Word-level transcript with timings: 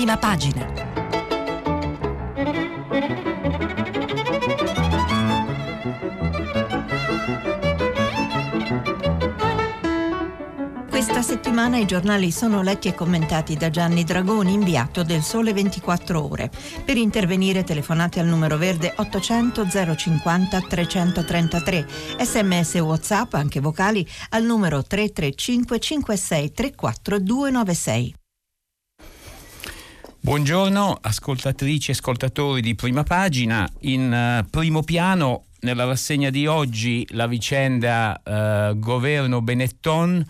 prima 0.00 0.16
pagina. 0.16 0.66
Questa 10.88 11.20
settimana 11.20 11.76
i 11.76 11.84
giornali 11.84 12.30
sono 12.30 12.62
letti 12.62 12.88
e 12.88 12.94
commentati 12.94 13.56
da 13.56 13.68
Gianni 13.68 14.04
Dragoni, 14.04 14.54
inviato 14.54 15.02
del 15.02 15.20
Sole 15.20 15.52
24 15.52 16.30
Ore. 16.30 16.50
Per 16.82 16.96
intervenire 16.96 17.62
telefonate 17.62 18.20
al 18.20 18.26
numero 18.26 18.56
verde 18.56 18.94
800 18.96 19.66
050 19.96 20.60
333, 20.62 21.86
sms 22.20 22.74
whatsapp, 22.76 23.34
anche 23.34 23.60
vocali, 23.60 24.08
al 24.30 24.44
numero 24.44 24.82
335 24.82 25.78
56 25.78 26.52
34 26.52 27.18
296. 27.18 28.19
Buongiorno 30.22 30.98
ascoltatrici 31.00 31.90
e 31.90 31.94
ascoltatori 31.94 32.60
di 32.60 32.74
Prima 32.74 33.04
Pagina. 33.04 33.66
In 33.80 34.42
uh, 34.42 34.46
primo 34.50 34.82
piano 34.82 35.44
nella 35.60 35.86
rassegna 35.86 36.28
di 36.28 36.46
oggi 36.46 37.06
la 37.12 37.26
vicenda 37.26 38.20
uh, 38.22 38.78
governo 38.78 39.40
Benetton 39.40 40.22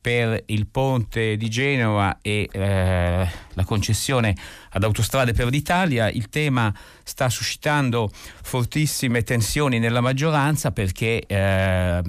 per 0.00 0.42
il 0.46 0.66
ponte 0.66 1.36
di 1.36 1.48
Genova 1.48 2.18
e 2.22 2.48
eh, 2.50 3.28
la 3.54 3.64
concessione 3.64 4.36
ad 4.70 4.84
Autostrade 4.84 5.32
per 5.32 5.48
l'Italia. 5.48 6.08
Il 6.08 6.28
tema 6.28 6.72
sta 7.02 7.28
suscitando 7.28 8.08
fortissime 8.12 9.24
tensioni 9.24 9.80
nella 9.80 10.00
maggioranza 10.00 10.70
perché 10.70 11.24
eh, 11.26 12.02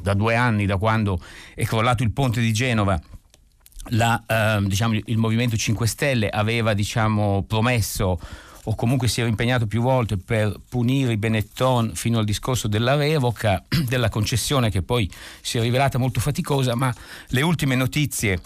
da 0.00 0.14
due 0.14 0.34
anni, 0.34 0.66
da 0.66 0.76
quando 0.76 1.20
è 1.54 1.64
crollato 1.64 2.02
il 2.02 2.10
ponte 2.10 2.40
di 2.40 2.52
Genova, 2.52 3.00
la, 3.90 4.22
eh, 4.26 4.62
diciamo, 4.66 4.98
il 5.04 5.18
Movimento 5.18 5.56
5 5.56 5.86
Stelle 5.86 6.28
aveva 6.28 6.74
diciamo, 6.74 7.44
promesso 7.46 8.18
o 8.68 8.74
comunque 8.74 9.06
si 9.06 9.20
era 9.20 9.28
impegnato 9.28 9.66
più 9.66 9.80
volte 9.80 10.16
per 10.16 10.60
punire 10.68 11.12
i 11.12 11.16
Benetton 11.16 11.92
fino 11.94 12.18
al 12.18 12.24
discorso 12.24 12.66
della 12.66 12.96
revoca, 12.96 13.62
della 13.86 14.08
concessione 14.08 14.70
che 14.70 14.82
poi 14.82 15.10
si 15.40 15.58
è 15.58 15.60
rivelata 15.60 15.98
molto 15.98 16.20
faticosa, 16.20 16.74
ma 16.74 16.92
le 17.28 17.42
ultime 17.42 17.76
notizie 17.76 18.40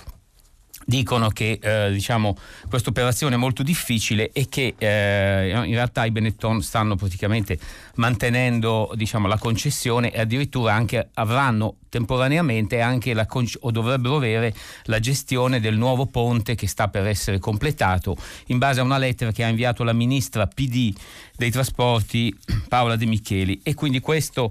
dicono 0.91 1.29
che 1.29 1.59
eh, 1.63 1.91
diciamo, 1.93 2.37
questa 2.69 2.91
operazione 2.91 3.37
è 3.37 3.39
molto 3.39 3.63
difficile 3.63 4.31
e 4.33 4.49
che 4.49 4.75
eh, 4.77 5.63
in 5.65 5.73
realtà 5.73 6.05
i 6.05 6.11
Benetton 6.11 6.61
stanno 6.63 6.97
praticamente 6.97 7.59
mantenendo 7.95 8.91
diciamo, 8.95 9.29
la 9.29 9.39
concessione 9.39 10.13
e 10.13 10.21
addirittura 10.21 10.75
anche 10.75 11.09
avranno 11.15 11.77
temporaneamente 11.89 12.81
anche 12.81 13.15
la, 13.15 13.27
o 13.61 13.71
dovrebbero 13.71 14.17
avere 14.17 14.53
la 14.85 14.99
gestione 14.99 15.61
del 15.61 15.77
nuovo 15.77 16.07
ponte 16.07 16.57
che 16.57 16.67
sta 16.67 16.89
per 16.89 17.07
essere 17.07 17.39
completato 17.39 18.17
in 18.47 18.59
base 18.59 18.81
a 18.81 18.83
una 18.83 18.99
lettera 18.99 19.31
che 19.31 19.45
ha 19.45 19.49
inviato 19.49 19.85
la 19.85 19.93
ministra 19.93 20.47
PD 20.47 20.93
dei 21.37 21.51
trasporti 21.51 22.37
Paola 22.69 22.97
De 22.97 23.07
Micheli. 23.07 23.61
E 23.63 23.75
quindi 23.75 24.01
questo 24.01 24.51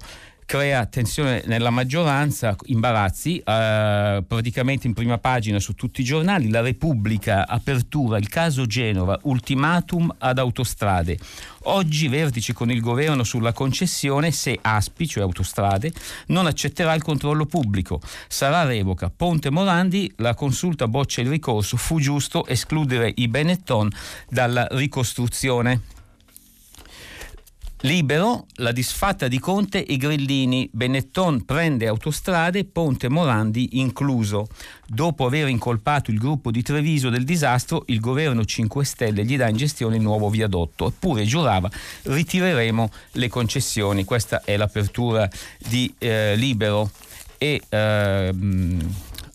crea 0.49 0.87
tensione 0.87 1.43
nella 1.45 1.69
maggioranza, 1.69 2.55
imbarazzi, 2.65 3.37
eh, 3.37 4.23
praticamente 4.27 4.87
in 4.87 4.93
prima 4.93 5.19
pagina 5.19 5.59
su 5.59 5.75
tutti 5.75 6.01
i 6.01 6.03
giornali, 6.03 6.49
la 6.49 6.61
Repubblica, 6.61 7.47
apertura, 7.47 8.17
il 8.17 8.29
caso 8.29 8.65
Genova, 8.65 9.19
ultimatum 9.25 10.11
ad 10.17 10.39
autostrade. 10.39 11.19
Oggi 11.65 12.07
vertice 12.07 12.53
con 12.53 12.71
il 12.71 12.81
governo 12.81 13.23
sulla 13.23 13.53
concessione 13.53 14.31
se 14.31 14.57
Aspi, 14.59 15.07
cioè 15.07 15.21
autostrade, 15.21 15.93
non 16.29 16.47
accetterà 16.47 16.95
il 16.95 17.03
controllo 17.03 17.45
pubblico. 17.45 18.01
Sarà 18.27 18.63
revoca. 18.63 19.11
Ponte 19.15 19.51
Morandi, 19.51 20.11
la 20.15 20.33
consulta 20.33 20.87
boccia 20.87 21.21
il 21.21 21.29
ricorso, 21.29 21.77
fu 21.77 21.99
giusto 21.99 22.47
escludere 22.47 23.13
i 23.17 23.27
Benetton 23.27 23.87
dalla 24.27 24.67
ricostruzione. 24.71 25.97
Libero, 27.83 28.45
la 28.55 28.73
disfatta 28.73 29.29
di 29.29 29.39
Conte 29.39 29.85
e 29.85 29.95
Grillini, 29.95 30.69
Benetton 30.69 31.45
prende 31.45 31.87
autostrade, 31.87 32.65
Ponte 32.65 33.07
Morandi 33.07 33.79
incluso. 33.79 34.47
Dopo 34.85 35.25
aver 35.25 35.47
incolpato 35.47 36.11
il 36.11 36.17
gruppo 36.17 36.51
di 36.51 36.61
Treviso 36.61 37.09
del 37.09 37.23
disastro, 37.23 37.83
il 37.87 38.01
governo 38.01 38.43
5 38.43 38.83
Stelle 38.83 39.23
gli 39.23 39.37
dà 39.37 39.47
in 39.47 39.55
gestione 39.55 39.95
il 39.95 40.01
nuovo 40.01 40.29
viadotto. 40.29 40.87
Eppure 40.87 41.23
giurava 41.23 41.69
ritireremo 42.03 42.89
le 43.13 43.29
concessioni. 43.29 44.03
Questa 44.03 44.41
è 44.43 44.57
l'apertura 44.57 45.29
di 45.57 45.93
eh, 45.99 46.35
Libero. 46.35 46.91
E, 47.37 47.61
eh, 47.69 48.33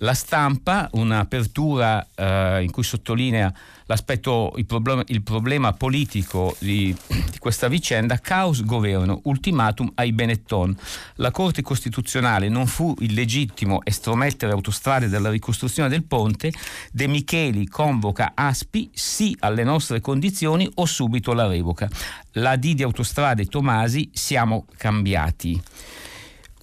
la 0.05 0.15
stampa, 0.15 0.89
un'apertura 0.93 2.07
eh, 2.15 2.63
in 2.63 2.71
cui 2.71 2.85
sottolinea 2.85 3.53
l'aspetto, 3.87 4.53
il 4.57 4.67
problema, 4.67 5.03
il 5.07 5.23
problema 5.23 5.73
politico 5.73 6.55
di, 6.59 6.95
di, 7.07 7.39
questa 7.39 7.69
vicenda, 7.69 8.19
caos 8.19 8.63
governo, 8.65 9.21
ultimatum 9.25 9.91
ai 9.95 10.13
Benetton. 10.13 10.77
La 11.17 11.31
Corte 11.31 11.63
Costituzionale 11.63 12.51
non 12.51 12.67
fu 12.67 12.95
illegittimo 12.99 13.81
estromettere 13.83 14.53
autostrade 14.53 15.09
dalla 15.09 15.31
ricostruzione 15.31 15.89
del 15.89 16.05
ponte, 16.05 16.53
De 16.93 17.07
Micheli 17.07 17.67
convoca 17.67 18.33
Aspi 18.35 18.91
sì 18.93 19.35
alle 19.41 19.65
nostre 19.65 20.01
condizioni 20.01 20.71
o 20.75 20.85
subito 20.85 21.33
la 21.33 21.47
revoca. 21.47 21.89
La 22.33 22.57
D 22.57 22.75
di 22.75 22.83
Autostrade 22.83 23.47
Tomasi 23.47 24.11
siamo 24.13 24.67
cambiati. 24.77 25.63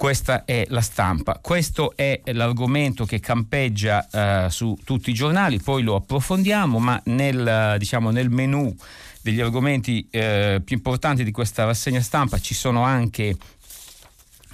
Questa 0.02 0.46
è 0.46 0.66
la 0.70 0.82
stampa. 0.82 1.38
Questo 1.40 1.96
è 1.96 2.22
l'argomento 2.34 3.06
che 3.06 3.20
campeggia 3.20 4.08
uh, 4.12 4.50
su 4.50 4.76
tutti 4.84 5.12
i 5.12 5.14
giornali, 5.14 5.62
poi 5.62 5.84
lo 5.84 5.94
approfondiamo, 5.94 6.80
ma 6.80 7.00
nel, 7.06 7.76
diciamo, 7.78 8.10
nel 8.10 8.32
menu 8.32 8.76
degli 9.22 9.40
argomenti 9.40 10.08
eh, 10.10 10.60
più 10.66 10.76
importanti 10.76 11.24
di 11.24 11.30
questa 11.30 11.66
rassegna 11.66 12.02
stampa 12.02 12.40
ci 12.40 12.56
sono 12.56 12.82
anche 12.82 13.36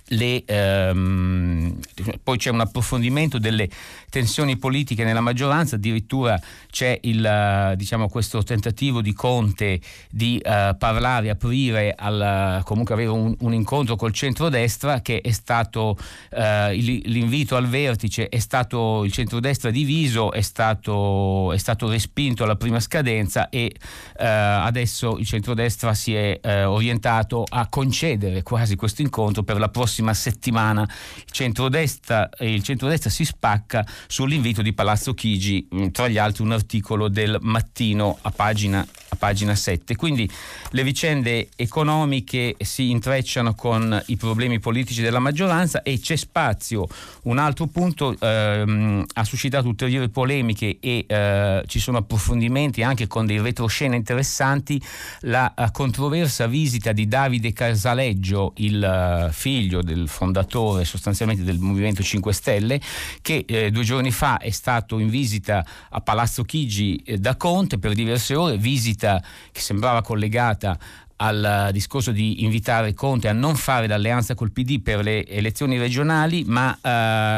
le, 0.10 0.44
ehm, 0.46 1.78
poi 2.24 2.38
c'è 2.38 2.50
un 2.50 2.62
approfondimento 2.62 3.40
delle 3.40 3.68
tensioni 4.10 4.58
politiche 4.58 5.04
nella 5.04 5.20
maggioranza, 5.20 5.76
addirittura 5.76 6.40
c'è 6.72 6.98
il, 7.04 7.74
diciamo, 7.76 8.08
questo 8.08 8.44
tentativo 8.44 9.02
di 9.02 9.14
Conte 9.14 9.82
di 10.10 10.42
uh, 10.44 10.78
parlare, 10.78 11.30
aprire, 11.30 11.94
al, 11.98 12.62
comunque 12.64 12.94
avere 12.94 13.10
un, 13.10 13.36
un, 13.40 13.54
incontro 13.54 13.96
col 13.96 14.14
centrodestra 14.14 15.02
che 15.02 15.20
è 15.22 15.32
stato 15.32 15.98
uh, 16.32 16.38
l'invito 16.72 17.56
al 17.56 17.68
vertice, 17.68 18.30
è 18.30 18.40
stato 18.40 19.04
il 19.04 19.12
centrodestra 19.12 19.72
diviso, 19.72 20.32
è 20.32 20.42
stato, 20.42 21.52
è 21.52 21.58
stato 21.58 21.90
respinto 21.90 22.44
alla 22.44 22.56
prima 22.56 22.80
scadenza 22.80 23.50
e 23.50 23.72
uh, 23.74 23.80
adesso 24.20 25.18
il 25.18 25.26
centrodestra 25.26 25.94
si 25.94 26.14
è 26.16 26.40
orientato 26.66 27.44
a 27.48 27.68
concedere 27.68 28.42
quasi 28.44 28.76
questo 28.76 29.02
incontro 29.02 29.44
per 29.44 29.58
la 29.58 29.70
prossima 29.70 29.97
settimana. 30.14 30.84
Il 30.84 31.32
centrodestra, 31.32 32.30
il 32.40 32.64
centrodestra 32.64 33.10
si 33.10 33.26
spacca 33.26 33.86
sull'invito 34.08 34.62
di 34.62 34.74
Palazzo 34.74 35.14
Chigi, 35.14 35.68
mm, 35.74 35.88
tra 35.88 36.08
gli 36.08 36.18
altri 36.18 36.44
un 36.44 36.52
articolo 36.52 37.08
del 37.08 37.38
mattino 37.42 38.18
a 38.22 38.32
pagina, 38.32 38.86
a 39.10 39.16
pagina 39.16 39.56
7. 39.56 39.96
Quindi 39.96 40.30
le 40.72 40.84
vicende 40.84 41.50
economiche 41.56 42.56
si 42.60 42.90
intrecciano 42.90 43.56
con 43.56 44.04
i 44.08 44.18
problemi 44.18 44.60
politici 44.60 45.02
della 45.02 45.20
maggioranza 45.20 45.82
e 45.82 46.00
c'è 46.00 46.16
spazio. 46.16 46.88
Un 47.24 47.38
altro 47.38 47.68
punto 47.68 48.16
ehm, 48.20 49.06
ha 49.14 49.24
suscitato 49.24 49.68
ulteriori 49.68 50.10
polemiche 50.10 50.78
e 50.80 51.06
eh, 51.08 51.64
ci 51.68 51.80
sono 51.80 51.98
approfondimenti 51.98 52.84
anche 52.84 53.08
con 53.08 53.26
dei 53.26 53.40
retroscena 53.40 53.96
interessanti. 53.96 54.82
La 55.22 55.54
uh, 55.56 55.72
controversa 55.72 56.48
visita 56.48 56.92
di 56.92 57.08
Davide 57.08 57.54
Casaleggio, 57.54 58.54
il 58.58 59.28
uh, 59.28 59.32
figlio 59.32 59.82
del 59.88 60.08
fondatore 60.08 60.86
sostanzialmente 60.86 61.44
del 61.44 61.58
Movimento 61.58 62.04
5 62.04 62.34
Stelle, 62.34 62.80
che 63.22 63.46
eh, 63.48 63.72
due 63.72 63.84
giorni 63.84 64.12
fa 64.12 64.38
è 64.38 64.52
stato 64.52 65.00
in 65.00 65.10
visita 65.10 65.66
a 65.90 66.02
Palazzo 66.02 66.44
Chigi 66.44 67.02
eh, 67.06 67.18
da 67.18 67.36
Conte 67.36 67.80
per 67.80 67.94
diverse 67.94 68.36
ore, 68.36 68.58
visita 68.58 69.24
che 69.52 69.62
sembrava 69.62 70.02
collegata 70.04 70.78
al 71.18 71.70
discorso 71.72 72.12
di 72.12 72.44
invitare 72.44 72.94
Conte 72.94 73.28
a 73.28 73.34
non 73.34 73.56
fare 73.56 73.88
l'alleanza 73.88 74.36
col 74.36 74.52
PD 74.52 74.82
per 74.82 75.04
le 75.04 75.26
elezioni 75.26 75.78
regionali, 75.78 76.44
ma 76.46 76.78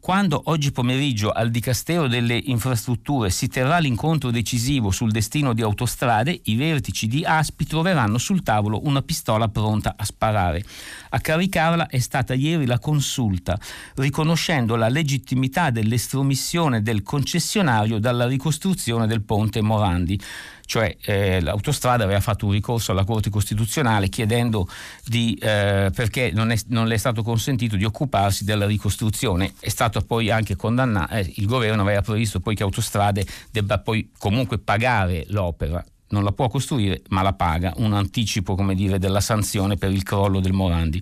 quando 0.05 0.39
oggi 0.45 0.71
pomeriggio 0.71 1.31
al 1.31 1.49
Dicastero 1.49 2.07
delle 2.07 2.35
Infrastrutture 2.37 3.31
si 3.31 3.47
terrà 3.47 3.79
l'incontro 3.79 4.29
decisivo 4.29 4.91
sul 4.91 5.09
destino 5.09 5.51
di 5.53 5.63
autostrade, 5.63 6.41
i 6.43 6.55
vertici 6.55 7.07
di 7.07 7.25
ASPI 7.25 7.65
troveranno 7.65 8.19
sul 8.19 8.43
tavolo 8.43 8.85
una 8.85 9.01
pistola 9.01 9.47
pronta 9.47 9.95
a 9.97 10.05
sparare. 10.05 10.63
A 11.09 11.19
caricarla 11.19 11.87
è 11.87 11.97
stata 11.97 12.35
ieri 12.35 12.67
la 12.67 12.77
consulta, 12.77 13.57
riconoscendo 13.95 14.75
la 14.75 14.89
legittimità 14.89 15.71
dell'estromissione 15.71 16.83
del 16.83 17.01
concessionario 17.01 17.97
dalla 17.97 18.27
ricostruzione 18.27 19.07
del 19.07 19.23
ponte 19.23 19.61
Morandi 19.61 20.21
cioè 20.65 20.95
eh, 21.05 21.39
l'autostrada 21.41 22.03
aveva 22.03 22.19
fatto 22.19 22.45
un 22.45 22.51
ricorso 22.51 22.91
alla 22.91 23.03
Corte 23.03 23.29
Costituzionale 23.29 24.09
chiedendo 24.09 24.67
di, 25.05 25.37
eh, 25.41 25.91
perché 25.93 26.31
non, 26.33 26.51
è, 26.51 26.57
non, 26.67 26.87
le 26.87 26.95
è 26.95 26.97
stato 26.97 27.23
consentito 27.23 27.75
di 27.75 27.85
occuparsi 27.85 28.43
della 28.43 28.65
ricostruzione. 28.65 29.53
È 29.59 29.69
stato 29.69 30.01
poi 30.01 30.29
anche 30.29 30.55
condannato, 30.55 31.13
eh, 31.13 31.31
il 31.35 31.45
governo 31.45 31.81
aveva 31.81 32.01
previsto 32.01 32.39
poi 32.39 32.55
che 32.55 32.63
Autostrade 32.63 33.25
debba 33.51 33.79
poi 33.79 34.09
comunque 34.17 34.57
pagare 34.57 35.25
l'opera 35.29 35.83
non 36.09 36.23
la 36.23 36.31
può 36.31 36.47
costruire 36.47 37.01
ma 37.09 37.21
la 37.21 37.33
paga, 37.33 37.73
un 37.77 37.93
anticipo 37.93 38.55
come 38.55 38.75
dire, 38.75 38.99
della 38.99 39.21
sanzione 39.21 39.75
per 39.75 39.91
il 39.91 40.03
crollo 40.03 40.39
del 40.39 40.53
Morandi. 40.53 41.01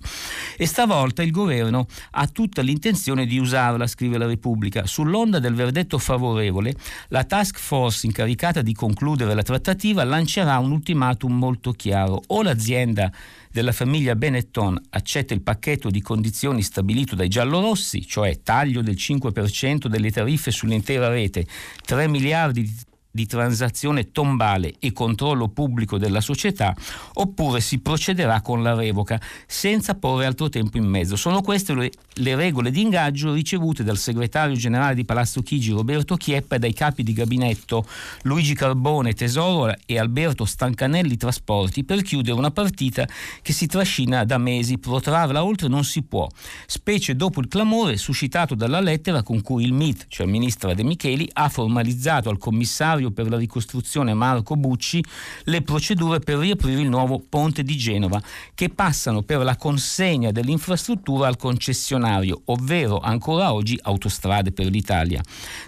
E 0.56 0.66
stavolta 0.66 1.22
il 1.22 1.30
governo 1.30 1.86
ha 2.12 2.26
tutta 2.26 2.62
l'intenzione 2.62 3.26
di 3.26 3.38
usarla, 3.38 3.86
scrive 3.86 4.18
la 4.18 4.26
Repubblica. 4.26 4.86
Sull'onda 4.86 5.38
del 5.38 5.54
verdetto 5.54 5.98
favorevole, 5.98 6.74
la 7.08 7.24
task 7.24 7.58
force 7.58 8.06
incaricata 8.06 8.62
di 8.62 8.72
concludere 8.72 9.34
la 9.34 9.42
trattativa 9.42 10.04
lancerà 10.04 10.58
un 10.58 10.70
ultimatum 10.70 11.32
molto 11.36 11.72
chiaro. 11.72 12.22
O 12.28 12.42
l'azienda 12.42 13.12
della 13.50 13.72
famiglia 13.72 14.16
Benetton 14.16 14.80
accetta 14.90 15.34
il 15.34 15.42
pacchetto 15.42 15.90
di 15.90 16.00
condizioni 16.00 16.62
stabilito 16.62 17.14
dai 17.14 17.28
giallorossi, 17.28 18.06
cioè 18.06 18.42
taglio 18.42 18.82
del 18.82 18.96
5% 18.96 19.86
delle 19.86 20.10
tariffe 20.10 20.50
sull'intera 20.50 21.08
rete, 21.08 21.46
3 21.84 22.08
miliardi 22.08 22.62
di 22.62 22.74
di 23.14 23.26
transazione 23.26 24.10
tombale 24.10 24.74
e 24.80 24.92
controllo 24.92 25.46
pubblico 25.46 25.98
della 25.98 26.20
società 26.20 26.74
oppure 27.12 27.60
si 27.60 27.78
procederà 27.78 28.40
con 28.40 28.60
la 28.60 28.74
revoca 28.74 29.20
senza 29.46 29.94
porre 29.94 30.26
altro 30.26 30.48
tempo 30.48 30.78
in 30.78 30.84
mezzo. 30.84 31.14
Sono 31.14 31.40
queste 31.40 31.74
le, 31.74 31.92
le 32.14 32.34
regole 32.34 32.72
di 32.72 32.80
ingaggio 32.80 33.32
ricevute 33.32 33.84
dal 33.84 33.98
segretario 33.98 34.56
generale 34.56 34.96
di 34.96 35.04
Palazzo 35.04 35.42
Chigi 35.42 35.70
Roberto 35.70 36.16
Chieppa 36.16 36.56
e 36.56 36.58
dai 36.58 36.72
capi 36.72 37.04
di 37.04 37.12
gabinetto 37.12 37.86
Luigi 38.22 38.54
Carbone 38.54 39.12
Tesoro 39.12 39.74
e 39.86 39.96
Alberto 39.96 40.44
Stancanelli 40.44 41.16
Trasporti 41.16 41.84
per 41.84 42.02
chiudere 42.02 42.36
una 42.36 42.50
partita 42.50 43.06
che 43.42 43.52
si 43.52 43.68
trascina 43.68 44.24
da 44.24 44.38
mesi. 44.38 44.78
Protrarla 44.78 45.44
oltre 45.44 45.68
non 45.68 45.84
si 45.84 46.02
può, 46.02 46.28
specie 46.66 47.14
dopo 47.14 47.40
il 47.40 47.46
clamore 47.46 47.96
suscitato 47.96 48.56
dalla 48.56 48.80
lettera 48.80 49.22
con 49.22 49.40
cui 49.40 49.62
il 49.62 49.72
MIT, 49.72 50.06
cioè 50.08 50.26
il 50.26 50.32
ministro 50.32 50.74
De 50.74 50.82
Micheli, 50.82 51.30
ha 51.34 51.48
formalizzato 51.48 52.28
al 52.28 52.38
commissario 52.38 53.02
commissario 53.04 53.10
per 53.10 53.28
la 53.28 53.36
ricostruzione 53.36 54.14
Marco 54.14 54.56
Bucci 54.56 55.04
le 55.44 55.62
procedure 55.62 56.20
per 56.20 56.38
riaprire 56.38 56.80
il 56.80 56.88
nuovo 56.88 57.22
ponte 57.28 57.62
di 57.62 57.76
Genova, 57.76 58.22
che 58.54 58.68
passano 58.68 59.22
per 59.22 59.42
la 59.42 59.56
consegna 59.56 60.30
dell'infrastruttura 60.30 61.26
al 61.26 61.36
concessionario, 61.36 62.42
ovvero 62.46 62.98
ancora 62.98 63.52
oggi 63.52 63.78
Autostrade 63.82 64.52
per 64.52 64.66
l'Italia, 64.66 65.20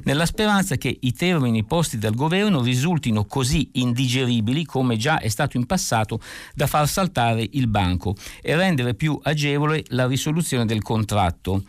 nella 0.05 0.27
speranza 0.27 0.77
che 0.77 0.97
i 1.01 1.13
termini 1.13 1.65
posti 1.65 1.99
dal 1.99 2.15
governo 2.15 2.63
risultino 2.63 3.25
così 3.25 3.71
indigeribili 3.75 4.65
come 4.65 4.97
già 4.97 5.19
è 5.19 5.29
stato 5.29 5.57
in 5.57 5.67
passato 5.67 6.21
da 6.55 6.67
far 6.67 6.89
saltare 6.89 7.47
il 7.53 7.67
banco 7.67 8.15
e 8.41 8.57
rendere 8.57 8.95
più 8.95 9.19
agevole 9.23 9.85
la 9.89 10.07
risoluzione 10.07 10.65
del 10.65 10.83
contratto. 10.83 11.63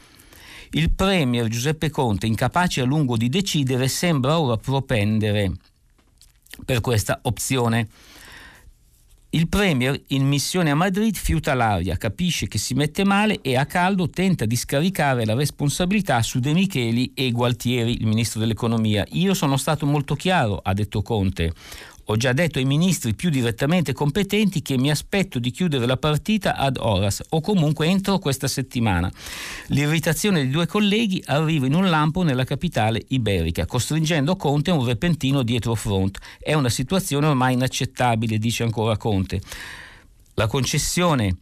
Il 0.72 0.92
Premier 0.92 1.48
Giuseppe 1.48 1.90
Conte, 1.90 2.26
incapace 2.26 2.82
a 2.82 2.86
lungo 2.86 3.16
di 3.16 3.30
decidere, 3.30 3.88
sembra 3.88 4.40
ora 4.40 4.58
propendere 4.58 5.52
per 6.66 6.82
questa 6.82 7.20
opzione. 7.24 7.88
Il 9.30 9.50
Premier 9.50 10.02
in 10.08 10.26
missione 10.26 10.72
a 10.72 10.76
Madrid 10.76 11.16
fiuta 11.16 11.54
l'aria, 11.54 11.98
capisce 11.98 12.48
che 12.48 12.58
si 12.58 12.74
mette 12.74 13.04
male 13.04 13.40
e 13.42 13.56
a 13.56 13.66
caldo 13.66 14.10
tenta 14.10 14.46
di 14.46 14.56
scaricare 14.56 15.26
la 15.26 15.36
responsabilità 15.36 16.22
su 16.22 16.40
De 16.40 16.54
Micheli 16.54 17.12
e 17.14 17.32
Gualtieri, 17.32 18.00
il 18.00 18.08
ministro 18.08 18.40
dell'economia. 18.40 19.06
Io 19.12 19.34
sono 19.34 19.58
stato 19.58 19.86
molto 19.86 20.16
chiaro, 20.16 20.60
ha 20.64 20.74
detto 20.74 21.02
Conte. 21.02 21.54
Ho 22.10 22.16
già 22.16 22.32
detto 22.32 22.58
ai 22.58 22.66
ministri 22.66 23.14
più 23.16 23.30
direttamente 23.30 23.92
competenti 23.92 24.62
che 24.62 24.78
mi 24.78 24.90
aspetto 24.90 25.40
di 25.40 25.52
chiudere 25.52 25.86
la 25.86 25.98
partita 25.98 26.56
ad 26.56 26.78
horas 26.78 27.22
o 27.30 27.42
comunque 27.42 27.88
entro 27.88 28.18
questa 28.18 28.48
settimana. 28.48 29.12
L'irritazione 29.68 30.42
dei 30.42 30.50
due 30.50 30.68
colleghi 30.68 31.22
arriva 31.26 31.66
in 31.66 31.74
un 31.74 31.90
lampo 31.90 32.24
nella 32.24 32.46
capitale 32.46 33.04
iberica, 33.10 33.66
costringendo 33.66 34.38
Conte 34.38 34.72
a 34.72 34.76
un 34.76 34.86
repentino 34.86 35.44
dietro 35.44 35.76
front. 35.76 36.18
È 36.40 36.54
una 36.54 36.70
situazione 36.70 37.28
ormai 37.28 37.56
inaccettabile, 37.56 38.38
dice 38.38 38.64
ancora 38.64 38.96
Conte. 38.96 39.42
La 40.36 40.48
concessione 40.48 41.36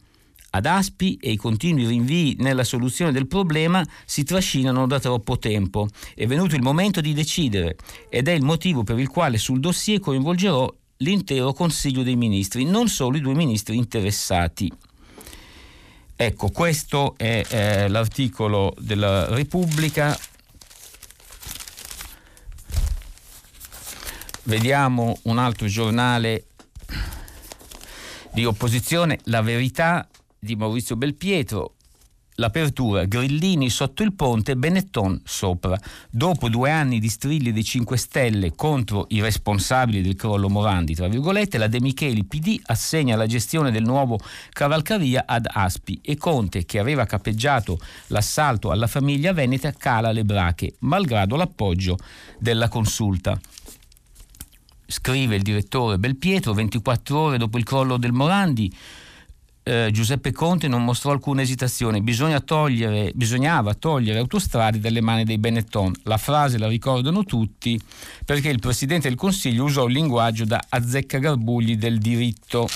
ad 0.56 0.66
Aspi 0.66 1.16
e 1.20 1.32
i 1.32 1.36
continui 1.36 1.86
rinvii 1.86 2.36
nella 2.40 2.64
soluzione 2.64 3.12
del 3.12 3.26
problema 3.26 3.84
si 4.04 4.24
trascinano 4.24 4.86
da 4.86 4.98
troppo 4.98 5.38
tempo. 5.38 5.88
È 6.14 6.26
venuto 6.26 6.54
il 6.54 6.62
momento 6.62 7.00
di 7.00 7.12
decidere 7.12 7.76
ed 8.08 8.28
è 8.28 8.32
il 8.32 8.42
motivo 8.42 8.82
per 8.82 8.98
il 8.98 9.08
quale 9.08 9.38
sul 9.38 9.60
dossier 9.60 10.00
coinvolgerò 10.00 10.72
l'intero 10.98 11.52
Consiglio 11.52 12.02
dei 12.02 12.16
Ministri, 12.16 12.64
non 12.64 12.88
solo 12.88 13.16
i 13.16 13.20
due 13.20 13.34
ministri 13.34 13.76
interessati. 13.76 14.72
Ecco, 16.18 16.48
questo 16.48 17.14
è 17.18 17.44
eh, 17.46 17.88
l'articolo 17.88 18.74
della 18.78 19.26
Repubblica. 19.26 20.18
Vediamo 24.44 25.18
un 25.24 25.38
altro 25.38 25.66
giornale 25.66 26.46
di 28.32 28.44
opposizione, 28.46 29.18
La 29.24 29.42
Verità, 29.42 30.08
di 30.46 30.56
Maurizio 30.56 30.96
Belpietro, 30.96 31.74
l'apertura 32.36 33.04
Grillini 33.04 33.68
sotto 33.68 34.02
il 34.02 34.14
ponte, 34.14 34.56
Benetton 34.56 35.20
sopra. 35.24 35.78
Dopo 36.08 36.48
due 36.48 36.70
anni 36.70 37.00
di 37.00 37.08
strilli 37.08 37.52
dei 37.52 37.64
5 37.64 37.96
Stelle 37.96 38.54
contro 38.54 39.06
i 39.08 39.20
responsabili 39.20 40.02
del 40.02 40.14
crollo 40.14 40.48
Morandi, 40.48 40.94
tra 40.94 41.08
virgolette, 41.08 41.58
la 41.58 41.66
De 41.66 41.80
Micheli 41.80 42.24
PD 42.24 42.60
assegna 42.66 43.16
la 43.16 43.26
gestione 43.26 43.70
del 43.70 43.84
nuovo 43.84 44.18
cavalcaria 44.50 45.24
ad 45.26 45.48
Aspi 45.50 45.98
e 46.02 46.16
Conte, 46.16 46.64
che 46.64 46.78
aveva 46.78 47.04
capeggiato 47.04 47.78
l'assalto 48.08 48.70
alla 48.70 48.86
famiglia 48.86 49.32
veneta, 49.32 49.72
cala 49.72 50.12
le 50.12 50.24
brache, 50.24 50.74
malgrado 50.80 51.36
l'appoggio 51.36 51.98
della 52.38 52.68
consulta. 52.68 53.38
Scrive 54.88 55.34
il 55.34 55.42
direttore 55.42 55.98
Belpietro, 55.98 56.54
24 56.54 57.18
ore 57.18 57.38
dopo 57.38 57.58
il 57.58 57.64
crollo 57.64 57.96
del 57.96 58.12
Morandi, 58.12 58.72
eh, 59.68 59.90
Giuseppe 59.90 60.30
Conte 60.30 60.68
non 60.68 60.84
mostrò 60.84 61.10
alcuna 61.10 61.42
esitazione, 61.42 62.00
togliere, 62.44 63.10
bisognava 63.14 63.74
togliere 63.74 64.20
autostrade 64.20 64.78
dalle 64.78 65.00
mani 65.00 65.24
dei 65.24 65.38
Benetton. 65.38 65.92
La 66.04 66.18
frase 66.18 66.56
la 66.56 66.68
ricordano 66.68 67.24
tutti 67.24 67.78
perché 68.24 68.48
il 68.48 68.60
Presidente 68.60 69.08
del 69.08 69.18
Consiglio 69.18 69.64
usò 69.64 69.86
un 69.86 69.90
linguaggio 69.90 70.44
da 70.44 70.64
azzeccagarbugli 70.68 71.76
del 71.76 71.98
diritto. 71.98 72.68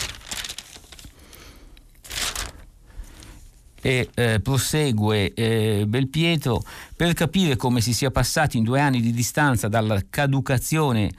E 3.82 4.11
eh, 4.12 4.40
prosegue 4.40 5.32
eh, 5.32 5.85
Belpietro 5.87 6.61
per 6.97 7.14
capire 7.14 7.54
come 7.54 7.80
si 7.80 7.94
sia 7.94 8.11
passati 8.11 8.59
in 8.59 8.64
due 8.64 8.80
anni 8.80 9.00
di 9.00 9.12
distanza 9.12 9.68
dalla 9.68 10.02
caducazione 10.11 11.12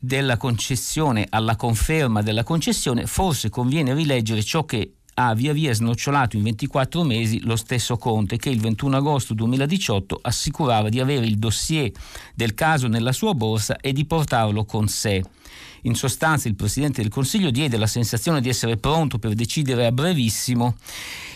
della 0.00 0.38
concessione 0.38 1.26
alla 1.28 1.56
conferma 1.56 2.22
della 2.22 2.42
concessione, 2.42 3.06
forse 3.06 3.50
conviene 3.50 3.92
rileggere 3.92 4.42
ciò 4.42 4.64
che 4.64 4.94
ha 5.14 5.34
via 5.34 5.52
via 5.52 5.72
snocciolato 5.72 6.36
in 6.36 6.42
24 6.42 7.02
mesi 7.02 7.40
lo 7.42 7.56
stesso 7.56 7.96
Conte 7.96 8.36
che 8.36 8.50
il 8.50 8.60
21 8.60 8.96
agosto 8.96 9.34
2018 9.34 10.18
assicurava 10.22 10.88
di 10.88 11.00
avere 11.00 11.26
il 11.26 11.38
dossier 11.38 11.90
del 12.34 12.54
caso 12.54 12.88
nella 12.88 13.12
sua 13.12 13.34
borsa 13.34 13.76
e 13.76 13.92
di 13.92 14.04
portarlo 14.06 14.64
con 14.64 14.88
sé. 14.88 15.22
In 15.82 15.94
sostanza 15.94 16.48
il 16.48 16.56
Presidente 16.56 17.00
del 17.00 17.10
Consiglio 17.10 17.50
diede 17.50 17.78
la 17.78 17.86
sensazione 17.86 18.40
di 18.40 18.48
essere 18.48 18.76
pronto 18.76 19.18
per 19.18 19.32
decidere 19.32 19.86
a 19.86 19.92
brevissimo, 19.92 20.76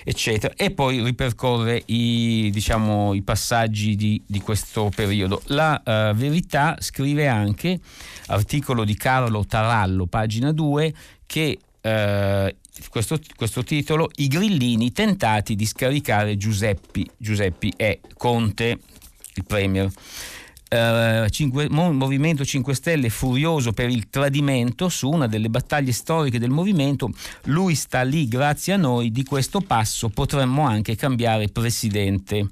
eccetera, 0.04 0.52
e 0.54 0.70
poi 0.70 1.02
ripercorre 1.02 1.82
i, 1.86 2.50
diciamo, 2.52 3.14
i 3.14 3.22
passaggi 3.22 3.96
di, 3.96 4.22
di, 4.26 4.40
questo 4.40 4.90
periodo. 4.94 5.40
La 5.46 5.80
uh, 5.82 6.14
Verità 6.14 6.76
scrive 6.80 7.26
anche, 7.26 7.80
articolo 8.26 8.84
di 8.84 8.94
Carlo 8.96 9.46
Tarallo, 9.46 10.06
pagina 10.06 10.52
2, 10.52 10.94
che 11.24 11.58
uh, 11.80 12.54
questo, 12.88 13.18
questo, 13.36 13.62
titolo, 13.62 14.10
i 14.16 14.28
grillini 14.28 14.92
tentati 14.92 15.54
di 15.54 15.66
scaricare 15.66 16.36
Giuseppi, 16.36 17.08
Giuseppi 17.16 17.72
è 17.76 18.00
Conte, 18.16 18.78
il 19.34 19.44
Premier. 19.44 19.90
Uh, 20.70 21.28
cinque, 21.28 21.68
Movimento 21.68 22.44
5 22.44 22.74
Stelle 22.74 23.08
furioso 23.08 23.72
per 23.72 23.90
il 23.90 24.08
tradimento 24.10 24.88
su 24.88 25.08
una 25.08 25.28
delle 25.28 25.48
battaglie 25.48 25.92
storiche 25.92 26.40
del 26.40 26.50
movimento, 26.50 27.10
lui 27.44 27.76
sta 27.76 28.02
lì 28.02 28.26
grazie 28.26 28.72
a 28.72 28.76
noi, 28.76 29.12
di 29.12 29.22
questo 29.22 29.60
passo 29.60 30.08
potremmo 30.08 30.66
anche 30.66 30.96
cambiare 30.96 31.48
presidente. 31.48 32.48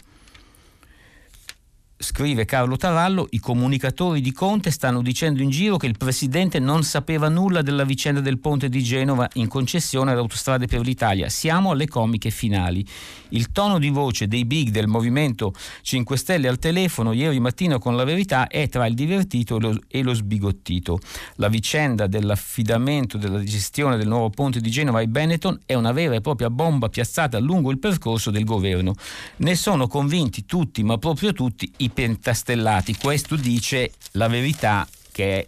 Scrive 2.02 2.44
Carlo 2.44 2.76
Tarallo, 2.76 3.28
i 3.30 3.38
comunicatori 3.38 4.20
di 4.20 4.32
Conte 4.32 4.72
stanno 4.72 5.02
dicendo 5.02 5.40
in 5.40 5.50
giro 5.50 5.76
che 5.76 5.86
il 5.86 5.96
presidente 5.96 6.58
non 6.58 6.82
sapeva 6.82 7.28
nulla 7.28 7.62
della 7.62 7.84
vicenda 7.84 8.20
del 8.20 8.40
ponte 8.40 8.68
di 8.68 8.82
Genova 8.82 9.28
in 9.34 9.46
concessione 9.46 10.10
ad 10.10 10.18
Autostrade 10.18 10.66
per 10.66 10.80
l'Italia. 10.80 11.28
Siamo 11.28 11.70
alle 11.70 11.86
comiche 11.86 12.30
finali. 12.30 12.84
Il 13.28 13.52
tono 13.52 13.78
di 13.78 13.88
voce 13.88 14.26
dei 14.26 14.44
big 14.44 14.70
del 14.70 14.88
Movimento 14.88 15.54
5 15.82 16.16
Stelle 16.16 16.48
al 16.48 16.58
telefono 16.58 17.12
ieri 17.12 17.38
mattina 17.38 17.78
con 17.78 17.94
la 17.94 18.02
verità 18.02 18.48
è 18.48 18.68
tra 18.68 18.84
il 18.86 18.94
divertito 18.94 19.56
e 19.56 19.60
lo, 19.60 19.78
e 19.86 20.02
lo 20.02 20.12
sbigottito. 20.12 20.98
La 21.36 21.48
vicenda 21.48 22.08
dell'affidamento 22.08 23.16
della 23.16 23.42
gestione 23.44 23.96
del 23.96 24.08
nuovo 24.08 24.28
ponte 24.30 24.60
di 24.60 24.70
Genova 24.70 24.98
ai 24.98 25.06
Benetton 25.06 25.60
è 25.64 25.74
una 25.74 25.92
vera 25.92 26.16
e 26.16 26.20
propria 26.20 26.50
bomba 26.50 26.88
piazzata 26.88 27.38
lungo 27.38 27.70
il 27.70 27.78
percorso 27.78 28.32
del 28.32 28.44
governo. 28.44 28.94
Ne 29.36 29.54
sono 29.54 29.86
convinti 29.86 30.44
tutti, 30.44 30.82
ma 30.82 30.98
proprio 30.98 31.32
tutti, 31.32 31.70
i 31.76 31.90
pentastellati. 31.92 32.96
Questo 32.96 33.36
dice 33.36 33.92
la 34.12 34.28
verità 34.28 34.86
che 35.10 35.38
è 35.38 35.46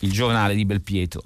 il 0.00 0.12
giornale 0.12 0.54
di 0.54 0.64
Belpietro. 0.64 1.22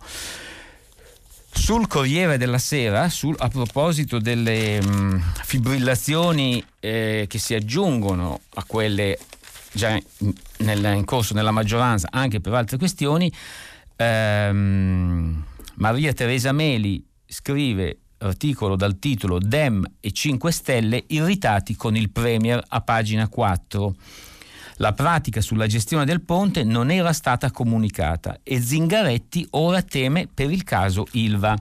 Sul 1.53 1.89
Corriere 1.89 2.39
della 2.39 2.59
Sera, 2.59 3.09
sul, 3.09 3.35
a 3.39 3.49
proposito 3.49 4.19
delle 4.19 4.81
mh, 4.81 4.89
mm, 4.89 5.19
fibrillazioni 5.43 6.65
eh, 6.79 7.27
che 7.29 7.39
si 7.39 7.55
aggiungono 7.55 8.41
a 8.55 8.65
quelle 8.65 9.19
già 9.73 9.91
in, 9.91 10.33
nel, 10.59 10.85
in, 10.97 11.05
corso 11.05 11.35
nella 11.35 11.51
maggioranza, 11.51 12.09
anche 12.11 12.41
per 12.41 12.55
altre 12.55 12.79
questioni, 12.79 13.31
ehm, 13.97 15.45
Maria 15.75 16.13
Teresa 16.13 16.53
Meli 16.53 17.05
scrive 17.27 17.99
articolo 18.19 18.77
dal 18.77 18.99
titolo 18.99 19.39
Dem 19.39 19.85
e 20.01 20.13
5 20.13 20.53
Stelle 20.53 21.05
irritati 21.09 21.75
con 21.75 21.97
il 21.97 22.11
Premier 22.11 22.63
a 22.69 22.81
pagina 22.81 23.29
4. 23.29 23.95
La 24.81 24.95
pratica 24.95 25.43
sulla 25.43 25.67
gestione 25.67 26.07
del 26.07 26.23
ponte 26.23 26.65
non 26.65 26.91
era 26.91 27.13
stata 27.13 27.51
comunicata 27.51 28.39
e 28.43 28.63
Zingaretti 28.63 29.47
ora 29.51 29.83
teme 29.83 30.27
per 30.33 30.51
il 30.51 30.65
caso 30.65 31.07
Ilva. 31.13 31.55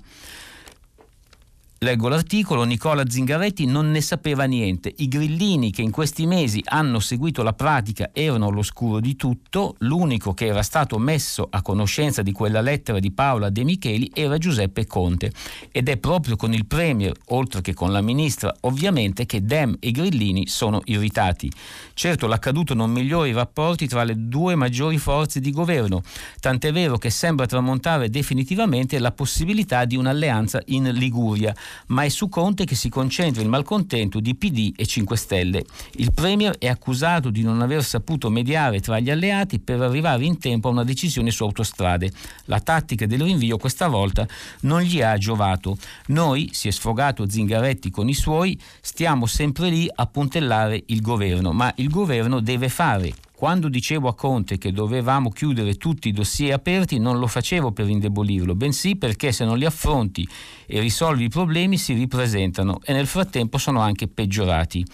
Leggo 1.82 2.10
l'articolo, 2.10 2.66
Nicola 2.66 3.10
Zingaretti 3.10 3.66
non 3.66 3.90
ne 3.90 4.02
sapeva 4.02 4.44
niente. 4.44 4.94
I 4.98 5.08
grillini 5.08 5.72
che 5.72 5.82
in 5.82 5.92
questi 5.92 6.26
mesi 6.26 6.62
hanno 6.66 7.00
seguito 7.00 7.42
la 7.42 7.54
pratica 7.54 8.10
erano 8.12 8.48
all'oscuro 8.48 9.00
di 9.00 9.16
tutto, 9.16 9.76
l'unico 9.80 10.34
che 10.34 10.48
era 10.48 10.62
stato 10.62 10.98
messo 10.98 11.48
a 11.50 11.62
conoscenza 11.62 12.22
di 12.22 12.34
quella 12.34 12.60
lettera 12.60 13.00
di 13.00 13.14
Paola 13.14 13.50
De 13.50 13.64
Micheli 13.64 14.12
era 14.14 14.38
Giuseppe 14.38 14.88
Conte 14.88 15.32
ed 15.72 15.88
è 15.88 15.96
proprio 15.96 16.36
con 16.36 16.54
il 16.54 16.66
Premier, 16.66 17.16
oltre 17.28 17.62
che 17.62 17.74
con 17.74 17.94
la 17.94 18.02
Ministra, 18.02 18.54
ovviamente 18.62 19.26
che 19.26 19.46
Dem 19.46 19.78
e 19.80 19.92
Grillini 19.92 20.48
sono 20.48 20.82
irritati. 20.84 21.50
Certo 21.94 22.28
l'accaduto 22.28 22.74
non 22.74 22.92
migliora 22.92 23.26
i 23.26 23.32
rapporti 23.32 23.88
tra 23.88 24.04
le 24.04 24.16
due 24.18 24.54
maggiori 24.56 24.98
forze 24.98 25.40
di 25.40 25.52
governo, 25.52 26.02
tant'è 26.42 26.74
vero 26.74 26.98
che 26.98 27.10
sembra 27.10 27.46
tramontare 27.46 28.10
definitivamente 28.10 29.00
la 29.00 29.14
possibilità 29.14 29.86
di 29.86 29.96
un'alleanza 29.96 30.62
in 30.66 30.92
Liguria 30.92 31.56
ma 31.88 32.04
è 32.04 32.10
su 32.10 32.30
Conte 32.30 32.66
che 32.66 32.76
si 32.76 32.90
concentra 32.90 33.42
il 33.42 33.50
malcontento 33.50 34.20
di 34.20 34.36
PD 34.36 34.74
e 34.76 34.86
5 34.86 35.18
Stelle. 35.18 35.66
Il 35.96 36.14
Premier 36.14 36.58
è 36.58 36.68
accusato 36.68 37.30
di 37.30 37.42
non 37.42 37.62
aver 37.62 37.84
saputo 37.84 38.30
mediare 38.30 38.80
tra 38.80 39.00
gli 39.00 39.10
alleati 39.10 39.60
per 39.60 39.82
arrivare 39.82 40.26
in 40.26 40.38
tempo 40.38 40.68
a 40.68 40.72
una 40.72 40.84
decisione 40.84 41.32
su 41.32 41.44
autostrade. 41.44 42.12
La 42.46 42.60
tattica 42.60 43.06
del 43.06 43.22
rinvio 43.22 43.58
questa 43.58 43.88
volta 43.88 44.28
non 44.62 44.82
gli 44.82 45.02
ha 45.02 45.18
giovato. 45.18 45.78
Noi, 46.08 46.50
si 46.54 46.68
è 46.68 46.72
sfogato 46.72 47.30
Zingaretti 47.30 47.90
con 47.90 48.10
i 48.10 48.14
suoi, 48.14 48.60
stiamo 48.82 49.26
sempre 49.26 49.70
lì 49.70 49.90
a 49.94 50.06
puntellare 50.06 50.84
il 50.88 51.02
governo, 51.02 51.52
ma 51.52 51.72
il 51.76 51.90
governo 51.90 52.40
deve 52.40 52.70
fare 52.70 53.14
quando 53.40 53.70
dicevo 53.70 54.10
a 54.10 54.16
Conte 54.16 54.58
che 54.58 54.74
dovevamo 54.74 55.30
chiudere 55.30 55.76
tutti 55.76 56.10
i 56.10 56.12
dossier 56.12 56.52
aperti 56.52 57.00
non 57.00 57.20
lo 57.20 57.26
facevo 57.26 57.72
per 57.72 57.88
indebolirlo, 57.88 58.54
bensì 58.54 58.98
perché 58.98 59.32
se 59.32 59.46
non 59.46 59.58
li 59.58 59.64
affronti 59.64 60.28
e 60.66 60.82
risolvi 60.82 61.24
i 61.24 61.30
problemi 61.30 61.78
si 61.78 61.94
ripresentano 61.94 62.82
e 62.84 62.92
nel 62.92 63.08
frattempo 63.08 63.58
sono 63.58 63.80
anche 63.80 64.10
peggiorati. 64.10 64.86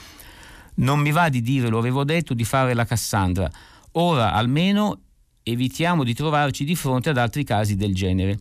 Non 0.75 1.00
mi 1.00 1.10
va 1.10 1.28
di 1.30 1.42
dire, 1.42 1.70
lo 1.70 1.80
avevo 1.80 2.04
detto, 2.04 2.36
di 2.36 2.44
fare 2.44 2.75
la 2.75 2.86
Cassandra. 2.86 3.50
Ora 3.94 4.34
almeno 4.34 5.00
evitiamo 5.42 6.04
di 6.04 6.14
trovarci 6.14 6.66
di 6.66 6.75
fronte 6.75 7.10
ad 7.10 7.18
altri 7.18 7.44
casi 7.44 7.75
del 7.75 7.96
genere. 7.96 8.38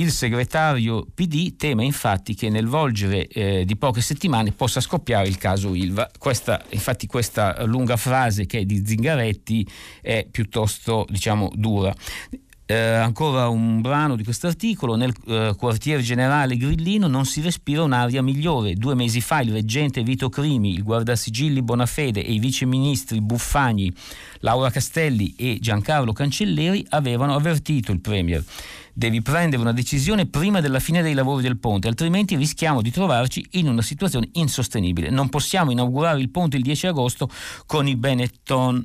Il 0.00 0.12
segretario 0.12 1.06
PD 1.14 1.56
teme 1.56 1.84
infatti 1.84 2.34
che 2.34 2.48
nel 2.48 2.66
volgere 2.66 3.28
eh, 3.28 3.66
di 3.66 3.76
poche 3.76 4.00
settimane 4.00 4.50
possa 4.50 4.80
scoppiare 4.80 5.28
il 5.28 5.36
caso 5.36 5.74
Ilva. 5.74 6.10
Questa, 6.16 6.64
infatti 6.70 7.06
questa 7.06 7.66
lunga 7.66 7.98
frase 7.98 8.46
che 8.46 8.60
è 8.60 8.64
di 8.64 8.82
Zingaretti 8.82 9.68
è 10.00 10.26
piuttosto 10.30 11.04
diciamo, 11.06 11.50
dura. 11.54 11.94
Eh, 12.64 12.74
ancora 12.74 13.48
un 13.48 13.82
brano 13.82 14.16
di 14.16 14.24
questo 14.24 14.46
articolo. 14.46 14.96
Nel 14.96 15.12
eh, 15.26 15.54
quartier 15.58 16.00
generale 16.00 16.56
Grillino 16.56 17.06
non 17.06 17.26
si 17.26 17.42
respira 17.42 17.82
un'aria 17.82 18.22
migliore. 18.22 18.76
Due 18.76 18.94
mesi 18.94 19.20
fa 19.20 19.40
il 19.40 19.52
reggente 19.52 20.02
Vito 20.02 20.30
Crimi, 20.30 20.72
il 20.72 20.82
guardasigilli 20.82 21.60
Bonafede 21.60 22.24
e 22.24 22.32
i 22.32 22.38
viceministri 22.38 23.20
Buffagni, 23.20 23.92
Laura 24.38 24.70
Castelli 24.70 25.34
e 25.36 25.58
Giancarlo 25.60 26.14
Cancelleri 26.14 26.86
avevano 26.88 27.34
avvertito 27.34 27.92
il 27.92 28.00
Premier. 28.00 28.42
Devi 29.00 29.22
prendere 29.22 29.62
una 29.62 29.72
decisione 29.72 30.26
prima 30.26 30.60
della 30.60 30.78
fine 30.78 31.00
dei 31.00 31.14
lavori 31.14 31.42
del 31.42 31.56
ponte, 31.56 31.88
altrimenti 31.88 32.36
rischiamo 32.36 32.82
di 32.82 32.90
trovarci 32.90 33.42
in 33.52 33.66
una 33.66 33.80
situazione 33.80 34.28
insostenibile. 34.32 35.08
Non 35.08 35.30
possiamo 35.30 35.70
inaugurare 35.70 36.20
il 36.20 36.28
ponte 36.28 36.58
il 36.58 36.62
10 36.62 36.88
agosto 36.88 37.30
con 37.64 37.88
i 37.88 37.96
Benetton 37.96 38.84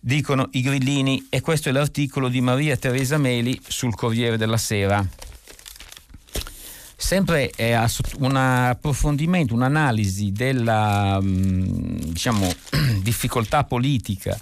dicono 0.00 0.48
i 0.52 0.62
grillini 0.62 1.26
e 1.28 1.42
questo 1.42 1.68
è 1.68 1.72
l'articolo 1.72 2.28
di 2.28 2.40
Maria 2.40 2.74
Teresa 2.78 3.18
Meli 3.18 3.60
sul 3.68 3.94
Corriere 3.94 4.38
della 4.38 4.56
Sera. 4.56 5.06
Sempre 6.96 7.50
è 7.54 7.78
un 8.16 8.34
approfondimento, 8.34 9.52
un'analisi 9.52 10.32
della 10.32 11.18
mm, 11.20 11.96
diciamo, 11.98 12.50
difficoltà 13.02 13.64
politica 13.64 14.38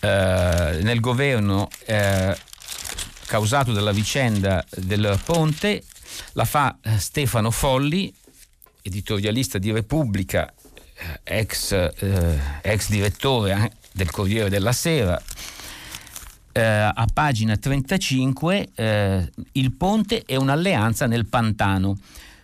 eh, 0.00 0.80
nel 0.82 1.00
governo 1.00 1.68
eh, 1.86 2.36
causato 3.30 3.72
dalla 3.72 3.92
vicenda 3.92 4.64
del 4.74 5.16
ponte, 5.24 5.84
la 6.32 6.44
fa 6.44 6.76
eh, 6.82 6.98
Stefano 6.98 7.52
Folli, 7.52 8.12
editorialista 8.82 9.56
di 9.58 9.70
Repubblica, 9.70 10.52
eh, 11.22 11.38
ex, 11.38 11.70
eh, 11.70 12.38
ex 12.60 12.88
direttore 12.88 13.70
del 13.92 14.10
Corriere 14.10 14.48
della 14.48 14.72
Sera, 14.72 15.22
eh, 16.50 16.60
a 16.60 17.06
pagina 17.14 17.56
35 17.56 18.70
eh, 18.74 19.30
il 19.52 19.72
ponte 19.74 20.24
è 20.26 20.34
un'alleanza 20.34 21.06
nel 21.06 21.26
pantano. 21.26 21.98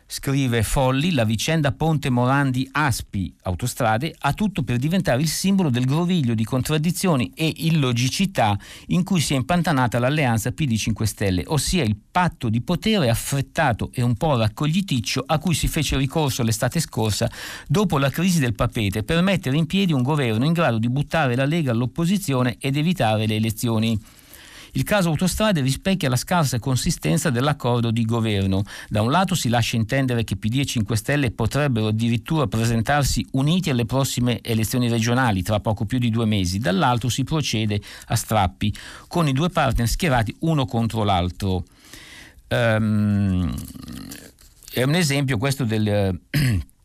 Scrive 0.09 0.63
Folli, 0.63 1.11
la 1.11 1.25
vicenda 1.25 1.73
Ponte 1.73 2.11
Morandi 2.11 2.69
Aspi 2.71 3.35
Autostrade 3.43 4.15
ha 4.17 4.33
tutto 4.35 4.63
per 4.63 4.77
diventare 4.77 5.21
il 5.21 5.27
simbolo 5.27 5.69
del 5.69 5.85
groviglio 5.85 6.35
di 6.35 6.45
contraddizioni 6.45 7.33
e 7.35 7.53
illogicità 7.57 8.57
in 8.89 9.03
cui 9.03 9.21
si 9.21 9.33
è 9.33 9.37
impantanata 9.37 9.99
l'alleanza 9.99 10.53
PD 10.53 10.77
5 10.77 11.07
Stelle, 11.07 11.43
ossia 11.49 11.83
il 11.83 11.97
patto 12.09 12.49
di 12.49 12.63
potere 12.63 13.11
affrettato 13.11 13.91
e 13.93 14.01
un 14.01 14.15
po' 14.15 14.37
raccogliticcio 14.37 15.25
a 15.27 15.41
cui 15.41 15.55
si 15.55 15.67
fece 15.67 15.97
ricorso 15.97 16.45
l'estate 16.45 16.79
scorsa 16.79 17.29
dopo 17.67 17.99
la 17.99 18.09
crisi 18.09 18.39
del 18.39 18.55
papete 18.55 19.03
per 19.03 19.21
mettere 19.23 19.57
in 19.57 19.67
piedi 19.67 19.93
un 19.93 20.03
governo 20.03 20.45
in 20.45 20.53
grado 20.53 20.79
di 20.79 20.89
buttare 20.89 21.35
la 21.35 21.47
Lega 21.47 21.73
all'opposizione 21.73 22.59
ed 22.61 22.77
evitare 22.77 23.27
le 23.27 23.35
elezioni. 23.35 24.01
Il 24.77 24.83
caso 24.83 25.09
autostrade 25.09 25.63
rispecchia 25.63 26.11
la 26.11 26.17
scarsa 26.17 26.59
consistenza 26.59 27.31
dell'accordo 27.31 27.91
di 27.91 28.05
governo. 28.05 28.63
Da 28.91 29.01
un 29.01 29.11
lato 29.11 29.35
si 29.35 29.49
lascia 29.49 29.77
intendere 29.77 30.23
che 30.23 30.37
PD 30.37 30.59
e 30.59 30.67
5 30.67 30.97
Stelle 30.97 31.31
potrebbero 31.31 31.87
addirittura 31.89 32.47
presentarsi 32.47 33.27
uniti 33.33 33.71
alle 33.71 33.87
prossime 33.87 34.41
elezioni 34.43 34.91
regionali 34.91 35.43
tra 35.43 35.61
poco 35.61 35.87
più 35.87 35.99
di 35.99 36.11
due 36.11 36.27
mesi, 36.27 36.59
dall'altro 36.59 37.09
si 37.09 37.25
procede 37.25 37.81
a 38.09 38.17
strappi 38.17 38.73
con 39.09 39.27
i 39.27 39.33
due 39.33 39.49
partner 39.49 39.89
schierati 39.89 40.37
uno 40.41 40.67
contro 40.67 41.05
l'altro. 41.05 41.65
Um, 42.49 43.55
è 44.71 44.83
un 44.83 44.95
esempio 44.95 45.39
questo 45.39 45.65
del... 45.65 46.21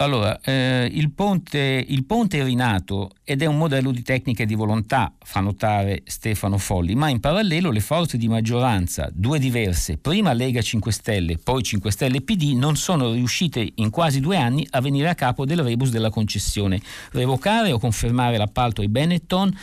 Allora, 0.00 0.40
eh, 0.40 0.88
il, 0.90 1.10
ponte, 1.10 1.84
il, 1.86 2.06
ponte, 2.06 2.40
è 2.40 2.42
rinato 2.42 3.10
ed 3.22 3.42
è 3.42 3.44
un 3.44 3.58
modello 3.58 3.90
di 3.90 4.02
tecnica 4.02 4.44
e 4.44 4.46
di 4.46 4.54
volontà, 4.54 5.12
fa 5.22 5.40
notare 5.40 6.04
Stefano 6.06 6.56
Folli, 6.56 6.94
ma 6.94 7.10
in 7.10 7.20
parallelo 7.20 7.70
le 7.70 7.80
forze 7.80 8.16
di 8.16 8.26
maggioranza, 8.26 9.10
due 9.12 9.38
diverse, 9.38 9.98
prima 9.98 10.32
Lega 10.32 10.62
5 10.62 10.90
Stelle, 10.90 11.36
poi 11.36 11.62
5 11.62 11.90
Stelle 11.90 12.22
PD, 12.22 12.54
non 12.54 12.76
sono 12.76 13.12
riuscite 13.12 13.72
in 13.74 13.90
quasi 13.90 14.20
due 14.20 14.38
anni 14.38 14.66
a 14.70 14.80
venire 14.80 15.10
a 15.10 15.14
capo 15.14 15.44
del 15.44 15.62
rebus 15.62 15.90
della 15.90 16.08
concessione, 16.08 16.80
revocare 17.12 17.70
o 17.70 17.78
confermare 17.78 18.38
l'appalto 18.38 18.80
ai 18.80 18.88
Benetton 18.88 19.54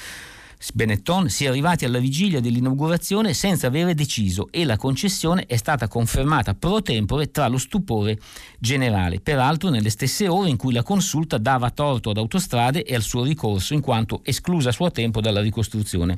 Benetton 0.73 1.29
si 1.29 1.45
è 1.45 1.49
arrivati 1.49 1.85
alla 1.85 1.99
vigilia 1.99 2.39
dell'inaugurazione 2.39 3.35
senza 3.35 3.67
avere 3.67 3.93
deciso 3.93 4.47
e 4.49 4.65
la 4.65 4.75
concessione 4.75 5.45
è 5.45 5.55
stata 5.55 5.87
confermata 5.87 6.55
pro 6.55 6.81
tempore 6.81 7.29
tra 7.29 7.47
lo 7.47 7.59
stupore 7.59 8.17
generale, 8.57 9.19
peraltro 9.19 9.69
nelle 9.69 9.91
stesse 9.91 10.27
ore 10.27 10.49
in 10.49 10.57
cui 10.57 10.73
la 10.73 10.81
consulta 10.81 11.37
dava 11.37 11.69
torto 11.69 12.09
ad 12.09 12.17
autostrade 12.17 12.83
e 12.83 12.95
al 12.95 13.03
suo 13.03 13.23
ricorso 13.23 13.75
in 13.75 13.81
quanto 13.81 14.21
esclusa 14.23 14.69
a 14.69 14.71
suo 14.71 14.89
tempo 14.91 15.21
dalla 15.21 15.41
ricostruzione. 15.41 16.17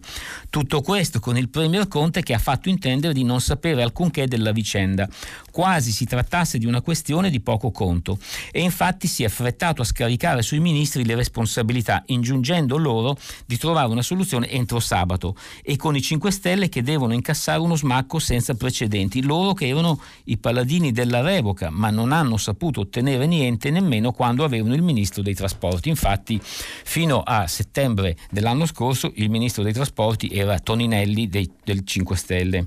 Tutto 0.49 0.81
questo 0.81 1.19
con 1.19 1.37
il 1.37 1.49
Premier 1.49 1.89
Conte 1.89 2.23
che 2.23 2.33
ha 2.33 2.39
fatto 2.39 2.69
intendere 2.69 3.13
di 3.13 3.25
non 3.25 3.41
sapere 3.41 3.81
alcunché 3.81 4.25
della 4.25 4.53
vicenda, 4.53 5.07
quasi 5.51 5.91
si 5.91 6.05
trattasse 6.05 6.57
di 6.57 6.65
una 6.65 6.81
questione 6.81 7.29
di 7.29 7.41
poco 7.41 7.71
conto 7.71 8.17
e 8.51 8.61
infatti 8.61 9.07
si 9.07 9.23
è 9.23 9.25
affrettato 9.25 9.81
a 9.81 9.85
scaricare 9.85 10.41
sui 10.41 10.61
ministri 10.61 11.03
le 11.03 11.15
responsabilità, 11.15 12.03
ingiungendo 12.07 12.77
loro 12.77 13.17
di 13.45 13.57
trovare 13.57 13.89
una 13.89 14.01
soluzione 14.01 14.27
soluzione 14.29 14.49
entro 14.51 14.79
sabato 14.79 15.35
e 15.63 15.75
con 15.75 15.95
i 15.95 16.01
5 16.01 16.31
Stelle 16.31 16.69
che 16.69 16.83
devono 16.83 17.13
incassare 17.13 17.59
uno 17.59 17.75
smacco 17.75 18.19
senza 18.19 18.53
precedenti, 18.53 19.23
loro 19.23 19.53
che 19.53 19.67
erano 19.67 19.99
i 20.25 20.37
paladini 20.37 20.91
della 20.91 21.21
revoca 21.21 21.69
ma 21.71 21.89
non 21.89 22.11
hanno 22.11 22.37
saputo 22.37 22.81
ottenere 22.81 23.25
niente 23.25 23.71
nemmeno 23.71 24.11
quando 24.11 24.43
avevano 24.43 24.75
il 24.75 24.83
ministro 24.83 25.23
dei 25.23 25.33
trasporti. 25.33 25.89
Infatti 25.89 26.39
fino 26.43 27.21
a 27.21 27.47
settembre 27.47 28.15
dell'anno 28.29 28.65
scorso 28.67 29.11
il 29.15 29.29
ministro 29.29 29.63
dei 29.63 29.73
trasporti 29.73 30.29
era 30.29 30.59
Toninelli 30.59 31.27
dei, 31.27 31.49
del 31.63 31.83
5 31.83 32.15
Stelle. 32.15 32.65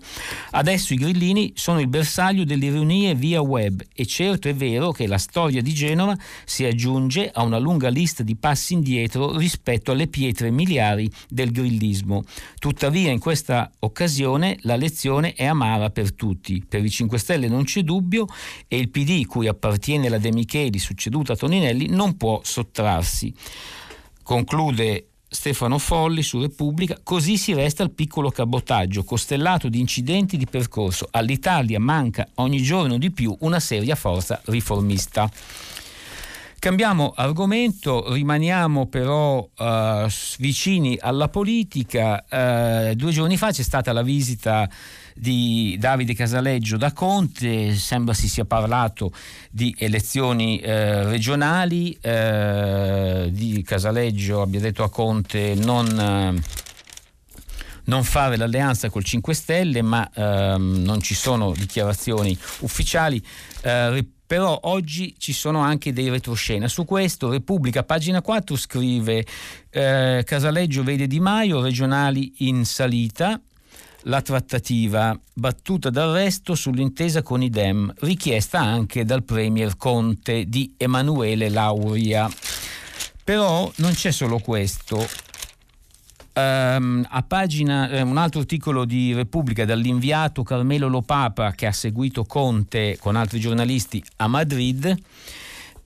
Adesso 0.50 0.94
i 0.94 0.96
grillini 0.96 1.52
sono 1.54 1.80
il 1.80 1.88
bersaglio 1.88 2.44
delle 2.44 2.70
riunie 2.70 3.14
via 3.14 3.40
web 3.40 3.82
e 3.94 4.06
certo 4.06 4.48
è 4.48 4.54
vero 4.54 4.90
che 4.90 5.06
la 5.06 5.18
storia 5.18 5.62
di 5.62 5.72
Genova 5.72 6.16
si 6.44 6.64
aggiunge 6.64 7.30
a 7.32 7.42
una 7.42 7.58
lunga 7.58 7.88
lista 7.88 8.22
di 8.22 8.34
passi 8.34 8.74
indietro 8.74 9.36
rispetto 9.36 9.92
alle 9.92 10.08
pietre 10.08 10.50
miliari 10.50 11.10
del 11.28 11.51
grillismo. 11.52 12.24
Tuttavia 12.58 13.10
in 13.12 13.20
questa 13.20 13.70
occasione 13.78 14.58
la 14.62 14.74
lezione 14.74 15.34
è 15.34 15.44
amara 15.44 15.90
per 15.90 16.12
tutti. 16.14 16.64
Per 16.68 16.84
i 16.84 16.90
5 16.90 17.18
Stelle 17.18 17.48
non 17.48 17.62
c'è 17.64 17.82
dubbio 17.82 18.26
e 18.66 18.78
il 18.78 18.88
PD, 18.88 19.26
cui 19.26 19.46
appartiene 19.46 20.08
la 20.08 20.18
De 20.18 20.32
Micheli, 20.32 20.78
succeduta 20.78 21.34
a 21.34 21.36
Toninelli, 21.36 21.86
non 21.88 22.16
può 22.16 22.40
sottrarsi. 22.42 23.32
Conclude 24.22 25.06
Stefano 25.32 25.78
Folli 25.78 26.22
su 26.22 26.40
Repubblica, 26.40 26.98
così 27.02 27.38
si 27.38 27.54
resta 27.54 27.82
al 27.82 27.90
piccolo 27.90 28.30
cabotaggio, 28.30 29.02
costellato 29.02 29.68
di 29.68 29.80
incidenti 29.80 30.36
di 30.36 30.46
percorso. 30.46 31.08
All'Italia 31.10 31.80
manca 31.80 32.28
ogni 32.34 32.62
giorno 32.62 32.98
di 32.98 33.10
più 33.10 33.34
una 33.40 33.58
seria 33.58 33.94
forza 33.94 34.40
riformista. 34.44 35.30
Cambiamo 36.62 37.12
argomento, 37.16 38.12
rimaniamo 38.12 38.86
però 38.86 39.38
uh, 39.40 40.06
vicini 40.38 40.96
alla 40.96 41.26
politica. 41.28 42.24
Uh, 42.30 42.94
due 42.94 43.10
giorni 43.10 43.36
fa 43.36 43.50
c'è 43.50 43.64
stata 43.64 43.92
la 43.92 44.02
visita 44.02 44.70
di 45.12 45.76
Davide 45.80 46.14
Casaleggio 46.14 46.76
da 46.76 46.92
Conte, 46.92 47.74
sembra 47.74 48.14
si 48.14 48.28
sia 48.28 48.44
parlato 48.44 49.12
di 49.50 49.74
elezioni 49.76 50.60
eh, 50.60 51.02
regionali, 51.02 51.98
eh, 52.00 53.28
di 53.32 53.64
Casaleggio 53.66 54.40
abbia 54.40 54.60
detto 54.60 54.84
a 54.84 54.88
Conte 54.88 55.56
non, 55.56 56.40
non 57.86 58.04
fare 58.04 58.36
l'alleanza 58.36 58.88
col 58.88 59.02
5 59.02 59.34
Stelle, 59.34 59.82
ma 59.82 60.08
ehm, 60.14 60.82
non 60.84 61.00
ci 61.00 61.16
sono 61.16 61.52
dichiarazioni 61.56 62.38
ufficiali. 62.60 63.20
Eh, 63.62 64.06
però 64.32 64.58
oggi 64.62 65.14
ci 65.18 65.34
sono 65.34 65.58
anche 65.58 65.92
dei 65.92 66.08
retroscena. 66.08 66.66
Su 66.66 66.86
questo 66.86 67.28
Repubblica, 67.28 67.82
pagina 67.82 68.22
4, 68.22 68.56
scrive 68.56 69.26
eh, 69.68 70.22
Casaleggio 70.24 70.82
vede 70.82 71.06
Di 71.06 71.20
Maio, 71.20 71.60
regionali 71.60 72.32
in 72.38 72.64
salita, 72.64 73.38
la 74.04 74.22
trattativa 74.22 75.14
battuta 75.34 75.90
d'arresto 75.90 76.54
sull'intesa 76.54 77.20
con 77.20 77.42
i 77.42 77.50
Dem, 77.50 77.92
richiesta 77.98 78.58
anche 78.58 79.04
dal 79.04 79.22
Premier 79.22 79.76
Conte 79.76 80.46
di 80.46 80.72
Emanuele 80.78 81.50
Lauria. 81.50 82.26
Però 83.22 83.70
non 83.76 83.92
c'è 83.92 84.12
solo 84.12 84.38
questo. 84.38 85.06
Um, 86.34 87.04
a 87.10 87.22
pagina, 87.22 87.90
um, 87.92 88.08
un 88.10 88.16
altro 88.16 88.40
articolo 88.40 88.86
di 88.86 89.12
Repubblica 89.12 89.66
dall'inviato 89.66 90.42
Carmelo 90.42 90.88
Lopapa 90.88 91.52
che 91.52 91.66
ha 91.66 91.72
seguito 91.72 92.24
Conte 92.24 92.96
con 92.98 93.16
altri 93.16 93.38
giornalisti 93.38 94.02
a 94.16 94.28
Madrid. 94.28 94.96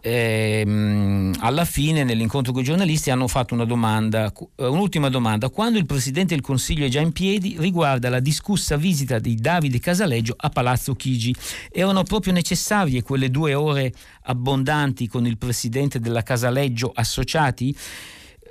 Ehm, 0.01 1.35
alla 1.41 1.65
fine 1.65 2.05
nell'incontro 2.05 2.53
con 2.53 2.63
i 2.63 2.65
giornalisti 2.65 3.11
hanno 3.11 3.27
fatto 3.27 3.55
una 3.55 3.65
domanda, 3.65 4.33
eh, 4.55 4.67
un'ultima 4.67 5.09
domanda. 5.09 5.49
Quando 5.49 5.79
il 5.79 5.87
Presidente 5.87 6.37
del 6.37 6.45
Consiglio 6.45 6.87
è 6.87 6.89
già 6.89 7.01
in 7.01 7.11
piedi 7.11 7.57
riguarda 7.59 8.09
la 8.09 8.21
discussa 8.21 8.77
visita 8.77 9.19
di 9.19 9.35
Davide 9.35 9.81
Casaleggio 9.81 10.35
a 10.37 10.49
Palazzo 10.51 10.95
Chigi. 10.95 11.35
Erano 11.73 12.05
proprio 12.05 12.33
necessarie 12.33 13.03
quelle 13.03 13.33
due 13.33 13.53
ore 13.55 13.93
abbondanti 14.23 15.09
con 15.09 15.27
il 15.27 15.39
Presidente 15.39 15.99
della 15.99 16.23
Casaleggio 16.23 16.93
associati? 16.95 17.77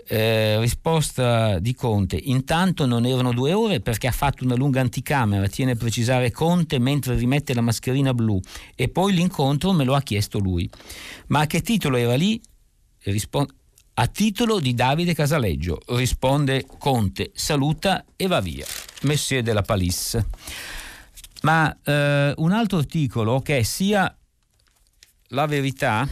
Eh, 0.07 0.59
risposta 0.59 1.57
di 1.57 1.73
Conte, 1.73 2.15
intanto 2.15 2.85
non 2.85 3.07
erano 3.07 3.33
due 3.33 3.53
ore 3.53 3.79
perché 3.79 4.05
ha 4.05 4.11
fatto 4.11 4.43
una 4.43 4.53
lunga 4.53 4.79
anticamera, 4.79 5.47
tiene 5.47 5.71
a 5.71 5.75
precisare 5.75 6.29
Conte 6.29 6.77
mentre 6.77 7.15
rimette 7.15 7.55
la 7.55 7.61
mascherina 7.61 8.13
blu 8.13 8.39
e 8.75 8.87
poi 8.87 9.13
l'incontro 9.13 9.73
me 9.73 9.83
lo 9.83 9.95
ha 9.95 10.01
chiesto 10.01 10.37
lui. 10.37 10.69
Ma 11.27 11.39
a 11.39 11.47
che 11.47 11.61
titolo 11.61 11.97
era 11.97 12.13
lì? 12.15 12.39
Risponde 12.99 13.53
a 13.97 14.07
titolo 14.07 14.59
di 14.59 14.73
Davide 14.73 15.13
Casaleggio, 15.13 15.79
risponde 15.87 16.65
Conte, 16.77 17.31
saluta 17.33 18.03
e 18.17 18.27
va 18.27 18.41
via. 18.41 18.65
Messier 19.03 19.41
della 19.41 19.61
Palisse. 19.61 20.27
Ma 21.43 21.73
eh, 21.81 22.33
un 22.35 22.51
altro 22.51 22.77
articolo 22.79 23.39
che 23.39 23.59
è 23.59 23.63
sia 23.63 24.13
La 25.29 25.45
Verità 25.45 26.07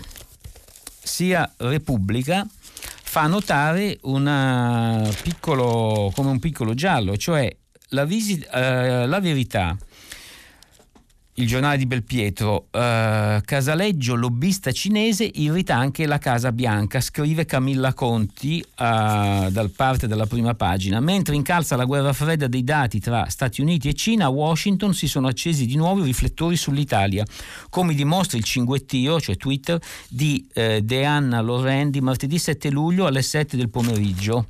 sia 1.03 1.51
Repubblica 1.58 2.47
fa 3.13 3.28
notare 3.28 3.99
piccolo, 5.21 6.12
come 6.15 6.32
un 6.32 6.39
piccolo 6.39 6.73
giallo, 6.73 7.15
cioè 7.15 7.47
la, 7.89 8.06
visita, 8.06 8.49
eh, 8.49 9.06
la 9.06 9.19
verità 9.19 9.78
il 11.36 11.48
giornale 11.48 11.78
di 11.78 11.88
Belpietro, 11.88 12.67
uh, 12.69 13.41
Casaleggio, 13.43 14.15
lobbista 14.15 14.72
cinese, 14.72 15.30
irrita 15.34 15.76
anche 15.76 16.06
la 16.06 16.19
Casa 16.19 16.52
Bianca, 16.52 17.02
scrive 17.02 17.46
Camilla 17.46 17.93
Conti 17.93 18.63
uh, 18.63 19.50
dal 19.50 19.72
parte 19.76 20.08
della 20.08 20.28
prima 20.28 20.54
pagina. 20.54 21.00
Mentre 21.00 21.36
incalza 21.36 21.76
la 21.76 21.86
guerra 21.86 22.13
fredda 22.13 22.48
dei 22.48 22.63
dati 22.63 23.00
tra 23.00 23.28
Stati 23.30 23.62
Uniti 23.62 23.89
e 23.89 23.93
Cina, 23.93 24.26
a 24.26 24.30
Washington 24.30 24.93
si 24.93 25.08
sono 25.08 25.28
accesi 25.28 25.65
di 25.65 25.76
nuovo 25.76 26.02
i 26.02 26.06
riflettori 26.06 26.56
sull'Italia, 26.56 27.26
come 27.69 27.96
dimostra 27.96 28.38
il 28.38 28.43
cinguettio, 28.43 29.19
cioè 29.19 29.36
Twitter, 29.36 29.80
di 30.08 30.48
uh, 30.54 30.82
Deanna 30.82 31.41
Loren 31.41 31.89
di 31.89 32.02
martedì 32.02 32.38
7 32.38 32.69
luglio 32.69 33.08
alle 33.08 33.24
7 33.24 33.58
del 33.58 33.69
pomeriggio. 33.69 34.46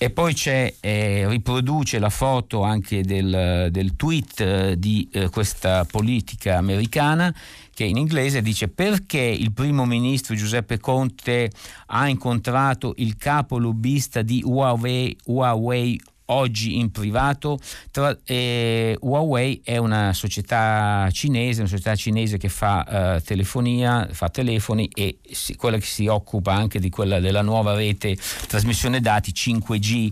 E 0.00 0.10
poi 0.10 0.32
c'è, 0.32 0.72
eh, 0.78 1.26
riproduce 1.28 1.98
la 1.98 2.08
foto 2.08 2.62
anche 2.62 3.02
del, 3.02 3.66
del 3.72 3.96
tweet 3.96 4.40
eh, 4.40 4.78
di 4.78 5.08
eh, 5.10 5.28
questa 5.28 5.84
politica 5.84 6.56
americana 6.56 7.34
che 7.74 7.82
in 7.82 7.96
inglese 7.96 8.40
dice 8.40 8.68
perché 8.68 9.18
il 9.18 9.52
primo 9.52 9.84
ministro 9.86 10.36
Giuseppe 10.36 10.78
Conte 10.78 11.50
ha 11.86 12.08
incontrato 12.08 12.94
il 12.98 13.16
capo 13.16 13.58
lobbista 13.58 14.22
di 14.22 14.40
Huawei, 14.44 15.16
Huawei 15.24 16.00
oggi 16.30 16.78
in 16.78 16.90
privato. 16.90 17.58
Tra, 17.90 18.16
eh, 18.24 18.96
Huawei 19.00 19.60
è 19.64 19.76
una 19.76 20.12
società 20.12 21.08
cinese, 21.12 21.60
una 21.60 21.68
società 21.68 21.94
cinese 21.94 22.38
che 22.38 22.48
fa 22.48 23.16
eh, 23.16 23.22
telefonia, 23.22 24.08
fa 24.10 24.28
telefoni 24.28 24.88
e 24.94 25.18
si, 25.30 25.56
quella 25.56 25.78
che 25.78 25.86
si 25.86 26.06
occupa 26.06 26.52
anche 26.52 26.78
di 26.78 26.90
quella 26.90 27.20
della 27.20 27.42
nuova 27.42 27.74
rete 27.74 28.16
trasmissione 28.46 29.00
dati 29.00 29.32
5G 29.32 30.08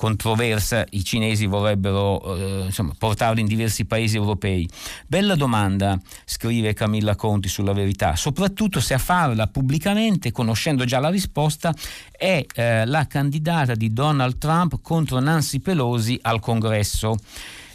controversa, 0.00 0.86
i 0.92 1.04
cinesi 1.04 1.44
vorrebbero 1.44 2.34
eh, 2.34 2.64
insomma, 2.64 2.94
portarlo 2.96 3.38
in 3.38 3.46
diversi 3.46 3.84
paesi 3.84 4.16
europei. 4.16 4.66
Bella 5.06 5.34
domanda, 5.34 6.00
scrive 6.24 6.72
Camilla 6.72 7.14
Conti 7.16 7.50
sulla 7.50 7.74
verità, 7.74 8.16
soprattutto 8.16 8.80
se 8.80 8.94
a 8.94 8.98
farla 8.98 9.46
pubblicamente, 9.48 10.32
conoscendo 10.32 10.86
già 10.86 11.00
la 11.00 11.10
risposta, 11.10 11.74
è 12.10 12.42
eh, 12.54 12.86
la 12.86 13.06
candidata 13.06 13.74
di 13.74 13.92
Donald 13.92 14.38
Trump 14.38 14.80
contro 14.80 15.20
Nancy 15.20 15.58
Pelosi 15.58 16.18
al 16.22 16.40
congresso. 16.40 17.16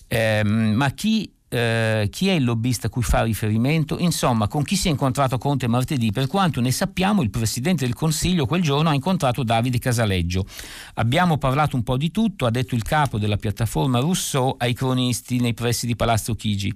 Eh, 0.07 0.41
ma 0.43 0.89
chi 0.93 1.31
eh, 1.55 2.09
chi 2.11 2.27
è 2.27 2.33
il 2.33 2.43
lobbista 2.43 2.87
a 2.87 2.89
cui 2.89 3.01
fa 3.01 3.23
riferimento, 3.23 3.97
insomma 3.97 4.47
con 4.47 4.63
chi 4.63 4.75
si 4.75 4.89
è 4.89 4.91
incontrato 4.91 5.37
Conte 5.37 5.67
martedì, 5.67 6.11
per 6.11 6.27
quanto 6.27 6.59
ne 6.59 6.71
sappiamo 6.71 7.21
il 7.21 7.29
Presidente 7.29 7.85
del 7.85 7.93
Consiglio 7.93 8.45
quel 8.45 8.61
giorno 8.61 8.89
ha 8.89 8.93
incontrato 8.93 9.43
Davide 9.43 9.79
Casaleggio. 9.79 10.45
Abbiamo 10.95 11.37
parlato 11.37 11.75
un 11.77 11.83
po' 11.83 11.95
di 11.95 12.11
tutto, 12.11 12.45
ha 12.45 12.51
detto 12.51 12.75
il 12.75 12.83
capo 12.83 13.17
della 13.17 13.37
piattaforma 13.37 13.99
Rousseau 13.99 14.55
ai 14.57 14.73
cronisti 14.73 15.39
nei 15.39 15.53
pressi 15.53 15.85
di 15.85 15.95
Palazzo 15.95 16.35
Chigi 16.35 16.73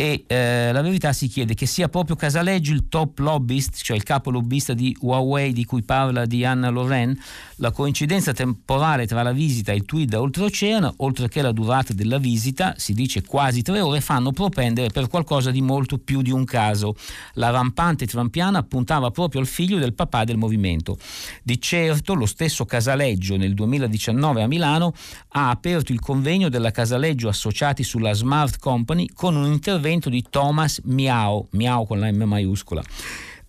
e 0.00 0.22
eh, 0.28 0.70
la 0.70 0.80
verità 0.80 1.12
si 1.12 1.26
chiede 1.26 1.54
che 1.54 1.66
sia 1.66 1.88
proprio 1.88 2.14
Casaleggio 2.14 2.72
il 2.72 2.86
top 2.88 3.18
lobbyist, 3.18 3.82
cioè 3.82 3.96
il 3.96 4.04
capo 4.04 4.30
lobbista 4.30 4.72
di 4.72 4.96
Huawei 5.00 5.52
di 5.52 5.64
cui 5.64 5.82
parla 5.82 6.24
di 6.24 6.44
Anna 6.44 6.68
Loren, 6.68 7.20
la 7.56 7.72
coincidenza 7.72 8.32
temporale 8.32 9.08
tra 9.08 9.24
la 9.24 9.32
visita 9.32 9.72
e 9.72 9.74
il 9.74 9.84
tweet 9.84 10.10
da 10.10 10.20
oltreoceano, 10.20 10.94
oltre 10.98 11.26
che 11.26 11.42
la 11.42 11.50
durata 11.50 11.94
della 11.94 12.18
visita, 12.18 12.74
si 12.76 12.94
dice 12.94 13.24
quasi 13.24 13.62
tre 13.62 13.80
ore, 13.80 14.00
fanno 14.00 14.30
propendere 14.30 14.86
per 14.90 15.08
qualcosa 15.08 15.50
di 15.50 15.62
molto 15.62 15.98
più 15.98 16.22
di 16.22 16.30
un 16.30 16.44
caso. 16.44 16.94
La 17.32 17.50
rampante 17.50 18.06
trampiana 18.06 18.62
puntava 18.62 19.10
proprio 19.10 19.40
al 19.40 19.48
figlio 19.48 19.80
del 19.80 19.94
papà 19.94 20.22
del 20.22 20.36
movimento. 20.36 20.96
Di 21.42 21.60
certo 21.60 22.14
lo 22.14 22.26
stesso 22.26 22.64
Casaleggio 22.66 23.36
nel 23.36 23.52
2019 23.52 24.42
a 24.42 24.46
Milano 24.46 24.94
ha 25.30 25.50
aperto 25.50 25.90
il 25.90 25.98
convegno 25.98 26.48
della 26.48 26.70
Casaleggio 26.70 27.26
Associati 27.26 27.82
sulla 27.82 28.12
Smart 28.12 28.60
Company 28.60 29.08
con 29.12 29.34
un 29.34 29.46
intervento 29.46 29.86
intervento 29.88 30.08
di 30.10 30.24
Thomas 30.28 30.80
Miao, 30.84 31.48
Miao 31.52 31.86
con 31.86 31.98
la 31.98 32.10
M 32.10 32.22
maiuscola 32.24 32.82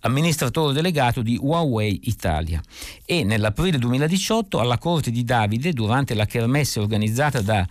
amministratore 0.02 0.72
delegato 0.72 1.20
di 1.20 1.38
Huawei 1.38 2.00
Italia. 2.04 2.58
E 3.04 3.22
nell'aprile 3.22 3.76
2018 3.76 4.58
alla 4.58 4.78
Corte 4.78 5.10
di 5.10 5.24
Davide 5.24 5.74
durante 5.74 6.14
la 6.14 6.24
kermesse 6.24 6.80
organizzata 6.80 7.42
da 7.42 7.66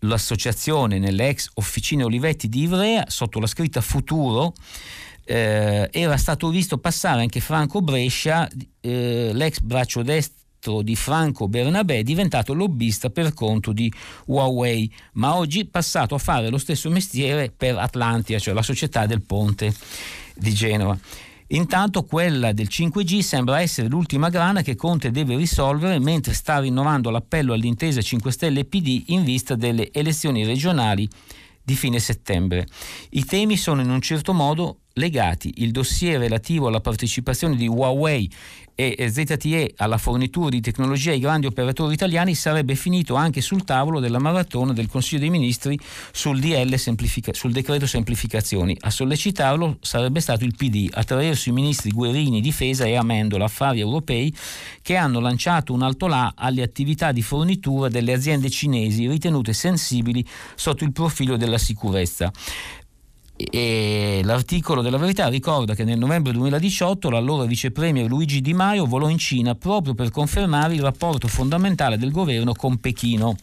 l'associazione 0.00 0.98
nelle 0.98 1.28
ex 1.28 1.50
officine 1.54 2.02
Olivetti 2.02 2.48
di 2.48 2.62
Ivrea 2.62 3.04
sotto 3.06 3.38
la 3.38 3.46
scritta 3.46 3.80
Futuro 3.80 4.54
eh, 5.24 5.88
era 5.92 6.16
stato 6.16 6.48
visto 6.48 6.78
passare 6.78 7.20
anche 7.20 7.38
Franco 7.38 7.80
Brescia 7.80 8.48
eh, 8.80 9.30
l'ex 9.32 9.60
braccio 9.60 10.02
destro 10.02 10.39
di 10.82 10.94
Franco 10.94 11.48
Bernabé 11.48 12.02
diventato 12.02 12.52
lobbista 12.52 13.08
per 13.08 13.32
conto 13.32 13.72
di 13.72 13.90
Huawei, 14.26 14.92
ma 15.14 15.36
oggi 15.36 15.64
passato 15.64 16.14
a 16.14 16.18
fare 16.18 16.50
lo 16.50 16.58
stesso 16.58 16.90
mestiere 16.90 17.50
per 17.50 17.78
Atlantia, 17.78 18.38
cioè 18.38 18.52
la 18.52 18.62
società 18.62 19.06
del 19.06 19.22
ponte 19.22 19.74
di 20.36 20.52
Genova. 20.52 20.98
Intanto 21.52 22.04
quella 22.04 22.52
del 22.52 22.68
5G 22.70 23.20
sembra 23.20 23.60
essere 23.60 23.88
l'ultima 23.88 24.28
grana 24.28 24.62
che 24.62 24.76
Conte 24.76 25.10
deve 25.10 25.34
risolvere 25.34 25.98
mentre 25.98 26.32
sta 26.32 26.60
rinnovando 26.60 27.10
l'appello 27.10 27.54
all'intesa 27.54 28.00
5 28.00 28.30
Stelle 28.30 28.64
PD 28.66 29.04
in 29.06 29.24
vista 29.24 29.56
delle 29.56 29.90
elezioni 29.90 30.44
regionali 30.44 31.08
di 31.62 31.74
fine 31.74 31.98
settembre. 31.98 32.66
I 33.10 33.24
temi 33.24 33.56
sono 33.56 33.80
in 33.80 33.90
un 33.90 34.00
certo 34.00 34.32
modo 34.32 34.80
legati. 34.94 35.54
Il 35.56 35.72
dossier 35.72 36.18
relativo 36.18 36.68
alla 36.68 36.80
partecipazione 36.80 37.56
di 37.56 37.66
Huawei 37.66 38.30
e 38.74 39.10
ZTE 39.10 39.74
alla 39.76 39.98
fornitura 39.98 40.48
di 40.48 40.60
tecnologia 40.60 41.10
ai 41.10 41.18
grandi 41.18 41.46
operatori 41.46 41.94
italiani 41.94 42.34
sarebbe 42.34 42.74
finito 42.74 43.14
anche 43.14 43.40
sul 43.40 43.64
tavolo 43.64 44.00
della 44.00 44.18
maratona 44.18 44.72
del 44.72 44.88
Consiglio 44.88 45.20
dei 45.20 45.30
Ministri 45.30 45.78
sul, 46.12 46.40
semplifica- 46.76 47.34
sul 47.34 47.52
decreto 47.52 47.86
semplificazioni. 47.86 48.76
A 48.80 48.90
sollecitarlo 48.90 49.76
sarebbe 49.80 50.20
stato 50.20 50.44
il 50.44 50.54
PD 50.56 50.88
attraverso 50.90 51.48
i 51.48 51.52
ministri 51.52 51.90
Guerini, 51.90 52.40
Difesa 52.40 52.84
e 52.84 52.96
Amendola, 52.96 53.44
Affari 53.44 53.80
Europei, 53.80 54.34
che 54.82 54.96
hanno 54.96 55.20
lanciato 55.20 55.72
un 55.72 55.82
alto 55.82 56.06
là 56.06 56.32
alle 56.34 56.62
attività 56.62 57.12
di 57.12 57.22
fornitura 57.22 57.88
delle 57.88 58.12
aziende 58.12 58.48
cinesi 58.50 59.06
ritenute 59.08 59.52
sensibili 59.52 60.26
sotto 60.54 60.84
il 60.84 60.92
profilo 60.92 61.36
della 61.36 61.58
sicurezza. 61.58 62.32
E 63.50 64.20
l'articolo 64.22 64.82
della 64.82 64.98
verità 64.98 65.28
ricorda 65.28 65.74
che 65.74 65.84
nel 65.84 65.98
novembre 65.98 66.32
2018 66.32 67.08
l'allora 67.08 67.46
vice 67.46 67.70
premier 67.70 68.06
Luigi 68.06 68.42
Di 68.42 68.52
Maio 68.52 68.84
volò 68.84 69.08
in 69.08 69.16
Cina 69.16 69.54
proprio 69.54 69.94
per 69.94 70.10
confermare 70.10 70.74
il 70.74 70.82
rapporto 70.82 71.26
fondamentale 71.26 71.96
del 71.96 72.10
governo 72.10 72.52
con 72.52 72.76
Pechino. 72.76 73.36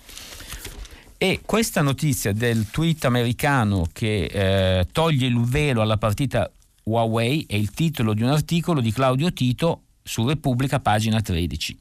E 1.18 1.42
questa 1.44 1.82
notizia 1.82 2.32
del 2.32 2.70
tweet 2.70 3.06
americano 3.06 3.88
che 3.92 4.26
eh, 4.26 4.88
toglie 4.92 5.26
il 5.26 5.40
velo 5.40 5.82
alla 5.82 5.98
partita 5.98 6.52
Huawei 6.84 7.46
è 7.48 7.56
il 7.56 7.72
titolo 7.72 8.14
di 8.14 8.22
un 8.22 8.30
articolo 8.30 8.82
di 8.82 8.92
Claudio 8.92 9.34
Tito 9.34 9.82
su 10.04 10.28
Repubblica, 10.28 10.80
pagina 10.80 11.20
13 11.22 11.78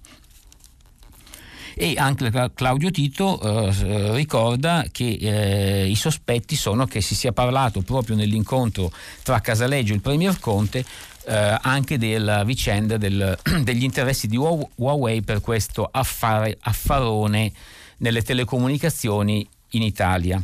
e 1.79 1.95
anche 1.99 2.33
Claudio 2.55 2.91
Tito 2.91 3.39
eh, 3.39 4.15
ricorda 4.15 4.87
che 4.91 5.19
eh, 5.21 5.87
i 5.87 5.95
sospetti 5.95 6.57
sono 6.57 6.87
che 6.87 7.03
si 7.03 7.15
sia 7.15 7.33
parlato 7.33 7.83
proprio 7.83 8.17
nell'incontro 8.17 8.91
tra 9.23 9.41
Casaleggio 9.41 9.93
e 9.93 9.97
il 9.97 10.01
Premier 10.01 10.41
Conte 10.41 10.83
eh, 11.27 11.59
anche 11.61 11.99
della 11.99 12.45
vicenda 12.45 12.97
del, 12.97 13.37
degli 13.61 13.83
interessi 13.83 14.27
di 14.27 14.39
Huawei 14.39 15.21
per 15.21 15.43
questo 15.43 15.87
affare, 15.91 16.57
affarone 16.61 17.53
nelle 17.99 18.23
telecomunicazioni 18.23 19.47
in 19.71 19.83
Italia. 19.83 20.41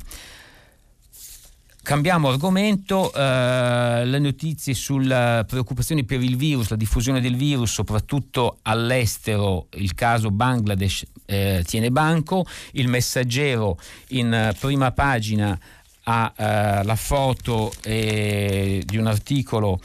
Cambiamo 1.82 2.28
argomento, 2.28 3.12
eh, 3.12 4.04
le 4.04 4.18
notizie 4.20 4.72
sulle 4.72 5.44
preoccupazioni 5.48 6.04
per 6.04 6.22
il 6.22 6.36
virus, 6.36 6.68
la 6.70 6.76
diffusione 6.76 7.20
del 7.20 7.34
virus, 7.34 7.72
soprattutto 7.72 8.58
all'estero, 8.62 9.66
il 9.74 9.92
caso 9.94 10.30
Bangladesh 10.30 11.04
eh, 11.26 11.64
tiene 11.66 11.90
banco, 11.90 12.46
il 12.72 12.86
messaggero 12.86 13.78
in 14.10 14.54
prima 14.60 14.92
pagina 14.92 15.58
ha 16.04 16.32
eh, 16.36 16.84
la 16.84 16.96
foto 16.96 17.72
eh, 17.82 18.80
di 18.86 18.96
un 18.96 19.08
articolo 19.08 19.80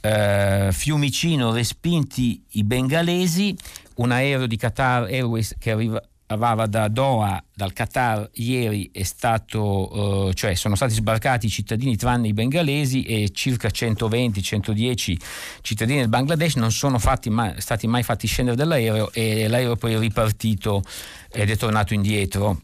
eh, 0.00 0.70
Fiumicino 0.72 1.52
respinti 1.52 2.42
i 2.52 2.64
bengalesi, 2.64 3.54
un 3.96 4.10
aereo 4.10 4.46
di 4.46 4.56
Qatar 4.56 5.02
Airways 5.04 5.54
che 5.58 5.70
arriva, 5.70 6.02
arrivava 6.32 6.66
da 6.66 6.88
Doha, 6.88 7.42
dal 7.54 7.72
Qatar, 7.72 8.28
ieri 8.34 8.90
stato, 9.02 10.28
eh, 10.28 10.34
cioè 10.34 10.54
sono 10.54 10.74
stati 10.74 10.94
sbarcati 10.94 11.46
i 11.46 11.50
cittadini 11.50 11.96
tranne 11.96 12.28
i 12.28 12.32
bengalesi 12.32 13.02
e 13.04 13.30
circa 13.32 13.68
120-110 13.68 15.16
cittadini 15.60 15.98
del 15.98 16.08
Bangladesh 16.08 16.56
non 16.56 16.70
sono 16.70 16.98
mai, 17.30 17.54
stati 17.60 17.86
mai 17.86 18.02
fatti 18.02 18.26
scendere 18.26 18.56
dall'aereo 18.56 19.12
e 19.12 19.48
l'aereo 19.48 19.76
poi 19.76 19.94
è 19.94 19.98
ripartito 19.98 20.82
ed 21.30 21.50
è 21.50 21.56
tornato 21.56 21.94
indietro 21.94 22.62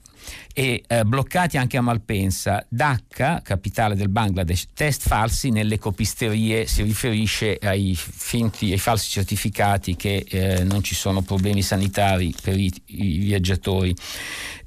e 0.53 0.83
eh, 0.87 1.05
bloccati 1.05 1.57
anche 1.57 1.77
a 1.77 1.81
Malpensa. 1.81 2.65
Dhaka, 2.69 3.43
capitale 3.45 3.95
del 3.95 4.09
Bangladesh, 4.09 4.69
test 4.75 5.07
falsi 5.07 5.51
nelle 5.51 5.79
copisterie, 5.79 6.67
si 6.67 6.83
riferisce 6.83 7.59
ai, 7.63 7.95
finti, 7.97 8.73
ai 8.73 8.79
falsi 8.79 9.09
certificati 9.11 9.97
che 9.97 10.25
eh, 10.29 10.65
non 10.65 10.83
ci 10.83 10.95
sono 10.95 11.23
problemi 11.23 11.63
sanitari 11.63 12.35
per 12.43 12.59
i, 12.59 12.73
i 12.87 13.19
viaggiatori. 13.19 13.95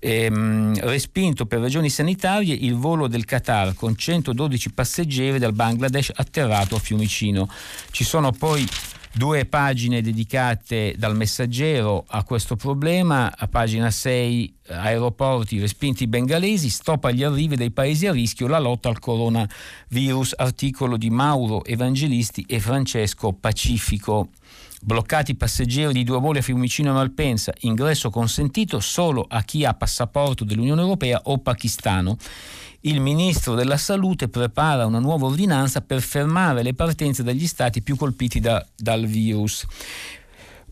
Ehm, 0.03 0.79
respinto 0.79 1.45
per 1.45 1.59
ragioni 1.59 1.89
sanitarie 1.89 2.55
il 2.55 2.73
volo 2.73 3.07
del 3.07 3.23
Qatar 3.23 3.75
con 3.75 3.95
112 3.95 4.71
passeggeri 4.71 5.37
dal 5.37 5.53
Bangladesh 5.53 6.11
atterrato 6.15 6.75
a 6.75 6.79
Fiumicino. 6.79 7.47
Ci 7.91 8.03
sono 8.03 8.31
poi 8.31 8.67
due 9.13 9.45
pagine 9.45 10.01
dedicate 10.01 10.95
dal 10.97 11.15
messaggero 11.15 12.05
a 12.07 12.23
questo 12.23 12.55
problema, 12.55 13.31
a 13.35 13.47
pagina 13.47 13.91
6 13.91 14.55
aeroporti 14.67 15.59
respinti 15.59 16.07
bengalesi, 16.07 16.69
stop 16.69 17.05
agli 17.05 17.23
arrivi 17.23 17.55
dei 17.55 17.71
paesi 17.71 18.07
a 18.07 18.11
rischio, 18.11 18.47
la 18.47 18.59
lotta 18.59 18.89
al 18.89 18.99
coronavirus, 18.99 20.35
articolo 20.37 20.97
di 20.97 21.09
Mauro 21.09 21.63
Evangelisti 21.65 22.45
e 22.47 22.59
Francesco 22.59 23.33
Pacifico. 23.33 24.29
Bloccati 24.83 25.31
i 25.31 25.35
passeggeri 25.35 25.93
di 25.93 26.03
due 26.03 26.19
voli 26.19 26.39
a 26.39 26.41
Fiumicino 26.41 26.89
e 26.89 26.93
Malpensa, 26.93 27.53
ingresso 27.59 28.09
consentito 28.09 28.79
solo 28.79 29.25
a 29.27 29.43
chi 29.43 29.63
ha 29.63 29.73
passaporto 29.73 30.43
dell'Unione 30.43 30.81
Europea 30.81 31.21
o 31.25 31.37
pakistano 31.37 32.17
il 32.81 32.99
ministro 32.99 33.53
della 33.53 33.77
salute 33.77 34.27
prepara 34.27 34.87
una 34.87 34.97
nuova 34.97 35.27
ordinanza 35.27 35.81
per 35.81 36.01
fermare 36.01 36.63
le 36.63 36.73
partenze 36.73 37.21
dagli 37.21 37.45
stati 37.45 37.83
più 37.83 37.95
colpiti 37.95 38.39
da, 38.39 38.65
dal 38.75 39.05
virus. 39.05 39.65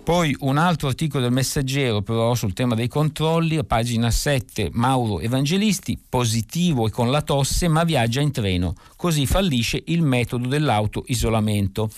Poi 0.03 0.35
un 0.39 0.57
altro 0.57 0.87
articolo 0.87 1.21
del 1.21 1.31
Messaggero, 1.31 2.01
però 2.01 2.33
sul 2.33 2.53
tema 2.53 2.73
dei 2.73 2.87
controlli, 2.87 3.57
a 3.57 3.63
pagina 3.63 4.09
7, 4.09 4.69
Mauro 4.73 5.19
Evangelisti, 5.19 5.99
positivo 6.09 6.87
e 6.87 6.89
con 6.89 7.11
la 7.11 7.21
tosse, 7.21 7.67
ma 7.67 7.83
viaggia 7.83 8.21
in 8.21 8.31
treno. 8.31 8.73
Così 8.95 9.27
fallisce 9.27 9.83
il 9.85 10.01
metodo 10.01 10.47
dell'auto-isolamento. 10.47 11.91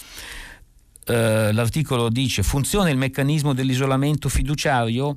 Uh, 1.11 1.51
l'articolo 1.53 2.07
dice 2.07 2.41
funziona 2.41 2.89
il 2.89 2.95
meccanismo 2.95 3.53
dell'isolamento 3.53 4.29
fiduciario 4.29 5.15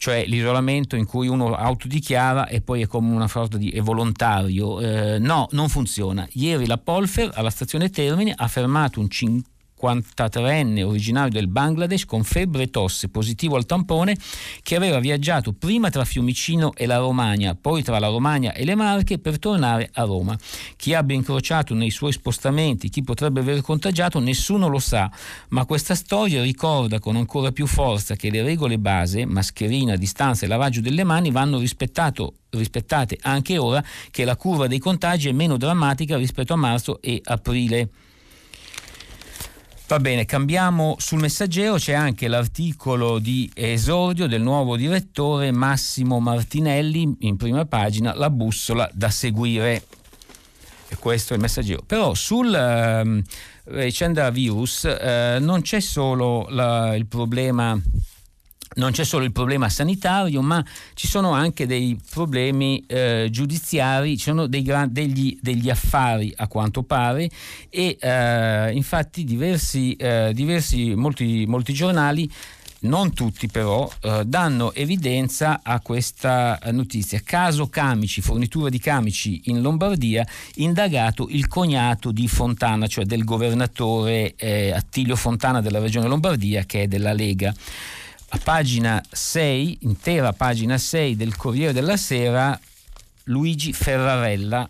cioè 0.00 0.24
l'isolamento 0.26 0.96
in 0.96 1.04
cui 1.04 1.28
uno 1.28 1.54
autodichiara 1.54 2.48
e 2.48 2.62
poi 2.62 2.80
è 2.80 2.86
come 2.86 3.14
una 3.14 3.28
sorta 3.28 3.58
di 3.58 3.78
volontario. 3.80 4.80
Eh, 4.80 5.18
no, 5.18 5.46
non 5.50 5.68
funziona. 5.68 6.26
Ieri 6.32 6.66
la 6.66 6.78
Polfer 6.78 7.30
alla 7.34 7.50
stazione 7.50 7.90
Termine 7.90 8.32
ha 8.34 8.48
fermato 8.48 8.98
un 8.98 9.10
5 9.10 9.50
53enne 9.80 10.82
originario 10.82 11.30
del 11.30 11.48
Bangladesh 11.48 12.04
con 12.04 12.22
febbre 12.22 12.64
e 12.64 12.70
tosse, 12.70 13.08
positivo 13.08 13.56
al 13.56 13.64
tampone, 13.66 14.16
che 14.62 14.76
aveva 14.76 14.98
viaggiato 14.98 15.52
prima 15.52 15.88
tra 15.90 16.04
Fiumicino 16.04 16.72
e 16.74 16.86
la 16.86 16.98
Romagna, 16.98 17.54
poi 17.54 17.82
tra 17.82 17.98
la 17.98 18.08
Romagna 18.08 18.52
e 18.52 18.64
le 18.64 18.74
Marche 18.74 19.18
per 19.18 19.38
tornare 19.38 19.88
a 19.94 20.04
Roma. 20.04 20.36
Chi 20.76 20.94
abbia 20.94 21.16
incrociato 21.16 21.74
nei 21.74 21.90
suoi 21.90 22.12
spostamenti, 22.12 22.88
chi 22.88 23.02
potrebbe 23.02 23.40
aver 23.40 23.62
contagiato, 23.62 24.18
nessuno 24.18 24.68
lo 24.68 24.78
sa, 24.78 25.10
ma 25.48 25.64
questa 25.64 25.94
storia 25.94 26.42
ricorda 26.42 26.98
con 26.98 27.16
ancora 27.16 27.52
più 27.52 27.66
forza 27.66 28.16
che 28.16 28.30
le 28.30 28.42
regole 28.42 28.78
base, 28.78 29.24
mascherina, 29.24 29.96
distanza 29.96 30.44
e 30.44 30.48
lavaggio 30.48 30.80
delle 30.80 31.04
mani, 31.04 31.30
vanno 31.30 31.58
rispettate 31.58 33.18
anche 33.22 33.58
ora 33.58 33.82
che 34.10 34.24
la 34.24 34.36
curva 34.36 34.66
dei 34.66 34.78
contagi 34.78 35.28
è 35.28 35.32
meno 35.32 35.56
drammatica 35.56 36.16
rispetto 36.16 36.52
a 36.52 36.56
marzo 36.56 37.00
e 37.00 37.20
aprile. 37.24 37.88
Va 39.90 39.98
bene, 39.98 40.24
cambiamo 40.24 40.94
sul 41.00 41.18
messaggero, 41.18 41.74
c'è 41.74 41.94
anche 41.94 42.28
l'articolo 42.28 43.18
di 43.18 43.50
esordio 43.52 44.28
del 44.28 44.40
nuovo 44.40 44.76
direttore 44.76 45.50
Massimo 45.50 46.20
Martinelli 46.20 47.16
in 47.22 47.36
prima 47.36 47.66
pagina, 47.66 48.14
la 48.14 48.30
bussola 48.30 48.88
da 48.92 49.10
seguire. 49.10 49.82
E 50.86 50.94
questo 50.94 51.32
è 51.32 51.36
il 51.36 51.42
messaggero. 51.42 51.82
Però 51.84 52.14
sul 52.14 52.54
eh, 52.54 53.24
vicenda 53.64 54.30
virus 54.30 54.84
eh, 54.84 55.38
non 55.40 55.60
c'è 55.62 55.80
solo 55.80 56.46
la, 56.50 56.94
il 56.94 57.06
problema 57.06 57.76
non 58.74 58.92
c'è 58.92 59.04
solo 59.04 59.24
il 59.24 59.32
problema 59.32 59.68
sanitario, 59.68 60.42
ma 60.42 60.64
ci 60.94 61.08
sono 61.08 61.32
anche 61.32 61.66
dei 61.66 61.98
problemi 62.10 62.84
eh, 62.86 63.28
giudiziari, 63.30 64.16
ci 64.16 64.24
sono 64.24 64.46
dei 64.46 64.62
gran, 64.62 64.92
degli, 64.92 65.36
degli, 65.40 65.68
affari 65.68 66.32
a 66.36 66.46
quanto 66.46 66.84
pare 66.84 67.28
e 67.68 67.96
eh, 68.00 68.72
infatti 68.72 69.24
diversi, 69.24 69.94
eh, 69.94 70.30
diversi 70.34 70.94
molti, 70.94 71.46
molti, 71.46 71.72
giornali 71.72 72.30
non 72.82 73.12
tutti 73.12 73.48
però, 73.48 73.90
eh, 74.02 74.22
danno 74.24 74.72
evidenza 74.72 75.60
a 75.62 75.80
questa 75.80 76.58
notizia. 76.70 77.20
Caso 77.24 77.68
Camici, 77.68 78.20
fornitura 78.22 78.70
di 78.70 78.78
camici 78.78 79.42
in 79.46 79.60
Lombardia, 79.60 80.24
indagato 80.54 81.26
il 81.28 81.48
cognato 81.48 82.12
di 82.12 82.26
Fontana, 82.28 82.86
cioè 82.86 83.04
del 83.04 83.24
governatore 83.24 84.34
eh, 84.36 84.70
Attilio 84.70 85.16
Fontana 85.16 85.60
della 85.60 85.80
regione 85.80 86.06
Lombardia, 86.06 86.64
che 86.64 86.82
è 86.82 86.86
della 86.86 87.12
Lega 87.12 87.52
a 88.32 88.38
pagina 88.38 89.02
6, 89.10 89.78
intera 89.82 90.32
pagina 90.32 90.78
6 90.78 91.16
del 91.16 91.34
Corriere 91.34 91.72
della 91.72 91.96
Sera, 91.96 92.58
Luigi 93.24 93.72
Ferrarella, 93.72 94.68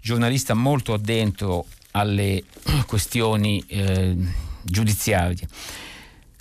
giornalista 0.00 0.54
molto 0.54 0.92
addentro 0.92 1.66
alle 1.92 2.42
questioni 2.86 3.62
eh, 3.68 4.16
giudiziarie. 4.62 5.46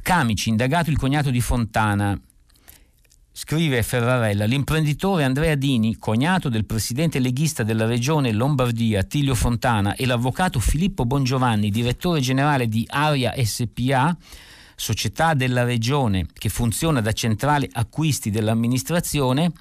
Camici, 0.02 0.50
indagato 0.50 0.90
il 0.90 0.98
cognato 0.98 1.30
di 1.30 1.42
Fontana, 1.42 2.20
scrive 3.32 3.84
Ferrarella, 3.84 4.46
l'imprenditore 4.46 5.26
Andrea 5.26 5.54
Dini, 5.54 5.98
cognato 5.98 6.50
del 6.50 6.66
presidente 6.66 7.20
leghista 7.20 7.62
della 7.62 7.86
regione 7.86 8.32
Lombardia, 8.32 9.02
Attilio 9.02 9.36
Fontana, 9.36 9.96
e 9.96 10.08
l'avvocato 10.08 10.60
Filippo 10.60 11.06
Bongiovanni, 11.06 11.70
direttore 11.70 12.20
generale 12.20 12.68
di 12.68 12.84
Aria 12.90 13.34
SPA, 13.44 14.16
società 14.76 15.34
della 15.34 15.64
regione 15.64 16.28
che 16.34 16.50
funziona 16.50 17.02
da 17.02 17.12
centrale 17.12 17.68
acquisti 17.72 18.30
dell'amministrazione, 18.30 19.52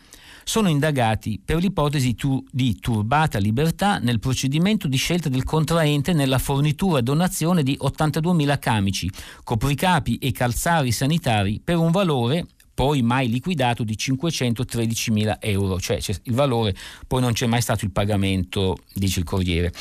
sono 0.44 0.68
indagati 0.68 1.40
per 1.42 1.56
l'ipotesi 1.56 2.14
tu, 2.14 2.44
di 2.50 2.78
turbata 2.78 3.38
libertà 3.38 3.98
nel 3.98 4.20
procedimento 4.20 4.86
di 4.88 4.96
scelta 4.96 5.28
del 5.28 5.44
contraente 5.44 6.12
nella 6.12 6.38
fornitura 6.38 6.98
e 6.98 7.02
donazione 7.02 7.62
di 7.62 7.78
82.000 7.80 8.58
camici, 8.58 9.10
copricapi 9.42 10.18
e 10.18 10.32
calzari 10.32 10.92
sanitari 10.92 11.60
per 11.64 11.78
un 11.78 11.90
valore 11.90 12.46
poi 12.74 13.02
mai 13.02 13.28
liquidato 13.28 13.84
di 13.84 13.96
513 13.96 15.10
mila 15.12 15.40
euro, 15.40 15.78
cioè 15.78 16.00
il 16.24 16.34
valore, 16.34 16.74
poi 17.06 17.20
non 17.20 17.32
c'è 17.32 17.46
mai 17.46 17.62
stato 17.62 17.84
il 17.84 17.92
pagamento, 17.92 18.78
dice 18.92 19.20
il 19.20 19.24
Corriere. 19.24 19.72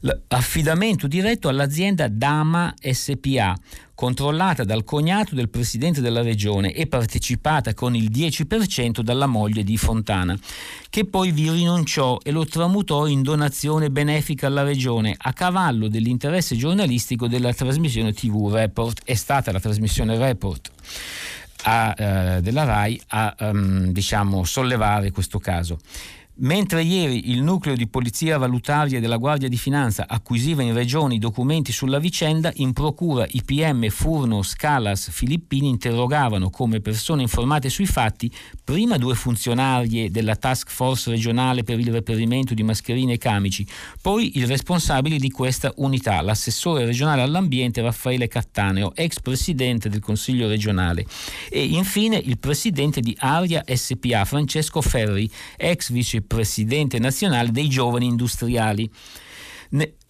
L'affidamento 0.00 1.06
diretto 1.06 1.48
all'azienda 1.48 2.08
Dama 2.08 2.74
SPA, 2.80 3.56
controllata 3.94 4.64
dal 4.64 4.82
cognato 4.82 5.36
del 5.36 5.48
presidente 5.48 6.00
della 6.00 6.22
regione 6.22 6.72
e 6.72 6.88
partecipata 6.88 7.74
con 7.74 7.94
il 7.94 8.10
10% 8.10 9.00
dalla 9.00 9.26
moglie 9.26 9.62
di 9.62 9.76
Fontana, 9.76 10.36
che 10.90 11.04
poi 11.04 11.30
vi 11.30 11.48
rinunciò 11.48 12.18
e 12.24 12.32
lo 12.32 12.44
tramutò 12.44 13.06
in 13.06 13.22
donazione 13.22 13.90
benefica 13.90 14.48
alla 14.48 14.64
regione 14.64 15.14
a 15.16 15.32
cavallo 15.32 15.86
dell'interesse 15.86 16.56
giornalistico 16.56 17.28
della 17.28 17.54
trasmissione 17.54 18.12
TV 18.12 18.50
Report. 18.50 19.02
È 19.04 19.14
stata 19.14 19.52
la 19.52 19.60
trasmissione 19.60 20.18
Report 20.18 20.70
a, 21.62 21.94
eh, 21.96 22.40
della 22.42 22.64
RAI 22.64 23.00
a 23.08 23.34
um, 23.40 23.92
diciamo, 23.92 24.44
sollevare 24.44 25.10
questo 25.10 25.38
caso. 25.38 25.78
Mentre 26.34 26.82
ieri 26.82 27.30
il 27.30 27.42
nucleo 27.42 27.76
di 27.76 27.86
polizia 27.86 28.38
valutaria 28.38 29.00
della 29.00 29.18
Guardia 29.18 29.50
di 29.50 29.58
Finanza 29.58 30.06
acquisiva 30.08 30.62
in 30.62 30.72
regione 30.72 31.14
i 31.14 31.18
documenti 31.18 31.72
sulla 31.72 31.98
vicenda, 31.98 32.50
in 32.54 32.72
procura 32.72 33.26
i 33.28 33.42
PM 33.44 33.86
Furno, 33.90 34.42
Scalas, 34.42 35.10
Filippini 35.10 35.68
interrogavano 35.68 36.48
come 36.48 36.80
persone 36.80 37.20
informate 37.20 37.68
sui 37.68 37.84
fatti 37.84 38.32
prima 38.64 38.96
due 38.96 39.14
funzionarie 39.14 40.10
della 40.10 40.34
task 40.34 40.70
force 40.70 41.10
regionale 41.10 41.64
per 41.64 41.78
il 41.78 41.92
reperimento 41.92 42.54
di 42.54 42.62
mascherine 42.62 43.12
e 43.12 43.18
camici, 43.18 43.66
poi 44.00 44.38
il 44.38 44.46
responsabile 44.46 45.18
di 45.18 45.30
questa 45.30 45.70
unità, 45.76 46.22
l'assessore 46.22 46.86
regionale 46.86 47.20
all'ambiente 47.20 47.82
Raffaele 47.82 48.26
Cattaneo, 48.26 48.94
ex 48.94 49.20
presidente 49.20 49.90
del 49.90 50.00
Consiglio 50.00 50.48
regionale, 50.48 51.04
e 51.50 51.62
infine 51.62 52.16
il 52.16 52.38
presidente 52.38 53.00
di 53.00 53.14
Aria 53.18 53.62
SPA 53.66 54.24
Francesco 54.24 54.80
Ferri, 54.80 55.30
ex 55.58 55.90
presidente 56.22 56.98
nazionale 56.98 57.50
dei 57.50 57.68
giovani 57.68 58.06
industriali. 58.06 58.90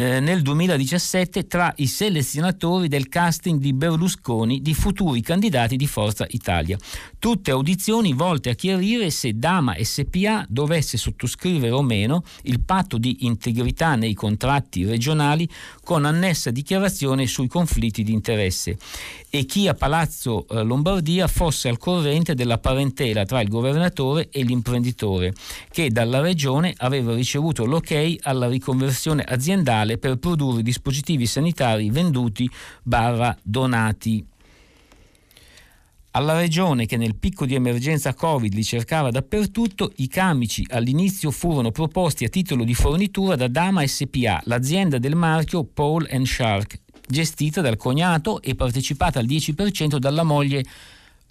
Eh, 0.02 0.18
nel 0.18 0.42
2017 0.42 1.46
tra 1.46 1.72
i 1.76 1.86
selezionatori 1.86 2.88
del 2.88 3.08
casting 3.08 3.60
di 3.60 3.72
Berlusconi 3.72 4.60
di 4.60 4.74
futuri 4.74 5.20
candidati 5.20 5.76
di 5.76 5.86
Forza 5.86 6.26
Italia. 6.30 6.76
Tutte 7.20 7.52
audizioni 7.52 8.12
volte 8.12 8.50
a 8.50 8.54
chiarire 8.54 9.10
se 9.10 9.38
Dama 9.38 9.76
SPA 9.80 10.44
dovesse 10.48 10.96
sottoscrivere 10.96 11.70
o 11.70 11.82
meno 11.82 12.24
il 12.42 12.60
patto 12.60 12.98
di 12.98 13.18
integrità 13.26 13.94
nei 13.94 14.14
contratti 14.14 14.84
regionali 14.84 15.48
con 15.84 16.04
annessa 16.04 16.50
dichiarazione 16.50 17.28
sui 17.28 17.46
conflitti 17.46 18.02
di 18.02 18.12
interesse 18.12 18.76
e 19.34 19.46
chi 19.46 19.66
a 19.66 19.72
Palazzo 19.72 20.46
eh, 20.46 20.62
Lombardia 20.62 21.26
fosse 21.26 21.70
al 21.70 21.78
corrente 21.78 22.34
della 22.34 22.58
parentela 22.58 23.24
tra 23.24 23.40
il 23.40 23.48
governatore 23.48 24.28
e 24.30 24.42
l'imprenditore, 24.42 25.32
che 25.70 25.88
dalla 25.90 26.20
regione 26.20 26.74
aveva 26.76 27.14
ricevuto 27.14 27.64
l'ok 27.64 28.18
alla 28.20 28.46
riconversione 28.46 29.22
aziendale 29.22 29.91
per 29.98 30.16
produrre 30.16 30.62
dispositivi 30.62 31.26
sanitari 31.26 31.90
venduti 31.90 32.48
barra 32.82 33.36
donati. 33.42 34.26
Alla 36.14 36.38
regione 36.38 36.84
che 36.84 36.98
nel 36.98 37.16
picco 37.16 37.46
di 37.46 37.54
emergenza 37.54 38.12
Covid 38.12 38.52
li 38.52 38.62
cercava 38.62 39.10
dappertutto, 39.10 39.92
i 39.96 40.08
camici 40.08 40.62
all'inizio 40.68 41.30
furono 41.30 41.70
proposti 41.70 42.26
a 42.26 42.28
titolo 42.28 42.64
di 42.64 42.74
fornitura 42.74 43.34
da 43.34 43.48
Dama 43.48 43.86
SPA, 43.86 44.42
l'azienda 44.44 44.98
del 44.98 45.14
marchio 45.14 45.64
Paul 45.64 46.06
Shark, 46.26 46.80
gestita 47.08 47.62
dal 47.62 47.78
cognato 47.78 48.42
e 48.42 48.54
partecipata 48.54 49.20
al 49.20 49.24
10% 49.24 49.96
dalla 49.96 50.22
moglie 50.22 50.62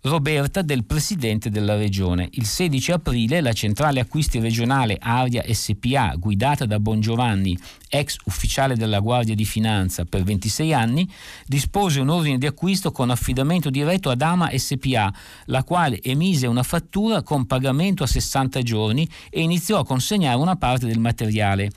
Roberta 0.03 0.63
del 0.63 0.83
presidente 0.83 1.51
della 1.51 1.75
regione. 1.75 2.27
Il 2.31 2.47
16 2.47 2.91
aprile 2.93 3.39
la 3.39 3.53
centrale 3.53 3.99
acquisti 3.99 4.39
regionale 4.39 4.97
Aria 4.99 5.43
SPA, 5.53 6.15
guidata 6.17 6.65
da 6.65 6.79
Bongiovanni, 6.79 7.55
ex 7.87 8.17
ufficiale 8.25 8.75
della 8.75 8.99
Guardia 8.99 9.35
di 9.35 9.45
Finanza 9.45 10.05
per 10.05 10.23
26 10.23 10.73
anni, 10.73 11.07
dispose 11.45 11.99
un 11.99 12.09
ordine 12.09 12.39
di 12.39 12.47
acquisto 12.47 12.91
con 12.91 13.11
affidamento 13.11 13.69
diretto 13.69 14.09
ad 14.09 14.23
Ama 14.23 14.49
SPA, 14.55 15.13
la 15.45 15.63
quale 15.63 16.01
emise 16.01 16.47
una 16.47 16.63
fattura 16.63 17.21
con 17.21 17.45
pagamento 17.45 18.01
a 18.01 18.07
60 18.07 18.59
giorni 18.63 19.07
e 19.29 19.41
iniziò 19.41 19.77
a 19.77 19.85
consegnare 19.85 20.37
una 20.37 20.55
parte 20.55 20.87
del 20.87 20.99
materiale. 20.99 21.69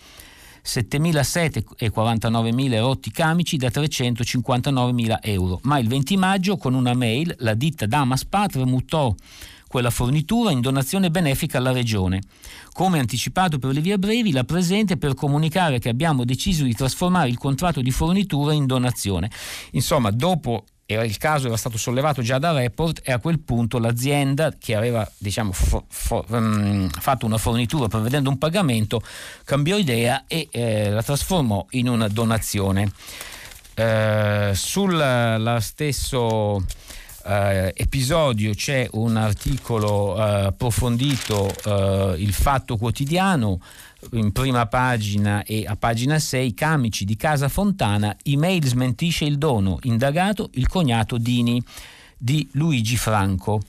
7.007 0.64 1.62
e 1.76 1.92
49.000 1.94 2.78
rotti 2.78 3.10
camici 3.10 3.56
da 3.56 3.68
359.000 3.68 5.18
euro. 5.20 5.60
Ma 5.64 5.78
il 5.78 5.88
20 5.88 6.16
maggio 6.16 6.56
con 6.56 6.74
una 6.74 6.94
mail 6.94 7.34
la 7.40 7.54
ditta 7.54 7.86
Damas 7.86 8.24
Patre 8.24 8.64
mutò 8.64 9.14
quella 9.74 9.90
fornitura 9.90 10.52
in 10.52 10.60
donazione 10.60 11.10
benefica 11.10 11.58
alla 11.58 11.72
Regione. 11.72 12.22
Come 12.72 13.00
anticipato 13.00 13.58
per 13.58 13.72
le 13.72 13.80
vie 13.80 13.98
brevi, 13.98 14.30
la 14.30 14.44
presente 14.44 14.96
per 14.96 15.14
comunicare 15.14 15.80
che 15.80 15.88
abbiamo 15.88 16.24
deciso 16.24 16.62
di 16.62 16.74
trasformare 16.74 17.28
il 17.28 17.38
contratto 17.38 17.82
di 17.82 17.90
fornitura 17.90 18.52
in 18.52 18.66
donazione. 18.66 19.30
Insomma, 19.72 20.10
dopo 20.10 20.64
il 20.86 21.16
caso 21.16 21.46
era 21.46 21.56
stato 21.56 21.78
sollevato 21.78 22.20
già 22.20 22.38
da 22.38 22.52
Report 22.52 23.00
e 23.02 23.12
a 23.12 23.18
quel 23.18 23.38
punto 23.40 23.78
l'azienda 23.78 24.52
che 24.58 24.74
aveva 24.74 25.08
diciamo, 25.16 25.52
fo, 25.52 25.84
fo, 25.88 26.24
um, 26.28 26.88
fatto 26.90 27.24
una 27.24 27.38
fornitura 27.38 27.88
prevedendo 27.88 28.28
un 28.28 28.36
pagamento 28.36 29.02
cambiò 29.44 29.78
idea 29.78 30.24
e 30.26 30.48
eh, 30.50 30.90
la 30.90 31.02
trasformò 31.02 31.66
in 31.70 31.88
una 31.88 32.08
donazione. 32.08 32.92
Eh, 33.74 34.52
sul 34.54 35.58
stesso 35.60 36.64
eh, 37.26 37.72
episodio 37.74 38.52
c'è 38.52 38.86
un 38.92 39.16
articolo 39.16 40.16
eh, 40.16 40.44
approfondito, 40.46 41.50
eh, 41.64 42.14
il 42.18 42.32
Fatto 42.32 42.76
Quotidiano, 42.76 43.60
in 44.12 44.32
prima 44.32 44.66
pagina 44.66 45.42
e 45.44 45.64
a 45.66 45.76
pagina 45.76 46.18
6, 46.18 46.54
Camici 46.54 47.04
di 47.04 47.16
Casa 47.16 47.48
Fontana, 47.48 48.16
email 48.22 48.64
smentisce 48.64 49.24
il 49.24 49.38
dono, 49.38 49.78
indagato 49.82 50.50
il 50.54 50.68
cognato 50.68 51.18
Dini 51.18 51.62
di 52.16 52.48
Luigi 52.52 52.96
Franco. 52.96 53.60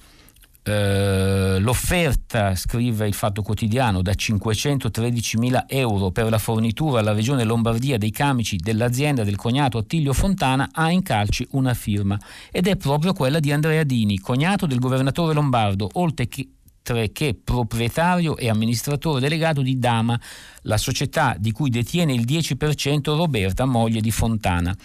Uh, 0.68 1.60
l'offerta, 1.60 2.56
scrive 2.56 3.08
il 3.08 3.14
Fatto 3.14 3.44
Quotidiano, 3.44 4.02
da 4.02 4.14
513.000 4.14 5.66
euro 5.68 6.10
per 6.10 6.28
la 6.30 6.40
fornitura 6.40 7.02
alla 7.02 7.14
Regione 7.14 7.44
Lombardia 7.44 8.00
dei 8.00 8.10
camici 8.10 8.56
dell'azienda 8.58 9.24
del 9.24 9.36
cognato 9.36 9.78
Attilio 9.78 10.12
Fontana 10.12 10.70
ha 10.72 10.90
in 10.90 11.04
calci 11.04 11.48
una 11.52 11.76
firma 11.76 12.20
ed 12.52 12.66
è 12.66 12.78
proprio 12.78 13.14
quella 13.14 13.40
di 13.40 13.52
Andrea 13.52 13.84
Dini, 13.84 14.18
cognato 14.18 14.66
del 14.66 14.80
governatore 14.80 15.36
lombardo, 15.36 15.88
oltre 15.94 16.28
che, 16.28 16.48
che 17.12 17.38
proprietario 17.42 18.38
e 18.38 18.50
amministratore 18.50 19.20
delegato 19.20 19.62
di 19.62 19.80
Dama, 19.80 20.20
la 20.62 20.78
società 20.78 21.36
di 21.38 21.52
cui 21.52 21.70
detiene 21.70 22.14
il 22.14 22.26
10% 22.26 23.16
Roberta, 23.16 23.66
moglie 23.66 24.02
di 24.02 24.12
Fontana. 24.12 24.76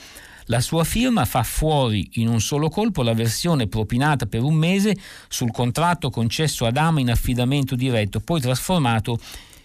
La 0.47 0.61
sua 0.61 0.83
firma 0.83 1.25
fa 1.27 1.43
fuori 1.43 2.09
in 2.15 2.27
un 2.27 2.41
solo 2.41 2.69
colpo 2.69 3.03
la 3.03 3.15
versione 3.15 3.69
propinata 3.69 4.27
per 4.27 4.43
un 4.43 4.55
mese 4.55 4.97
sul 5.29 5.53
contratto 5.53 6.11
concesso 6.11 6.67
ad 6.67 6.77
Ama 6.77 7.01
in 7.01 7.11
affidamento 7.11 7.77
diretto, 7.77 8.19
poi 8.19 8.41
trasformato 8.41 9.19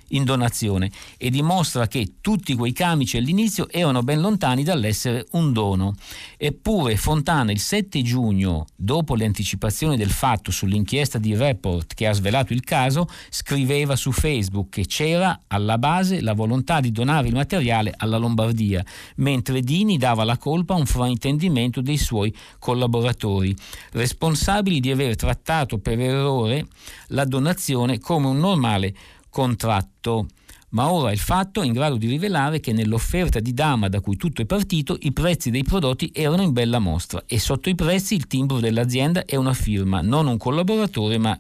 in 0.10 0.24
donazione 0.24 0.92
e 1.18 1.30
dimostra 1.30 1.88
che 1.88 2.16
tutti 2.22 2.56
quei 2.56 2.74
camici 2.74 3.18
all'inizio 3.18 3.70
erano 3.70 4.04
ben 4.04 4.22
lontani 4.22 4.64
dall'essere 4.64 5.26
un 5.32 5.52
dono. 5.52 5.96
Eppure 6.38 6.96
Fontana 6.98 7.52
il 7.52 7.60
7 7.60 8.02
giugno, 8.02 8.66
dopo 8.76 9.16
le 9.16 9.26
anticipazioni 9.26 9.98
del 9.98 10.12
fatto 10.12 10.52
sull'inchiesta 10.52 11.18
di 11.18 11.36
Report 11.36 11.94
che 11.94 12.08
ha 12.08 12.14
svelato 12.14 12.54
il 12.54 12.64
caso, 12.64 13.08
scriveva 13.30 13.96
su 13.96 14.12
Facebook 14.12 14.70
che 14.70 14.86
c'era 14.86 15.42
alla 15.48 15.78
base 15.78 16.22
la 16.22 16.34
volontà 16.34 16.80
di 16.80 16.92
donare 16.92 17.28
il 17.28 17.34
materiale 17.34 17.94
alla 17.96 18.18
Lombardia, 18.18 18.84
mentre 19.18 19.62
Dini 19.62 19.98
dava 19.98 20.24
la 20.24 20.38
colpa 20.38 20.74
a 20.74 20.78
un 20.78 20.86
fraintendimento 20.86 21.82
dei 21.82 21.98
suoi 21.98 22.34
collaboratori, 22.60 23.56
responsabili 23.92 24.80
di 24.80 24.92
aver 24.92 25.16
trattato 25.16 25.78
per 25.80 26.00
errore 26.00 26.68
la 27.08 27.26
donazione 27.26 28.00
come 28.00 28.28
un 28.28 28.40
normale 28.40 28.94
contratto. 29.36 30.28
Ma 30.70 30.90
ora 30.90 31.12
il 31.12 31.20
fatto 31.20 31.62
è 31.62 31.66
in 31.66 31.74
grado 31.74 31.98
di 31.98 32.08
rivelare 32.08 32.62
che 32.62 32.72
nell'offerta 32.72 33.42
di 33.42 33.54
Dama 33.54 33.90
da 33.90 34.00
cui 34.00 34.16
tutto 34.16 34.42
è 34.42 34.46
partito 34.46 34.98
i 35.02 35.12
prezzi 35.12 35.52
dei 35.52 35.64
prodotti 35.64 36.10
erano 36.14 36.42
in 36.42 36.54
bella 36.54 36.80
mostra 36.80 37.22
e 37.28 37.38
sotto 37.38 37.68
i 37.68 37.76
prezzi 37.76 38.16
il 38.16 38.28
timbro 38.28 38.62
dell'azienda 38.62 39.26
è 39.26 39.36
una 39.36 39.54
firma, 39.54 40.00
non 40.00 40.28
un 40.28 40.38
collaboratore 40.38 41.18
ma 41.18 41.38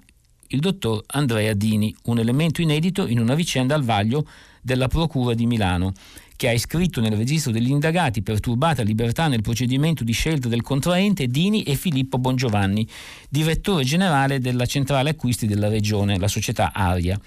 il 0.47 0.59
dottor 0.59 1.03
Andrea 1.07 1.53
Dini, 1.53 1.95
un 2.05 2.19
elemento 2.19 2.61
inedito 2.61 3.07
in 3.07 3.19
una 3.19 3.33
vicenda 3.33 3.75
al 3.75 3.83
vaglio 3.83 4.27
della 4.61 4.89
Procura 4.89 5.33
di 5.33 5.45
Milano 5.45 5.93
che 6.35 6.49
ha 6.49 6.51
iscritto 6.51 6.99
nel 6.99 7.15
registro 7.15 7.53
degli 7.53 7.69
indagati 7.69 8.21
per 8.21 8.41
turbata 8.41 8.83
libertà 8.83 9.29
nel 9.29 9.41
procedimento 9.41 10.03
di 10.03 10.11
scelta 10.11 10.49
del 10.49 10.63
contraente 10.63 11.27
Dini 11.27 11.63
e 11.63 11.75
Filippo 11.75 12.17
Bongiovanni, 12.17 12.85
direttore 13.29 13.85
generale 13.85 14.39
della 14.39 14.65
centrale 14.65 15.11
acquisti 15.11 15.47
della 15.47 15.69
regione, 15.69 16.19
la 16.19 16.27
società 16.27 16.73
Aria. 16.73 17.17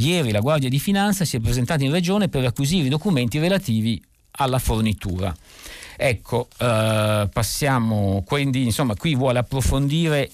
Ieri 0.00 0.30
la 0.30 0.40
Guardia 0.40 0.70
di 0.70 0.78
Finanza 0.78 1.24
si 1.24 1.36
è 1.36 1.40
presentata 1.40 1.84
in 1.84 1.92
regione 1.92 2.28
per 2.28 2.44
acquisire 2.44 2.86
i 2.86 2.90
documenti 2.90 3.38
relativi 3.38 4.02
alla 4.32 4.58
fornitura. 4.58 5.34
Ecco, 5.96 6.48
eh, 6.56 7.28
passiamo, 7.30 8.22
quindi 8.26 8.64
insomma 8.64 8.96
qui 8.96 9.14
vuole 9.14 9.40
approfondire 9.40 10.30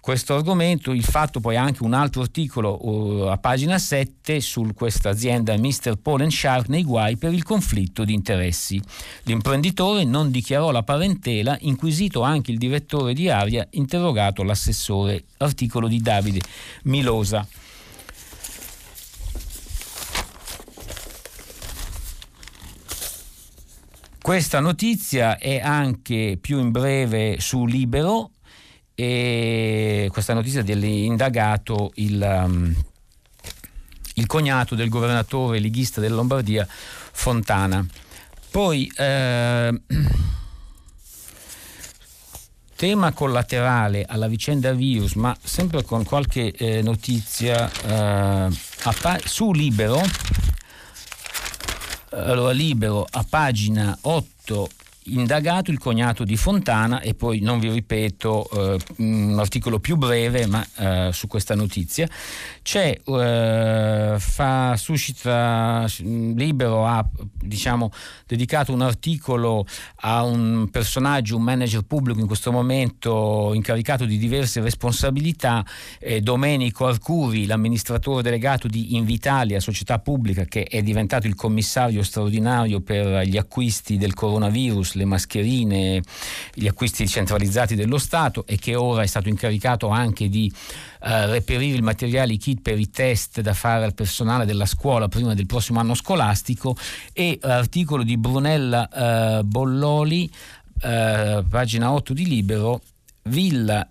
questo 0.00 0.34
argomento, 0.34 0.92
il 0.92 1.04
fatto 1.04 1.40
poi 1.40 1.56
anche 1.56 1.82
un 1.82 1.92
altro 1.92 2.22
articolo 2.22 2.86
uh, 2.86 3.26
a 3.26 3.36
pagina 3.36 3.78
7 3.78 4.40
su 4.40 4.66
questa 4.74 5.10
azienda 5.10 5.58
Mr. 5.58 5.96
Paul 6.00 6.30
Shark 6.30 6.68
nei 6.68 6.84
guai 6.84 7.16
per 7.16 7.34
il 7.34 7.42
conflitto 7.42 8.04
di 8.04 8.14
interessi. 8.14 8.80
L'imprenditore 9.24 10.04
non 10.04 10.30
dichiarò 10.30 10.70
la 10.70 10.82
parentela, 10.82 11.58
inquisito 11.60 12.22
anche 12.22 12.50
il 12.50 12.56
direttore 12.56 13.12
di 13.12 13.28
Aria, 13.28 13.66
interrogato 13.72 14.42
l'assessore, 14.42 15.24
articolo 15.38 15.86
di 15.86 16.00
Davide 16.00 16.40
Milosa. 16.84 17.46
Questa 24.22 24.60
notizia 24.60 25.38
è 25.38 25.60
anche 25.60 26.36
più 26.40 26.58
in 26.60 26.70
breve 26.70 27.36
su 27.40 27.64
Libero 27.64 28.32
questa 30.10 30.34
notizia 30.34 30.62
dell'indagato 30.62 31.90
il, 31.94 32.20
um, 32.20 32.74
il 34.14 34.26
cognato 34.26 34.74
del 34.74 34.90
governatore 34.90 35.58
leghista 35.58 36.02
della 36.02 36.16
Lombardia 36.16 36.66
Fontana. 36.68 37.84
Poi 38.50 38.92
eh, 38.94 39.80
tema 42.76 43.12
collaterale 43.12 44.04
alla 44.06 44.28
vicenda 44.28 44.72
virus, 44.72 45.14
ma 45.14 45.34
sempre 45.42 45.82
con 45.82 46.04
qualche 46.04 46.52
eh, 46.52 46.82
notizia 46.82 47.70
eh, 47.70 48.48
su 49.24 49.52
Libero 49.52 50.02
allora 52.10 52.52
libero 52.52 53.06
a 53.08 53.24
pagina 53.28 53.96
8 54.00 54.68
indagato 55.04 55.70
il 55.70 55.78
cognato 55.78 56.24
di 56.24 56.36
Fontana 56.36 57.00
e 57.00 57.14
poi 57.14 57.40
non 57.40 57.58
vi 57.58 57.70
ripeto 57.70 58.50
eh, 58.50 58.78
un 58.98 59.36
articolo 59.38 59.78
più 59.78 59.96
breve 59.96 60.46
ma 60.46 60.66
eh, 60.76 61.10
su 61.12 61.26
questa 61.26 61.54
notizia. 61.54 62.08
C'è 62.62 63.00
eh, 63.02 64.16
fa 64.18 64.76
suscita 64.76 65.86
libero 65.98 66.86
ha 66.86 67.08
diciamo 67.40 67.90
dedicato 68.26 68.72
un 68.72 68.82
articolo 68.82 69.64
a 70.02 70.22
un 70.22 70.68
personaggio 70.70 71.36
un 71.36 71.42
manager 71.42 71.82
pubblico 71.82 72.20
in 72.20 72.26
questo 72.26 72.52
momento 72.52 73.52
incaricato 73.54 74.04
di 74.04 74.18
diverse 74.18 74.60
responsabilità 74.60 75.64
eh, 75.98 76.20
Domenico 76.20 76.86
Arcuri 76.86 77.46
l'amministratore 77.46 78.22
delegato 78.22 78.68
di 78.68 78.96
Invitalia 78.96 79.60
società 79.60 79.98
pubblica 79.98 80.44
che 80.44 80.64
è 80.64 80.82
diventato 80.82 81.26
il 81.26 81.34
commissario 81.34 82.02
straordinario 82.02 82.80
per 82.80 83.26
gli 83.26 83.36
acquisti 83.36 83.96
del 83.96 84.14
coronavirus 84.14 84.94
le 85.00 85.06
mascherine, 85.06 86.02
gli 86.54 86.66
acquisti 86.66 87.08
centralizzati 87.08 87.74
dello 87.74 87.98
Stato 87.98 88.46
e 88.46 88.56
che 88.56 88.74
ora 88.76 89.02
è 89.02 89.06
stato 89.06 89.28
incaricato 89.28 89.88
anche 89.88 90.28
di 90.28 90.52
eh, 91.02 91.26
reperire 91.26 91.76
il 91.76 91.82
materiale, 91.82 92.34
i 92.34 92.36
kit 92.36 92.60
per 92.60 92.78
i 92.78 92.90
test 92.90 93.40
da 93.40 93.54
fare 93.54 93.84
al 93.84 93.94
personale 93.94 94.44
della 94.44 94.66
scuola 94.66 95.08
prima 95.08 95.34
del 95.34 95.46
prossimo 95.46 95.80
anno 95.80 95.94
scolastico. 95.94 96.76
E 97.12 97.38
articolo 97.42 98.02
di 98.02 98.16
Brunella 98.16 99.38
eh, 99.38 99.42
Bolloli, 99.42 100.30
eh, 100.82 101.44
pagina 101.48 101.92
8 101.92 102.12
di 102.12 102.26
Libero, 102.26 102.80
Villa 103.24 103.86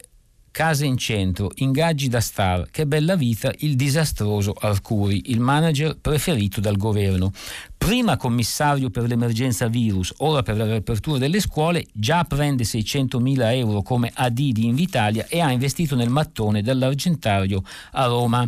Case 0.59 0.85
in 0.85 0.97
centro, 0.97 1.51
ingaggi 1.55 2.09
da 2.09 2.19
star, 2.19 2.67
che 2.69 2.85
bella 2.85 3.15
vita 3.15 3.49
il 3.59 3.77
disastroso 3.77 4.51
Arcuri, 4.51 5.31
il 5.31 5.39
manager 5.39 5.95
preferito 5.97 6.59
dal 6.59 6.75
governo 6.75 7.31
prima 7.79 8.17
commissario 8.17 8.89
per 8.89 9.07
l'emergenza 9.07 9.67
virus, 9.67 10.13
ora 10.17 10.43
per 10.43 10.57
la 10.57 10.65
riapertura 10.65 11.17
delle 11.17 11.39
scuole, 11.39 11.85
già 11.93 12.25
prende 12.25 12.65
600.000 12.65 13.53
euro 13.53 13.81
come 13.81 14.11
AD 14.13 14.33
di 14.33 14.65
Invitalia 14.65 15.25
e 15.29 15.39
ha 15.39 15.49
investito 15.49 15.95
nel 15.95 16.09
mattone 16.09 16.61
dall'Argentario 16.61 17.63
a 17.93 18.05
Roma. 18.05 18.47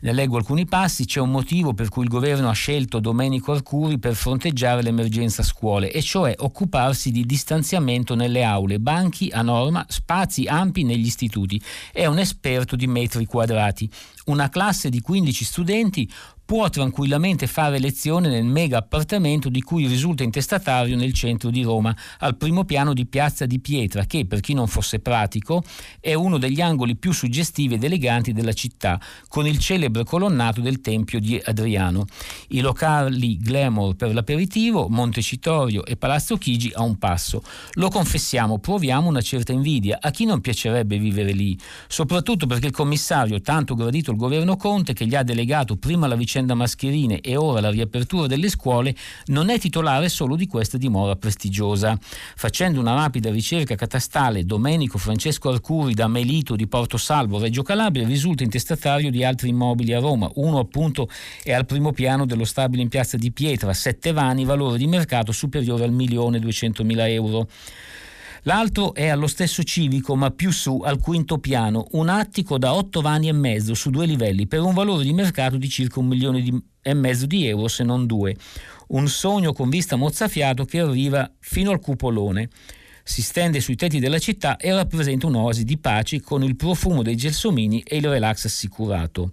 Ne 0.00 0.12
leggo 0.12 0.36
alcuni 0.36 0.66
passi, 0.66 1.06
c'è 1.06 1.20
un 1.20 1.30
motivo 1.30 1.74
per 1.74 1.88
cui 1.88 2.02
il 2.02 2.10
governo 2.10 2.50
ha 2.50 2.52
scelto 2.52 2.98
Domenico 2.98 3.52
Arcuri 3.52 4.00
per 4.00 4.14
fronteggiare 4.14 4.82
l'emergenza 4.82 5.44
scuole, 5.44 5.92
e 5.92 6.02
cioè 6.02 6.34
occuparsi 6.36 7.12
di 7.12 7.24
distanziamento 7.24 8.16
nelle 8.16 8.42
aule, 8.42 8.80
banchi 8.80 9.30
a 9.32 9.42
norma, 9.42 9.86
spazi 9.88 10.44
ampi 10.46 10.82
negli 10.82 11.06
istituti. 11.06 11.51
È 11.92 12.06
un 12.06 12.18
esperto 12.18 12.76
di 12.76 12.86
metri 12.86 13.26
quadrati. 13.26 13.90
Una 14.24 14.48
classe 14.48 14.88
di 14.88 15.00
15 15.00 15.44
studenti 15.44 16.08
può 16.44 16.68
tranquillamente 16.68 17.46
fare 17.46 17.78
lezione 17.78 18.28
nel 18.28 18.44
mega 18.44 18.78
appartamento 18.78 19.48
di 19.48 19.62
cui 19.62 19.86
risulta 19.86 20.22
intestatario 20.22 20.96
nel 20.96 21.14
centro 21.14 21.48
di 21.48 21.62
Roma, 21.62 21.96
al 22.18 22.36
primo 22.36 22.64
piano 22.64 22.92
di 22.92 23.06
Piazza 23.06 23.46
di 23.46 23.58
Pietra, 23.58 24.04
che 24.04 24.26
per 24.26 24.40
chi 24.40 24.52
non 24.52 24.66
fosse 24.66 24.98
pratico 24.98 25.64
è 25.98 26.12
uno 26.12 26.36
degli 26.36 26.60
angoli 26.60 26.96
più 26.96 27.12
suggestivi 27.12 27.74
ed 27.74 27.84
eleganti 27.84 28.32
della 28.32 28.52
città, 28.52 29.00
con 29.28 29.46
il 29.46 29.58
celebre 29.58 30.04
colonnato 30.04 30.60
del 30.60 30.82
Tempio 30.82 31.20
di 31.20 31.40
Adriano. 31.42 32.04
I 32.48 32.60
locali 32.60 33.38
glamour 33.38 33.94
per 33.94 34.12
l'aperitivo, 34.12 34.88
Montecitorio 34.90 35.86
e 35.86 35.96
Palazzo 35.96 36.36
Chigi 36.36 36.70
a 36.74 36.82
un 36.82 36.98
passo. 36.98 37.42
Lo 37.72 37.88
confessiamo, 37.88 38.58
proviamo 38.58 39.08
una 39.08 39.22
certa 39.22 39.52
invidia. 39.52 39.98
A 40.00 40.10
chi 40.10 40.26
non 40.26 40.42
piacerebbe 40.42 40.98
vivere 40.98 41.32
lì? 41.32 41.58
Soprattutto 41.88 42.46
perché 42.46 42.66
il 42.66 42.72
commissario, 42.72 43.40
tanto 43.40 43.74
gradito 43.74 44.11
il 44.12 44.18
governo 44.18 44.56
Conte, 44.56 44.92
che 44.92 45.06
gli 45.06 45.14
ha 45.14 45.22
delegato 45.22 45.76
prima 45.76 46.06
la 46.06 46.14
vicenda 46.14 46.54
Mascherine 46.54 47.20
e 47.20 47.36
ora 47.36 47.60
la 47.60 47.70
riapertura 47.70 48.26
delle 48.26 48.48
scuole, 48.48 48.94
non 49.26 49.48
è 49.48 49.58
titolare 49.58 50.08
solo 50.08 50.36
di 50.36 50.46
questa 50.46 50.78
dimora 50.78 51.16
prestigiosa. 51.16 51.98
Facendo 52.36 52.78
una 52.78 52.94
rapida 52.94 53.30
ricerca 53.30 53.74
catastale, 53.74 54.44
Domenico 54.44 54.98
Francesco 54.98 55.50
Arcuri 55.50 55.94
da 55.94 56.06
Melito 56.06 56.54
di 56.54 56.68
Porto 56.68 56.96
Salvo, 56.96 57.40
Reggio 57.40 57.62
Calabria, 57.62 58.06
risulta 58.06 58.44
intestatario 58.44 59.10
di 59.10 59.24
altri 59.24 59.48
immobili 59.48 59.92
a 59.92 59.98
Roma. 59.98 60.30
Uno 60.34 60.58
appunto 60.58 61.08
è 61.42 61.52
al 61.52 61.66
primo 61.66 61.92
piano 61.92 62.26
dello 62.26 62.44
stabile 62.44 62.82
in 62.82 62.88
piazza 62.88 63.16
di 63.16 63.32
Pietra, 63.32 63.72
sette 63.72 64.12
vani, 64.12 64.44
valore 64.44 64.78
di 64.78 64.86
mercato 64.86 65.32
superiore 65.32 65.84
al 65.84 65.92
milione 65.92 66.38
duecentomila 66.38 67.08
euro. 67.08 67.48
L'altro 68.44 68.92
è 68.92 69.06
allo 69.06 69.28
stesso 69.28 69.62
civico, 69.62 70.16
ma 70.16 70.30
più 70.30 70.50
su, 70.50 70.80
al 70.84 70.98
quinto 70.98 71.38
piano, 71.38 71.86
un 71.92 72.08
attico 72.08 72.58
da 72.58 72.74
8 72.74 73.00
vani 73.00 73.28
e 73.28 73.32
mezzo 73.32 73.74
su 73.74 73.90
due 73.90 74.04
livelli 74.04 74.48
per 74.48 74.60
un 74.60 74.74
valore 74.74 75.04
di 75.04 75.12
mercato 75.12 75.56
di 75.56 75.68
circa 75.68 76.00
un 76.00 76.08
milione 76.08 76.42
di, 76.42 76.60
e 76.82 76.94
mezzo 76.94 77.26
di 77.26 77.46
euro, 77.46 77.68
se 77.68 77.84
non 77.84 78.04
due. 78.06 78.34
Un 78.88 79.06
sogno 79.06 79.52
con 79.52 79.70
vista 79.70 79.94
mozzafiato 79.94 80.64
che 80.64 80.80
arriva 80.80 81.30
fino 81.38 81.70
al 81.70 81.80
cupolone 81.80 82.48
si 83.04 83.22
stende 83.22 83.60
sui 83.60 83.76
tetti 83.76 84.00
della 84.00 84.18
città 84.18 84.56
e 84.56 84.72
rappresenta 84.72 85.26
un'oasi 85.26 85.64
di 85.64 85.78
pace 85.78 86.20
con 86.20 86.42
il 86.42 86.56
profumo 86.56 87.02
dei 87.02 87.16
gelsomini 87.16 87.80
e 87.80 87.96
il 87.96 88.08
relax 88.08 88.44
assicurato. 88.46 89.30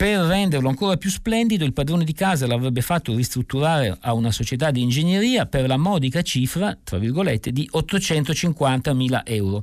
Per 0.00 0.18
renderlo 0.18 0.70
ancora 0.70 0.96
più 0.96 1.10
splendido, 1.10 1.62
il 1.66 1.74
padrone 1.74 2.04
di 2.04 2.14
casa 2.14 2.46
l'avrebbe 2.46 2.80
fatto 2.80 3.14
ristrutturare 3.14 3.98
a 4.00 4.14
una 4.14 4.30
società 4.30 4.70
di 4.70 4.80
ingegneria 4.80 5.44
per 5.44 5.66
la 5.66 5.76
modica 5.76 6.22
cifra, 6.22 6.74
tra 6.82 6.96
virgolette, 6.96 7.52
di 7.52 7.68
850.000 7.70 9.20
euro. 9.24 9.62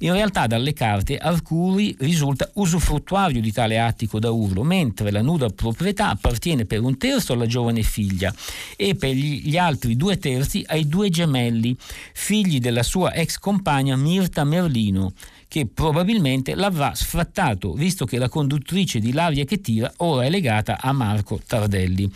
In 0.00 0.12
realtà, 0.12 0.46
dalle 0.46 0.74
carte, 0.74 1.16
Arcuri 1.16 1.96
risulta 2.00 2.50
usufruttuario 2.56 3.40
di 3.40 3.50
tale 3.50 3.80
attico 3.80 4.18
da 4.18 4.30
urlo, 4.30 4.62
mentre 4.62 5.10
la 5.10 5.22
nuda 5.22 5.48
proprietà 5.48 6.10
appartiene 6.10 6.66
per 6.66 6.82
un 6.82 6.98
terzo 6.98 7.32
alla 7.32 7.46
giovane 7.46 7.80
figlia 7.80 8.30
e 8.76 8.94
per 8.94 9.14
gli 9.14 9.56
altri 9.56 9.96
due 9.96 10.18
terzi 10.18 10.62
ai 10.66 10.86
due 10.86 11.08
gemelli, 11.08 11.74
figli 12.12 12.58
della 12.58 12.82
sua 12.82 13.14
ex 13.14 13.38
compagna 13.38 13.96
Mirta 13.96 14.44
Merlino 14.44 15.14
che 15.48 15.66
probabilmente 15.66 16.54
l'avrà 16.54 16.94
sfrattato, 16.94 17.72
visto 17.72 18.04
che 18.04 18.18
la 18.18 18.28
conduttrice 18.28 19.00
di 19.00 19.12
L'aria 19.12 19.44
che 19.44 19.60
tira 19.60 19.90
ora 19.98 20.24
è 20.24 20.30
legata 20.30 20.78
a 20.80 20.92
Marco 20.92 21.40
Tardelli. 21.44 22.10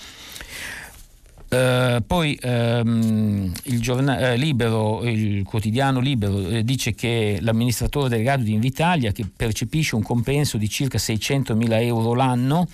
Uh, 1.53 2.03
poi 2.07 2.39
um, 2.45 3.53
il, 3.65 3.81
giornale, 3.81 4.33
uh, 4.33 4.37
Libero, 4.39 5.05
il 5.05 5.45
quotidiano 5.45 6.01
Libero 6.01 6.37
uh, 6.37 6.63
dice 6.63 6.95
che 6.95 7.41
l'amministratore 7.43 8.09
delegato 8.09 8.43
di 8.43 8.55
Invitalia 8.55 9.13
che 9.13 9.27
percepisce 9.37 9.95
un 9.95 10.03
compenso 10.03 10.57
di 10.57 10.67
circa 10.71 10.97
600 10.97 11.55
mila 11.55 11.79
euro 11.79 12.15
l'anno 12.15 12.67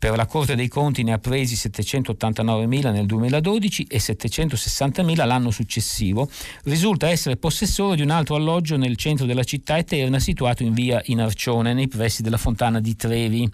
per 0.00 0.16
la 0.16 0.24
Corte 0.24 0.56
dei 0.56 0.68
Conti 0.68 1.02
ne 1.02 1.12
ha 1.12 1.18
presi 1.18 1.56
789.000 1.56 2.90
nel 2.90 3.04
2012 3.04 3.82
e 3.82 3.98
760.000 3.98 5.26
l'anno 5.26 5.50
successivo. 5.50 6.26
Risulta 6.64 7.10
essere 7.10 7.36
possessore 7.36 7.96
di 7.96 8.02
un 8.02 8.08
altro 8.08 8.34
alloggio 8.34 8.78
nel 8.78 8.96
centro 8.96 9.26
della 9.26 9.44
città 9.44 9.76
eterna 9.76 10.18
situato 10.18 10.62
in 10.62 10.72
via 10.72 11.02
Inarcione, 11.04 11.74
nei 11.74 11.86
pressi 11.86 12.22
della 12.22 12.38
fontana 12.38 12.80
di 12.80 12.96
Trevi. 12.96 13.52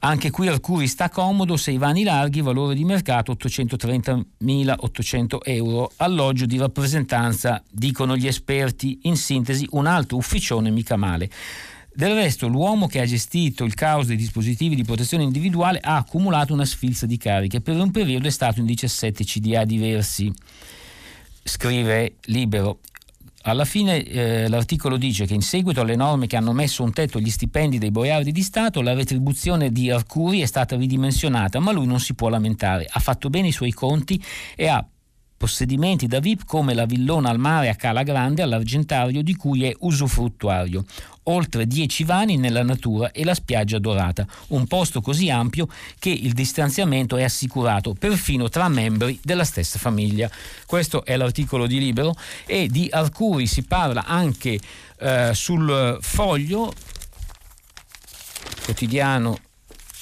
Anche 0.00 0.30
qui 0.30 0.48
Arcuri 0.48 0.88
sta 0.88 1.10
comodo, 1.10 1.56
6 1.56 1.78
vani 1.78 2.02
larghi, 2.02 2.40
valore 2.40 2.74
di 2.74 2.84
mercato 2.84 3.36
830.800 3.40 5.38
euro, 5.44 5.92
alloggio 5.98 6.44
di 6.44 6.58
rappresentanza, 6.58 7.62
dicono 7.70 8.16
gli 8.16 8.26
esperti, 8.26 8.98
in 9.02 9.16
sintesi 9.16 9.64
un 9.70 9.86
altro 9.86 10.16
ufficione 10.16 10.70
mica 10.70 10.96
male. 10.96 11.30
Del 11.98 12.14
resto, 12.14 12.46
l'uomo 12.46 12.86
che 12.86 13.00
ha 13.00 13.04
gestito 13.04 13.64
il 13.64 13.74
caos 13.74 14.06
dei 14.06 14.14
dispositivi 14.14 14.76
di 14.76 14.84
protezione 14.84 15.24
individuale 15.24 15.80
ha 15.82 15.96
accumulato 15.96 16.52
una 16.52 16.64
sfilza 16.64 17.06
di 17.06 17.16
cariche. 17.16 17.60
Per 17.60 17.74
un 17.74 17.90
periodo 17.90 18.28
è 18.28 18.30
stato 18.30 18.60
in 18.60 18.66
17 18.66 19.24
CDA 19.24 19.64
diversi. 19.64 20.32
Scrive 21.42 22.14
Libero. 22.26 22.78
Alla 23.42 23.64
fine 23.64 24.04
eh, 24.04 24.48
l'articolo 24.48 24.96
dice 24.96 25.26
che 25.26 25.34
in 25.34 25.42
seguito 25.42 25.80
alle 25.80 25.96
norme 25.96 26.28
che 26.28 26.36
hanno 26.36 26.52
messo 26.52 26.84
un 26.84 26.92
tetto 26.92 27.18
agli 27.18 27.30
stipendi 27.30 27.78
dei 27.78 27.90
boiardi 27.90 28.30
di 28.30 28.42
Stato, 28.42 28.80
la 28.80 28.94
retribuzione 28.94 29.72
di 29.72 29.90
Arcuri 29.90 30.40
è 30.40 30.46
stata 30.46 30.76
ridimensionata, 30.76 31.58
ma 31.58 31.72
lui 31.72 31.86
non 31.86 31.98
si 31.98 32.14
può 32.14 32.28
lamentare. 32.28 32.86
Ha 32.88 33.00
fatto 33.00 33.28
bene 33.28 33.48
i 33.48 33.52
suoi 33.52 33.72
conti 33.72 34.22
e 34.54 34.68
ha 34.68 34.86
possedimenti 35.38 36.06
da 36.08 36.18
VIP 36.18 36.44
come 36.44 36.74
la 36.74 36.84
villona 36.84 37.30
al 37.30 37.38
mare 37.38 37.70
a 37.70 37.76
Cala 37.76 38.02
Grande 38.02 38.42
all'Argentario 38.42 39.22
di 39.22 39.34
cui 39.36 39.64
è 39.64 39.74
usufruttuario. 39.78 40.84
Oltre 41.24 41.66
10 41.66 42.04
vani 42.04 42.36
nella 42.36 42.62
natura 42.62 43.12
e 43.12 43.22
la 43.22 43.34
spiaggia 43.34 43.78
dorata, 43.78 44.26
un 44.48 44.66
posto 44.66 45.00
così 45.00 45.30
ampio 45.30 45.68
che 45.98 46.08
il 46.10 46.32
distanziamento 46.32 47.16
è 47.16 47.22
assicurato 47.22 47.94
perfino 47.94 48.48
tra 48.48 48.68
membri 48.68 49.18
della 49.22 49.44
stessa 49.44 49.78
famiglia. 49.78 50.28
Questo 50.66 51.04
è 51.04 51.16
l'articolo 51.16 51.66
di 51.66 51.78
Libero 51.78 52.14
e 52.44 52.66
di 52.68 52.88
Arcuri 52.90 53.46
si 53.46 53.62
parla 53.62 54.04
anche 54.04 54.58
eh, 54.98 55.30
sul 55.34 55.98
foglio 56.00 56.72
quotidiano 58.64 59.38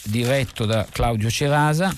diretto 0.05 0.65
da 0.65 0.87
Claudio 0.91 1.29
Cerasa 1.29 1.95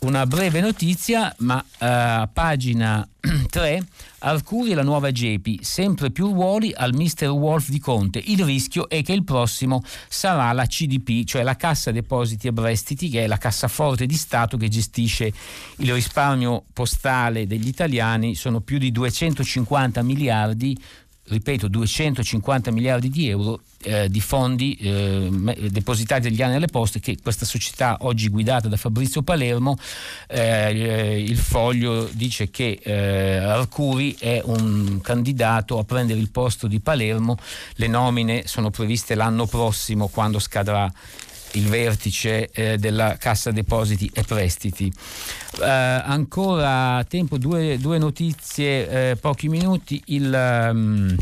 una 0.00 0.26
breve 0.26 0.60
notizia, 0.60 1.34
ma 1.38 1.62
a 1.78 2.22
uh, 2.22 2.28
pagina 2.32 3.06
3, 3.50 3.86
Arcuri 4.20 4.70
e 4.70 4.74
la 4.74 4.82
nuova 4.82 5.12
Gepi, 5.12 5.58
sempre 5.62 6.10
più 6.10 6.32
ruoli 6.32 6.72
al 6.74 6.94
Mr. 6.94 7.26
Wolf 7.26 7.68
di 7.68 7.78
Conte. 7.78 8.22
Il 8.24 8.42
rischio 8.44 8.88
è 8.88 9.02
che 9.02 9.12
il 9.12 9.24
prossimo 9.24 9.82
sarà 10.08 10.50
la 10.52 10.64
CDP, 10.64 11.24
cioè 11.24 11.42
la 11.42 11.56
Cassa 11.56 11.90
Depositi 11.90 12.48
e 12.48 12.52
Prestiti, 12.52 13.10
che 13.10 13.24
è 13.24 13.26
la 13.26 13.36
cassaforte 13.36 14.06
di 14.06 14.14
Stato 14.14 14.56
che 14.56 14.68
gestisce 14.68 15.32
il 15.76 15.92
risparmio 15.92 16.64
postale 16.72 17.46
degli 17.46 17.68
italiani. 17.68 18.34
Sono 18.34 18.60
più 18.60 18.78
di 18.78 18.90
250 18.92 20.02
miliardi 20.02 20.78
ripeto, 21.30 21.68
250 21.68 22.70
miliardi 22.70 23.08
di 23.08 23.28
euro 23.28 23.60
eh, 23.82 24.10
di 24.10 24.20
fondi 24.20 24.74
eh, 24.74 25.68
depositati 25.70 26.28
dagli 26.28 26.42
anni 26.42 26.56
alle 26.56 26.66
poste 26.66 27.00
che 27.00 27.16
questa 27.22 27.46
società 27.46 27.98
oggi 28.00 28.28
guidata 28.28 28.68
da 28.68 28.76
Fabrizio 28.76 29.22
Palermo, 29.22 29.76
eh, 30.28 31.22
il 31.26 31.38
foglio 31.38 32.08
dice 32.12 32.50
che 32.50 32.78
eh, 32.82 33.36
Arcuri 33.36 34.16
è 34.18 34.42
un 34.44 35.00
candidato 35.00 35.78
a 35.78 35.84
prendere 35.84 36.20
il 36.20 36.30
posto 36.30 36.66
di 36.66 36.80
Palermo, 36.80 37.36
le 37.76 37.86
nomine 37.86 38.46
sono 38.46 38.70
previste 38.70 39.14
l'anno 39.14 39.46
prossimo 39.46 40.08
quando 40.08 40.38
scadrà 40.38 40.92
il 41.52 41.68
vertice 41.68 42.48
eh, 42.50 42.78
della 42.78 43.16
Cassa 43.18 43.50
Depositi 43.50 44.10
e 44.12 44.22
Prestiti. 44.22 44.92
Eh, 45.60 45.64
ancora 45.64 47.04
tempo, 47.08 47.38
due, 47.38 47.78
due 47.78 47.98
notizie, 47.98 49.10
eh, 49.10 49.16
pochi 49.16 49.48
minuti. 49.48 50.02
Il, 50.06 50.70
um, 50.72 51.16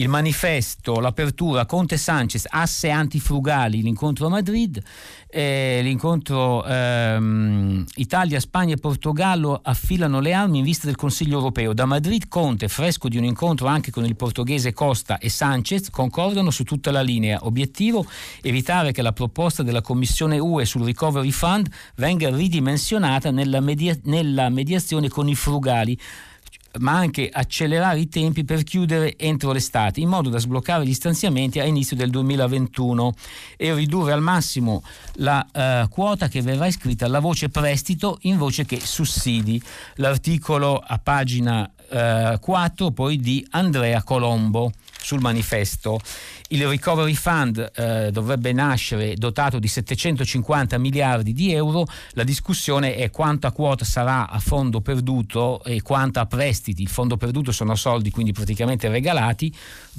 il 0.00 0.08
manifesto, 0.08 0.98
l'apertura, 0.98 1.66
Conte 1.66 1.98
Sanchez, 1.98 2.46
asse 2.48 2.88
antifrugali, 2.88 3.82
l'incontro 3.82 4.26
a 4.26 4.28
Madrid, 4.30 4.82
eh, 5.28 5.80
l'incontro 5.82 6.64
ehm, 6.64 7.84
Italia, 7.96 8.40
Spagna 8.40 8.74
e 8.74 8.78
Portogallo 8.78 9.60
affilano 9.62 10.20
le 10.20 10.32
armi 10.32 10.58
in 10.58 10.64
vista 10.64 10.86
del 10.86 10.96
Consiglio 10.96 11.36
europeo. 11.36 11.74
Da 11.74 11.84
Madrid 11.84 12.28
Conte, 12.28 12.68
fresco 12.68 13.08
di 13.08 13.18
un 13.18 13.24
incontro 13.24 13.66
anche 13.66 13.90
con 13.90 14.06
il 14.06 14.16
portoghese 14.16 14.72
Costa 14.72 15.18
e 15.18 15.28
Sanchez, 15.28 15.90
concordano 15.90 16.50
su 16.50 16.64
tutta 16.64 16.90
la 16.90 17.02
linea. 17.02 17.40
Obiettivo 17.42 18.06
evitare 18.40 18.92
che 18.92 19.02
la 19.02 19.12
proposta 19.12 19.62
della 19.62 19.82
Commissione 19.82 20.38
UE 20.38 20.64
sul 20.64 20.84
Recovery 20.84 21.30
Fund 21.30 21.68
venga 21.96 22.34
ridimensionata 22.34 23.30
nella, 23.30 23.60
media- 23.60 23.98
nella 24.04 24.48
mediazione 24.48 25.08
con 25.08 25.28
i 25.28 25.34
frugali 25.34 25.98
ma 26.78 26.92
anche 26.92 27.28
accelerare 27.30 27.98
i 27.98 28.08
tempi 28.08 28.44
per 28.44 28.62
chiudere 28.62 29.16
entro 29.16 29.52
l'estate, 29.52 30.00
in 30.00 30.08
modo 30.08 30.28
da 30.28 30.38
sbloccare 30.38 30.86
gli 30.86 30.94
stanziamenti 30.94 31.58
a 31.58 31.64
inizio 31.64 31.96
del 31.96 32.10
2021 32.10 33.14
e 33.56 33.74
ridurre 33.74 34.12
al 34.12 34.22
massimo 34.22 34.82
la 35.14 35.44
eh, 35.52 35.86
quota 35.88 36.28
che 36.28 36.42
verrà 36.42 36.66
iscritta 36.66 37.06
alla 37.06 37.20
voce 37.20 37.48
prestito 37.48 38.18
in 38.22 38.38
voce 38.38 38.64
che 38.64 38.80
sussidi. 38.80 39.60
L'articolo 39.96 40.78
a 40.78 40.98
pagina 40.98 41.68
eh, 41.90 42.38
4 42.40 42.90
poi 42.92 43.18
di 43.18 43.46
Andrea 43.50 44.02
Colombo 44.02 44.72
sul 45.00 45.20
manifesto. 45.20 45.98
Il 46.48 46.66
Recovery 46.66 47.14
Fund 47.14 47.70
eh, 47.74 48.10
dovrebbe 48.10 48.52
nascere 48.52 49.14
dotato 49.14 49.58
di 49.58 49.68
750 49.68 50.78
miliardi 50.78 51.32
di 51.32 51.52
euro, 51.52 51.86
la 52.12 52.24
discussione 52.24 52.96
è 52.96 53.10
quanta 53.10 53.52
quota 53.52 53.84
sarà 53.84 54.28
a 54.28 54.38
fondo 54.40 54.80
perduto 54.80 55.62
e 55.64 55.80
quanta 55.82 56.22
a 56.22 56.26
prestiti. 56.26 56.82
Il 56.82 56.88
fondo 56.88 57.16
perduto 57.16 57.52
sono 57.52 57.74
soldi 57.76 58.10
quindi 58.10 58.32
praticamente 58.32 58.88
regalati, 58.88 59.54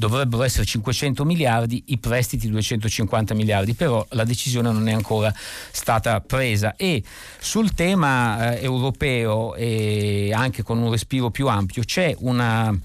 dovrebbero 0.08 0.42
essere 0.42 0.66
500 0.66 1.24
miliardi, 1.24 1.84
i 1.88 2.00
prestiti 2.00 2.50
250 2.50 3.36
miliardi, 3.36 3.76
però 3.76 4.04
la 4.10 4.24
decisione 4.24 4.72
non 4.72 4.88
è 4.88 4.94
ancora 4.94 5.32
stata 5.72 6.20
presa. 6.22 6.76
E 6.76 7.04
sul 7.40 7.74
tema 7.74 8.56
eh, 8.56 8.64
europeo 8.64 9.54
e 9.54 10.32
anche 10.34 10.64
con 10.64 10.80
un 10.80 10.90
respiro 10.90 11.30
più 11.30 11.48
ampio 11.48 11.84
c'è 11.84 12.16
una 12.20 12.76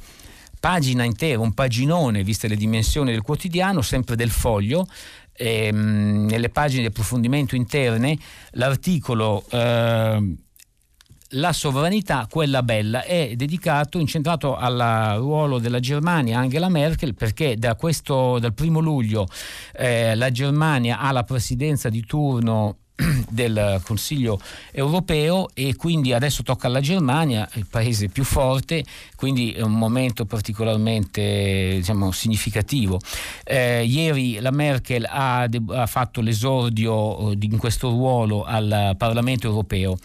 pagina 0.60 1.04
intera, 1.04 1.40
un 1.40 1.54
paginone, 1.54 2.22
viste 2.22 2.48
le 2.48 2.56
dimensioni 2.56 3.12
del 3.12 3.22
quotidiano, 3.22 3.80
sempre 3.80 4.14
del 4.14 4.30
foglio, 4.30 4.86
ehm, 5.32 6.26
nelle 6.28 6.50
pagine 6.50 6.82
di 6.82 6.88
approfondimento 6.88 7.56
interne, 7.56 8.18
l'articolo 8.52 9.42
eh, 9.50 10.34
La 11.30 11.52
sovranità, 11.52 12.28
quella 12.30 12.62
bella, 12.62 13.02
è 13.02 13.32
dedicato, 13.34 13.98
incentrato 13.98 14.54
al 14.54 15.16
ruolo 15.18 15.58
della 15.58 15.80
Germania, 15.80 16.38
Angela 16.38 16.68
Merkel, 16.68 17.14
perché 17.14 17.56
da 17.56 17.74
questo, 17.74 18.38
dal 18.38 18.54
primo 18.54 18.78
luglio 18.78 19.26
eh, 19.72 20.14
la 20.14 20.30
Germania 20.30 21.00
ha 21.00 21.10
la 21.10 21.24
presidenza 21.24 21.88
di 21.88 22.04
turno 22.04 22.76
del 23.28 23.80
Consiglio 23.84 24.40
europeo 24.72 25.48
e 25.52 25.76
quindi 25.76 26.12
adesso 26.12 26.42
tocca 26.42 26.66
alla 26.66 26.80
Germania, 26.80 27.48
il 27.54 27.66
paese 27.66 28.08
più 28.08 28.24
forte, 28.24 28.84
quindi 29.16 29.52
è 29.52 29.60
un 29.60 29.76
momento 29.76 30.24
particolarmente 30.24 31.74
diciamo, 31.76 32.10
significativo. 32.10 32.98
Eh, 33.44 33.84
ieri 33.84 34.40
la 34.40 34.50
Merkel 34.50 35.04
ha, 35.08 35.42
ha 35.42 35.86
fatto 35.86 36.20
l'esordio 36.20 37.32
eh, 37.32 37.36
in 37.40 37.58
questo 37.58 37.90
ruolo 37.90 38.44
al 38.44 38.94
Parlamento 38.96 39.46
europeo. 39.46 39.98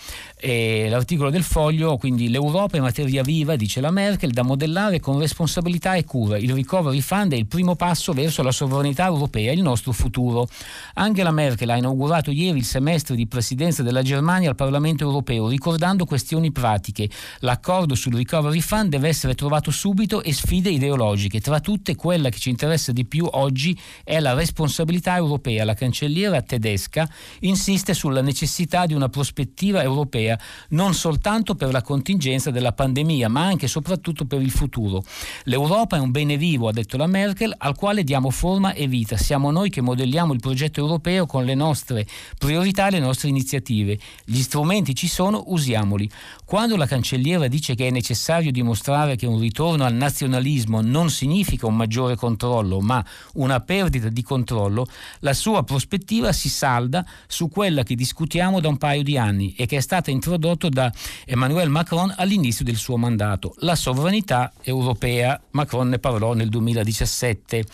E 0.44 0.88
l'articolo 0.90 1.30
del 1.30 1.44
foglio, 1.44 1.98
quindi 1.98 2.28
l'Europa 2.30 2.76
è 2.76 2.80
materia 2.80 3.22
viva, 3.22 3.56
dice 3.56 3.80
la 3.80 3.92
Merkel, 3.92 4.32
da 4.32 4.42
modellare 4.42 5.00
con 5.00 5.20
responsabilità 5.20 5.94
e 5.94 6.04
cura. 6.04 6.38
Il 6.38 6.54
recovery 6.54 7.00
fund 7.00 7.34
è 7.34 7.36
il 7.36 7.46
primo 7.46 7.76
passo 7.76 8.12
verso 8.12 8.42
la 8.42 8.52
sovranità 8.52 9.06
europea, 9.06 9.52
il 9.52 9.62
nostro 9.62 9.92
futuro. 9.92 10.48
Angela 10.96 11.32
Merkel 11.32 11.70
ha 11.70 11.76
inaugurato 11.76 12.32
ieri 12.32 12.58
il 12.58 12.66
semestre 12.82 13.16
di 13.16 13.28
presidenza 13.28 13.84
della 13.84 14.02
Germania 14.02 14.50
al 14.50 14.56
Parlamento 14.56 15.04
europeo, 15.04 15.48
ricordando 15.48 16.06
questioni 16.06 16.52
pratiche. 16.52 17.08
L'accordo 17.42 17.94
sul 17.94 18.16
recovery 18.16 18.60
fund 18.60 18.90
deve 18.90 19.08
essere 19.08 19.36
trovato 19.36 19.70
subito 19.70 20.24
e 20.24 20.34
sfide 20.34 20.72
ideologiche. 20.72 21.40
Tra 21.40 21.60
tutte, 21.60 21.96
quella 21.96 22.30
che 22.30 22.40
ci 22.40 22.50
interessa 22.50 22.92
di 22.92 23.06
più 23.06 23.28
oggi 23.34 23.80
è 24.04 24.20
la 24.20 24.34
responsabilità 24.34 25.16
europea. 25.16 25.64
La 25.64 25.76
cancelliera 25.76 26.42
tedesca 26.42 27.08
insiste 27.42 27.94
sulla 27.94 28.22
necessità 28.22 28.88
di 28.88 28.96
una 28.96 29.10
prospettiva 29.10 29.84
europea 29.84 30.40
non 30.70 30.96
soltanto 30.96 31.54
per 31.54 31.72
la 31.72 31.84
contingenza 31.84 32.50
della 32.50 32.74
pandemia, 32.74 33.30
ma 33.30 33.46
anche 33.46 33.66
e 33.66 33.70
soprattutto 33.70 34.26
per 34.26 34.42
il 34.42 34.50
futuro. 34.50 35.04
L'Europa 35.44 35.98
è 35.98 36.00
un 36.00 36.10
bene 36.10 36.36
vivo, 36.36 36.68
ha 36.68 36.72
detto 36.72 36.98
la 36.98 37.06
Merkel, 37.06 37.54
al 37.56 37.76
quale 37.76 38.04
diamo 38.04 38.32
forma 38.32 38.74
e 38.74 38.88
vita. 38.88 39.18
Siamo 39.18 39.52
noi 39.52 39.70
che 39.70 39.82
modelliamo 39.82 40.34
il 40.34 40.40
progetto 40.40 40.80
europeo 40.80 41.28
con 41.28 41.46
le 41.46 41.54
nostre 41.54 42.08
priorità 42.40 42.70
e 42.72 42.92
le 42.92 43.00
nostre 43.00 43.30
iniziative. 43.30 44.00
Gli 44.24 44.42
strumenti 44.42 44.96
ci 44.96 45.08
sono, 45.08 45.44
usiamoli. 45.48 46.10
Quando 46.46 46.78
la 46.78 46.88
cancelliera 46.88 47.48
dice 47.48 47.76
che 47.76 47.88
è 47.88 47.92
necessario 47.92 48.52
dimostrare 48.52 49.16
che 49.16 49.26
un 49.26 49.40
ritorno 49.40 49.84
al 49.84 49.94
nazionalismo 49.94 50.82
non 50.82 51.10
significa 51.10 51.68
un 51.68 51.76
maggiore 51.76 52.16
controllo, 52.16 52.80
ma 52.80 53.04
una 53.34 53.60
perdita 53.60 54.10
di 54.10 54.24
controllo, 54.24 54.88
la 55.20 55.34
sua 55.34 55.64
prospettiva 55.64 56.32
si 56.32 56.50
salda 56.50 57.06
su 57.28 57.50
quella 57.50 57.84
che 57.84 57.96
discutiamo 57.96 58.60
da 58.60 58.68
un 58.68 58.78
paio 58.78 59.04
di 59.04 59.18
anni 59.18 59.54
e 59.58 59.66
che 59.66 59.78
è 59.78 59.82
stata 59.82 60.12
introdotto 60.12 60.70
da 60.70 60.92
Emmanuel 61.26 61.70
Macron 61.70 62.14
all'inizio 62.16 62.66
del 62.66 62.78
suo 62.78 62.98
mandato, 62.98 63.54
la 63.60 63.76
sovranità 63.76 64.54
europea. 64.62 65.40
Macron 65.52 65.90
ne 65.90 66.00
parlò 66.00 66.34
nel 66.34 66.50
2017. 66.50 67.66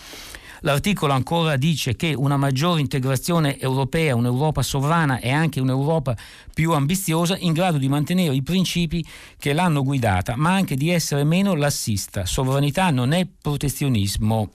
L'articolo 0.62 1.14
ancora 1.14 1.56
dice 1.56 1.96
che 1.96 2.14
una 2.14 2.38
maggiore 2.38 2.82
integrazione 2.82 3.60
europea, 3.60 4.16
un'Europa 4.16 4.62
sovrana 4.62 5.20
e 5.20 5.32
anche 5.32 5.60
un'Europa 5.60 6.16
più 6.54 6.74
ambiziosa 6.74 7.38
in 7.38 7.54
grado 7.54 7.78
di 7.78 7.88
mantenere 7.88 8.36
i 8.36 8.44
principi 8.44 9.06
che 9.38 9.54
l'hanno 9.54 9.84
guidata, 9.84 10.36
ma 10.36 10.54
anche 10.54 10.76
di 10.76 10.90
essere 10.90 11.24
meno 11.24 11.56
lassista. 11.56 12.26
Sovranità 12.26 12.90
non 12.90 13.12
è 13.12 13.26
protezionismo, 13.26 14.52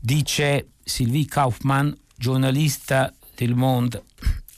dice 0.00 0.72
Sylvie 0.82 1.26
Kaufmann, 1.26 1.90
giornalista 2.16 3.12
del 3.34 3.54
Monde 3.54 4.02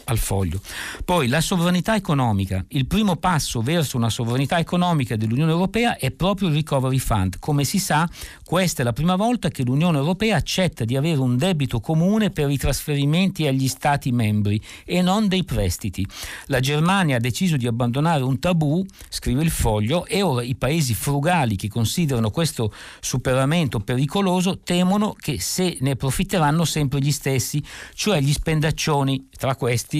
al 0.04 0.18
foglio. 0.18 0.60
Poi 1.04 1.28
la 1.28 1.40
sovranità 1.40 1.94
economica. 1.94 2.64
Il 2.68 2.86
primo 2.86 3.16
passo 3.16 3.60
verso 3.60 3.96
una 3.96 4.10
sovranità 4.10 4.58
economica 4.58 5.16
dell'Unione 5.16 5.52
Europea 5.52 5.96
è 5.96 6.10
proprio 6.10 6.48
il 6.48 6.54
Recovery 6.54 6.98
Fund. 6.98 7.38
Come 7.38 7.64
si 7.64 7.78
sa, 7.78 8.08
questa 8.44 8.82
è 8.82 8.84
la 8.84 8.92
prima 8.92 9.16
volta 9.16 9.48
che 9.48 9.62
l'Unione 9.62 9.98
Europea 9.98 10.36
accetta 10.36 10.84
di 10.84 10.96
avere 10.96 11.20
un 11.20 11.36
debito 11.36 11.80
comune 11.80 12.30
per 12.30 12.50
i 12.50 12.58
trasferimenti 12.58 13.46
agli 13.46 13.68
Stati 13.68 14.10
membri 14.12 14.60
e 14.84 15.02
non 15.02 15.28
dei 15.28 15.44
prestiti. 15.44 16.06
La 16.46 16.60
Germania 16.60 17.16
ha 17.16 17.20
deciso 17.20 17.56
di 17.56 17.66
abbandonare 17.66 18.22
un 18.22 18.38
tabù, 18.38 18.84
scrive 19.08 19.42
il 19.42 19.50
foglio, 19.50 20.06
e 20.06 20.22
ora 20.22 20.42
i 20.42 20.54
paesi 20.54 20.94
frugali 20.94 21.56
che 21.56 21.68
considerano 21.68 22.30
questo 22.30 22.72
superamento 23.00 23.80
pericoloso 23.80 24.60
temono 24.60 25.14
che 25.18 25.40
se 25.40 25.76
ne 25.80 25.92
approfitteranno 25.92 26.64
sempre 26.64 27.00
gli 27.00 27.12
stessi, 27.12 27.62
cioè 27.94 28.20
gli 28.20 28.32
spendaccioni, 28.32 29.28
tra 29.36 29.56
questi 29.56 29.91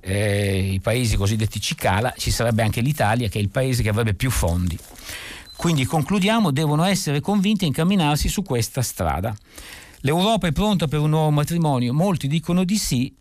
eh, 0.00 0.72
i 0.72 0.80
paesi 0.80 1.16
cosiddetti 1.16 1.60
cicala, 1.60 2.12
ci 2.16 2.30
sarebbe 2.30 2.62
anche 2.62 2.80
l'Italia 2.80 3.28
che 3.28 3.38
è 3.38 3.42
il 3.42 3.50
paese 3.50 3.82
che 3.82 3.88
avrebbe 3.88 4.14
più 4.14 4.30
fondi. 4.30 4.78
Quindi 5.56 5.84
concludiamo, 5.84 6.52
devono 6.52 6.84
essere 6.84 7.20
convinti 7.20 7.64
a 7.64 7.66
incamminarsi 7.66 8.28
su 8.28 8.42
questa 8.42 8.80
strada. 8.80 9.36
L'Europa 10.02 10.46
è 10.46 10.52
pronta 10.52 10.86
per 10.86 11.00
un 11.00 11.10
nuovo 11.10 11.30
matrimonio? 11.30 11.92
Molti 11.92 12.28
dicono 12.28 12.62
di 12.62 12.76
sì, 12.76 13.12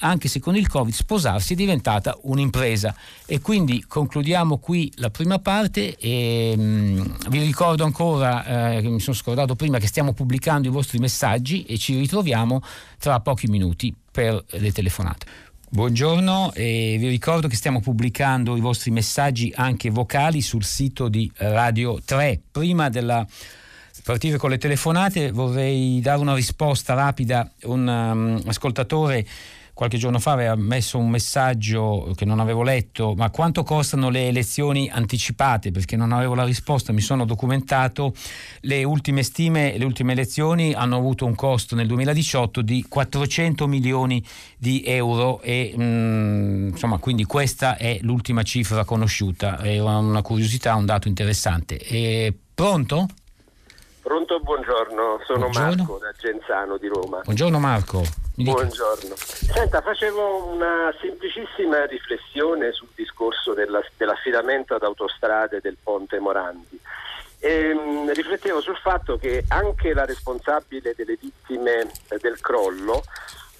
anche 0.00 0.28
se 0.28 0.38
con 0.38 0.56
il 0.56 0.68
Covid 0.68 0.92
sposarsi 0.92 1.54
è 1.54 1.56
diventata 1.56 2.18
un'impresa. 2.22 2.94
E 3.26 3.40
quindi 3.40 3.84
concludiamo 3.86 4.58
qui 4.58 4.92
la 4.96 5.10
prima 5.10 5.38
parte 5.38 5.96
e 5.96 6.54
mh, 6.56 6.62
mm, 6.62 7.00
vi 7.30 7.42
ricordo 7.42 7.84
ancora, 7.84 8.72
eh, 8.72 8.82
mi 8.82 9.00
sono 9.00 9.16
scordato 9.16 9.56
prima, 9.56 9.78
che 9.78 9.86
stiamo 9.86 10.12
pubblicando 10.12 10.68
i 10.68 10.70
vostri 10.70 10.98
messaggi 10.98 11.64
e 11.64 11.78
ci 11.78 11.96
ritroviamo 11.98 12.60
tra 12.98 13.20
pochi 13.20 13.48
minuti 13.48 13.94
per 14.10 14.44
le 14.46 14.72
telefonate. 14.72 15.26
Buongiorno 15.70 16.52
e 16.54 16.96
vi 16.98 17.08
ricordo 17.08 17.46
che 17.46 17.54
stiamo 17.54 17.80
pubblicando 17.80 18.56
i 18.56 18.60
vostri 18.60 18.90
messaggi 18.90 19.52
anche 19.54 19.90
vocali 19.90 20.40
sul 20.40 20.64
sito 20.64 21.08
di 21.08 21.30
Radio 21.36 22.00
3. 22.02 22.40
Prima 22.50 22.88
della 22.88 23.26
partire 24.02 24.38
con 24.38 24.48
le 24.48 24.56
telefonate 24.56 25.30
vorrei 25.30 26.00
dare 26.00 26.20
una 26.20 26.34
risposta 26.34 26.94
rapida. 26.94 27.50
Un 27.64 27.86
um, 27.86 28.42
ascoltatore 28.46 29.26
qualche 29.78 29.96
giorno 29.96 30.18
fa 30.18 30.32
aveva 30.32 30.56
messo 30.56 30.98
un 30.98 31.08
messaggio 31.08 32.10
che 32.16 32.24
non 32.24 32.40
avevo 32.40 32.64
letto, 32.64 33.14
ma 33.16 33.30
quanto 33.30 33.62
costano 33.62 34.10
le 34.10 34.26
elezioni 34.26 34.90
anticipate? 34.92 35.70
Perché 35.70 35.94
non 35.94 36.10
avevo 36.10 36.34
la 36.34 36.42
risposta, 36.42 36.92
mi 36.92 37.00
sono 37.00 37.24
documentato, 37.24 38.12
le 38.62 38.82
ultime 38.82 39.22
stime, 39.22 39.78
le 39.78 39.84
ultime 39.84 40.14
elezioni 40.14 40.74
hanno 40.74 40.96
avuto 40.96 41.26
un 41.26 41.36
costo 41.36 41.76
nel 41.76 41.86
2018 41.86 42.60
di 42.60 42.86
400 42.88 43.68
milioni 43.68 44.20
di 44.56 44.82
euro 44.84 45.40
e 45.42 45.72
mh, 45.76 45.82
mm, 45.84 46.68
insomma 46.70 46.98
quindi 46.98 47.22
questa 47.22 47.76
è 47.76 47.98
l'ultima 48.00 48.42
cifra 48.42 48.82
conosciuta, 48.82 49.58
è 49.58 49.78
una 49.78 50.22
curiosità, 50.22 50.74
un 50.74 50.86
dato 50.86 51.06
interessante. 51.06 51.78
E, 51.78 52.34
pronto? 52.52 53.06
Pronto, 54.02 54.40
buongiorno, 54.40 55.20
sono 55.24 55.38
buongiorno. 55.38 55.76
Marco 55.76 55.98
da 55.98 56.12
Genzano 56.18 56.76
di 56.78 56.88
Roma. 56.88 57.20
Buongiorno 57.22 57.60
Marco. 57.60 58.27
Buongiorno. 58.40 59.16
Senta, 59.16 59.80
facevo 59.80 60.44
una 60.52 60.94
semplicissima 61.00 61.86
riflessione 61.86 62.70
sul 62.70 62.86
discorso 62.94 63.52
della, 63.52 63.82
dell'affidamento 63.96 64.76
ad 64.76 64.84
autostrade 64.84 65.58
del 65.60 65.76
ponte 65.82 66.20
Morandi. 66.20 66.78
Ehm, 67.40 68.12
riflettevo 68.12 68.60
sul 68.60 68.76
fatto 68.76 69.16
che 69.18 69.44
anche 69.48 69.92
la 69.92 70.04
responsabile 70.04 70.94
delle 70.96 71.16
vittime 71.20 71.90
eh, 72.10 72.18
del 72.20 72.38
crollo 72.40 73.02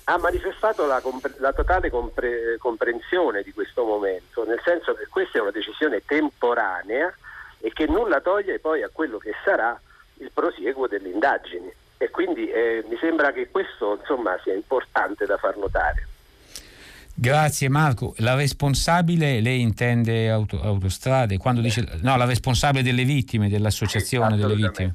ha 0.05 0.17
manifestato 0.17 0.87
la, 0.87 1.01
compre- 1.01 1.35
la 1.39 1.53
totale 1.53 1.91
compre- 1.91 2.57
comprensione 2.59 3.43
di 3.43 3.53
questo 3.53 3.83
momento, 3.83 4.45
nel 4.45 4.61
senso 4.65 4.95
che 4.95 5.09
questa 5.09 5.39
è 5.39 5.41
una 5.41 5.51
decisione 5.51 6.05
temporanea 6.05 7.13
e 7.59 7.73
che 7.73 7.87
nulla 7.87 8.21
toglie 8.21 8.61
poi 8.61 8.85
a 8.85 8.91
quello 8.93 9.19
che 9.19 9.33
sarà 9.45 9.77
il 10.19 10.31
prosieguo 10.33 10.87
delle 10.87 11.09
indagini. 11.09 11.69
E 11.99 12.11
quindi 12.11 12.49
eh, 12.49 12.85
mi 12.89 12.97
sembra 13.01 13.33
che 13.33 13.49
questo 13.51 13.99
insomma, 14.01 14.39
sia 14.43 14.55
importante 14.55 15.27
da 15.27 15.37
far 15.37 15.57
notare. 15.57 16.07
Grazie 17.21 17.69
Marco. 17.69 18.15
La 18.19 18.37
responsabile, 18.37 19.41
lei 19.41 19.61
intende 19.61 20.31
auto, 20.31 20.61
autostrade, 20.63 21.37
quando 21.37 21.61
dice 21.61 21.85
no, 22.03 22.17
la 22.17 22.25
responsabile 22.25 22.85
delle 22.85 23.03
vittime, 23.03 23.49
dell'associazione 23.49 24.37
delle 24.37 24.55
vittime. 24.55 24.95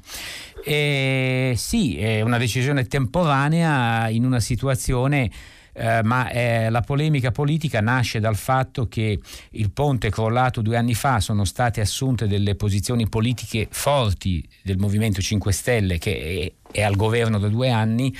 Eh, 0.64 1.52
sì, 1.54 1.98
è 1.98 2.22
una 2.22 2.38
decisione 2.38 2.86
temporanea 2.86 4.08
in 4.08 4.24
una 4.24 4.40
situazione 4.40 5.30
eh, 5.74 6.02
ma 6.02 6.30
eh, 6.30 6.70
la 6.70 6.80
polemica 6.80 7.30
politica 7.32 7.80
nasce 7.80 8.20
dal 8.20 8.36
fatto 8.36 8.86
che 8.86 9.18
il 9.50 9.70
ponte 9.70 10.08
crollato 10.08 10.62
due 10.62 10.76
anni 10.76 10.94
fa 10.94 11.20
sono 11.20 11.44
state 11.44 11.80
assunte 11.80 12.26
delle 12.26 12.54
posizioni 12.54 13.08
politiche 13.08 13.66
forti 13.70 14.46
del 14.62 14.78
Movimento 14.78 15.20
5 15.20 15.52
Stelle 15.52 15.98
che 15.98 16.54
è, 16.70 16.78
è 16.78 16.82
al 16.82 16.96
governo 16.96 17.38
da 17.38 17.48
due 17.48 17.70
anni 17.70 18.14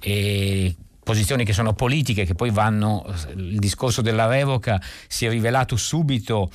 e 0.00 0.74
posizioni 1.04 1.44
che 1.44 1.52
sono 1.52 1.74
politiche, 1.74 2.24
che 2.24 2.34
poi 2.34 2.50
vanno, 2.50 3.04
il 3.36 3.58
discorso 3.58 4.00
della 4.00 4.26
revoca 4.26 4.80
si 5.06 5.26
è 5.26 5.28
rivelato 5.28 5.76
subito 5.76 6.50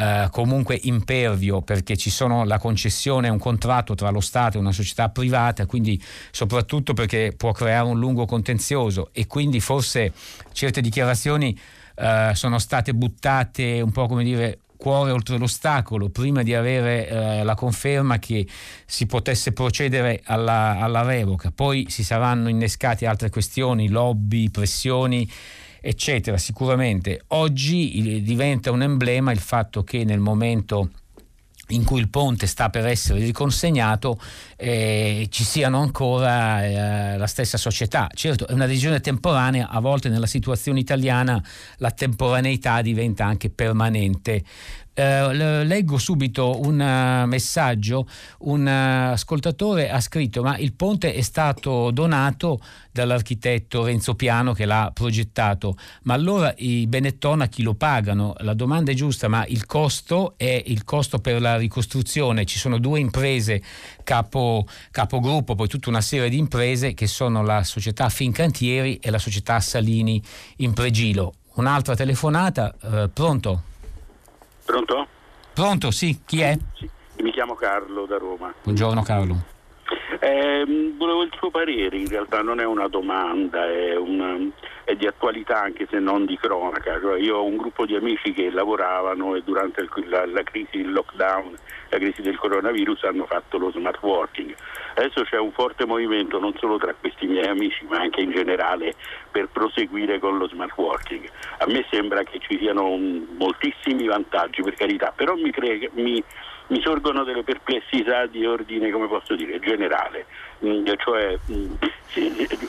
eh, 0.00 0.28
comunque 0.30 0.78
impervio 0.84 1.60
perché 1.60 1.94
ci 1.94 2.08
sono 2.08 2.44
la 2.44 2.58
concessione 2.58 3.28
un 3.28 3.38
contratto 3.38 3.94
tra 3.94 4.08
lo 4.08 4.20
Stato 4.20 4.56
e 4.56 4.60
una 4.60 4.72
società 4.72 5.10
privata, 5.10 5.66
quindi 5.66 6.02
soprattutto 6.30 6.94
perché 6.94 7.34
può 7.36 7.52
creare 7.52 7.86
un 7.86 7.98
lungo 7.98 8.24
contenzioso 8.24 9.10
e 9.12 9.26
quindi 9.26 9.60
forse 9.60 10.14
certe 10.52 10.80
dichiarazioni 10.80 11.58
eh, 11.96 12.30
sono 12.32 12.58
state 12.58 12.94
buttate 12.94 13.82
un 13.82 13.92
po' 13.92 14.06
come 14.06 14.24
dire 14.24 14.60
cuore 14.78 15.10
oltre 15.10 15.36
l'ostacolo 15.36 16.08
prima 16.08 16.42
di 16.42 16.54
avere 16.54 17.06
eh, 17.06 17.42
la 17.44 17.54
conferma 17.54 18.18
che 18.18 18.46
si 18.86 19.04
potesse 19.04 19.52
procedere 19.52 20.22
alla, 20.24 20.78
alla 20.80 21.02
revoca. 21.02 21.52
Poi 21.54 21.88
si 21.90 22.02
saranno 22.02 22.48
innescate 22.48 23.06
altre 23.06 23.28
questioni, 23.28 23.90
lobby, 23.90 24.48
pressioni 24.48 25.30
eccetera, 25.80 26.36
sicuramente. 26.38 27.22
Oggi 27.28 28.22
diventa 28.22 28.70
un 28.70 28.82
emblema 28.82 29.32
il 29.32 29.38
fatto 29.38 29.82
che 29.82 30.04
nel 30.04 30.20
momento 30.20 30.90
in 31.70 31.84
cui 31.84 32.00
il 32.00 32.08
ponte 32.08 32.46
sta 32.46 32.70
per 32.70 32.86
essere 32.86 33.20
riconsegnato 33.20 34.20
eh, 34.56 35.26
ci 35.30 35.44
siano 35.44 35.80
ancora 35.80 36.64
eh, 36.64 37.16
la 37.16 37.26
stessa 37.26 37.56
società. 37.56 38.08
Certo, 38.12 38.46
è 38.46 38.52
una 38.52 38.66
decisione 38.66 39.00
temporanea, 39.00 39.68
a 39.68 39.80
volte 39.80 40.08
nella 40.08 40.26
situazione 40.26 40.80
italiana 40.80 41.42
la 41.76 41.90
temporaneità 41.90 42.82
diventa 42.82 43.24
anche 43.24 43.50
permanente. 43.50 44.42
Eh, 44.92 45.64
leggo 45.64 45.98
subito 45.98 46.60
un 46.60 46.80
uh, 46.80 47.26
messaggio, 47.26 48.08
un 48.40 48.66
uh, 48.66 49.12
ascoltatore 49.12 49.88
ha 49.88 50.00
scritto 50.00 50.42
ma 50.42 50.58
il 50.58 50.74
ponte 50.74 51.14
è 51.14 51.20
stato 51.20 51.92
donato 51.92 52.60
dall'architetto 52.90 53.84
Renzo 53.84 54.16
Piano 54.16 54.52
che 54.52 54.64
l'ha 54.64 54.90
progettato, 54.92 55.76
ma 56.02 56.14
allora 56.14 56.52
i 56.58 56.88
Benetton 56.88 57.40
a 57.40 57.46
chi 57.46 57.62
lo 57.62 57.74
pagano? 57.74 58.34
La 58.40 58.52
domanda 58.52 58.90
è 58.90 58.94
giusta, 58.94 59.28
ma 59.28 59.46
il 59.46 59.64
costo 59.64 60.34
è 60.36 60.60
il 60.66 60.82
costo 60.82 61.20
per 61.20 61.40
la 61.40 61.56
ricostruzione, 61.56 62.44
ci 62.44 62.58
sono 62.58 62.78
due 62.78 62.98
imprese 62.98 63.62
capo, 64.02 64.66
capogruppo, 64.90 65.54
poi 65.54 65.68
tutta 65.68 65.88
una 65.88 66.00
serie 66.00 66.28
di 66.28 66.36
imprese 66.36 66.94
che 66.94 67.06
sono 67.06 67.44
la 67.44 67.62
società 67.62 68.08
Fincantieri 68.08 68.96
e 68.96 69.10
la 69.10 69.18
società 69.18 69.60
Salini 69.60 70.20
in 70.56 70.72
Pregilo. 70.72 71.34
Un'altra 71.54 71.94
telefonata, 71.94 72.74
eh, 72.82 73.08
pronto? 73.08 73.68
Pronto? 74.70 75.04
Pronto, 75.52 75.90
sì, 75.90 76.22
chi 76.24 76.42
è? 76.42 76.56
Sì, 76.78 76.88
mi 77.22 77.32
chiamo 77.32 77.54
Carlo 77.54 78.06
da 78.06 78.18
Roma. 78.18 78.54
Buongiorno 78.62 79.02
Carlo. 79.02 79.42
Eh, 80.22 80.92
volevo 80.98 81.22
il 81.22 81.32
suo 81.34 81.50
parere, 81.50 81.96
in 81.96 82.08
realtà 82.08 82.42
non 82.42 82.60
è 82.60 82.64
una 82.66 82.88
domanda, 82.88 83.66
è, 83.66 83.96
una, 83.96 84.36
è 84.84 84.94
di 84.94 85.06
attualità 85.06 85.62
anche 85.62 85.86
se 85.90 85.98
non 85.98 86.26
di 86.26 86.36
cronaca. 86.36 87.00
Cioè, 87.00 87.18
io 87.18 87.38
ho 87.38 87.44
un 87.44 87.56
gruppo 87.56 87.86
di 87.86 87.96
amici 87.96 88.32
che 88.34 88.50
lavoravano 88.50 89.34
e 89.34 89.42
durante 89.42 89.80
il, 89.80 89.88
la, 90.08 90.26
la 90.26 90.42
crisi, 90.42 90.76
il 90.76 90.92
lockdown, 90.92 91.56
la 91.88 91.96
crisi 91.96 92.20
del 92.20 92.36
coronavirus 92.36 93.04
hanno 93.04 93.24
fatto 93.24 93.56
lo 93.56 93.70
smart 93.70 94.02
working. 94.02 94.54
Adesso 94.96 95.22
c'è 95.22 95.38
un 95.38 95.52
forte 95.52 95.86
movimento 95.86 96.38
non 96.38 96.52
solo 96.58 96.76
tra 96.76 96.92
questi 96.92 97.26
miei 97.26 97.46
amici 97.46 97.86
ma 97.88 98.00
anche 98.00 98.20
in 98.20 98.32
generale 98.32 98.94
per 99.30 99.48
proseguire 99.50 100.18
con 100.18 100.36
lo 100.36 100.46
smart 100.48 100.76
working. 100.76 101.26
A 101.60 101.66
me 101.66 101.86
sembra 101.90 102.22
che 102.24 102.40
ci 102.40 102.58
siano 102.58 102.94
moltissimi 103.38 104.04
vantaggi 104.06 104.60
per 104.60 104.74
carità, 104.74 105.14
però 105.16 105.34
mi, 105.34 105.50
cre- 105.50 105.88
mi, 105.94 106.22
mi, 106.70 106.80
sorgono 106.80 107.24
delle 107.24 107.42
perplessità 107.42 108.26
di 108.26 108.44
ordine, 108.46 108.90
come 108.90 109.08
posso 109.08 109.34
dire, 109.34 109.58
generale. 109.58 110.26
Cioè, 110.60 111.38
mm, 111.50 111.72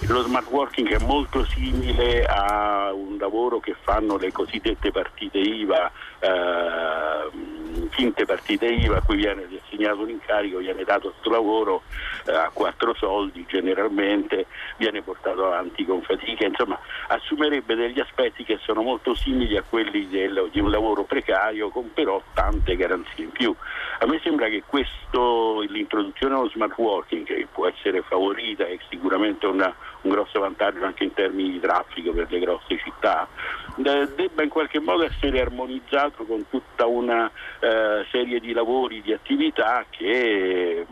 lo 0.08 0.22
smart 0.24 0.48
working 0.50 0.88
è 0.89 1.04
molto 1.04 1.44
simile 1.46 2.26
a 2.26 2.92
un 2.94 3.18
lavoro 3.18 3.60
che 3.60 3.76
fanno 3.82 4.18
le 4.18 4.32
cosiddette 4.32 4.92
partite 4.92 5.39
IVA. 5.39 5.92
Eh, 6.20 7.60
finte 7.92 8.26
partite 8.26 8.68
IVA 8.68 8.98
a 8.98 9.02
cui 9.02 9.18
viene 9.18 9.48
assegnato 9.64 10.02
un 10.02 10.10
incarico, 10.10 10.60
viene 10.60 10.84
dato 10.84 11.10
questo 11.10 11.30
lavoro 11.30 11.84
eh, 12.26 12.32
a 12.32 12.50
quattro 12.54 12.94
soldi 12.96 13.46
generalmente, 13.48 14.46
viene 14.78 15.02
portato 15.02 15.46
avanti 15.46 15.86
con 15.86 16.02
fatica, 16.02 16.46
insomma 16.46 16.80
assumerebbe 17.08 17.76
degli 17.76 18.00
aspetti 18.00 18.44
che 18.44 18.60
sono 18.62 18.82
molto 18.82 19.14
simili 19.16 19.58
a 19.58 19.64
quelli 19.68 20.08
del, 20.08 20.50
di 20.52 20.60
un 20.60 20.72
lavoro 20.72 21.04
precario 21.04 21.70
con 21.70 21.92
però 21.94 22.22
tante 22.34 22.76
garanzie 22.76 23.26
in 23.26 23.32
più. 23.32 23.54
A 24.00 24.06
me 24.06 24.20
sembra 24.24 24.48
che 24.48 24.64
questo, 24.66 25.62
l'introduzione 25.62 26.36
dello 26.36 26.50
smart 26.50 26.78
working, 26.78 27.26
che 27.26 27.48
può 27.52 27.68
essere 27.68 27.81
favorita, 28.08 28.66
è 28.66 28.78
sicuramente 28.90 29.46
una, 29.46 29.74
un 30.02 30.12
grosso 30.12 30.40
vantaggio 30.40 30.86
anche 30.86 31.04
in 31.04 31.14
termini 31.14 31.52
di 31.52 31.60
traffico 31.60 32.12
per 32.12 32.28
le 32.30 32.40
grosse 32.40 32.78
città, 32.78 33.28
debba 33.76 34.44
in 34.44 34.50
qualche 34.50 34.80
modo 34.80 35.04
essere 35.04 35.42
armonizzato 35.42 36.24
con 36.26 36.46
tutta 36.50 36.86
una 36.86 37.30
eh, 37.60 38.06
serie 38.12 38.40
di 38.40 38.54
lavori, 38.54 39.02
di 39.02 39.14
attività 39.14 39.86
che 39.90 40.86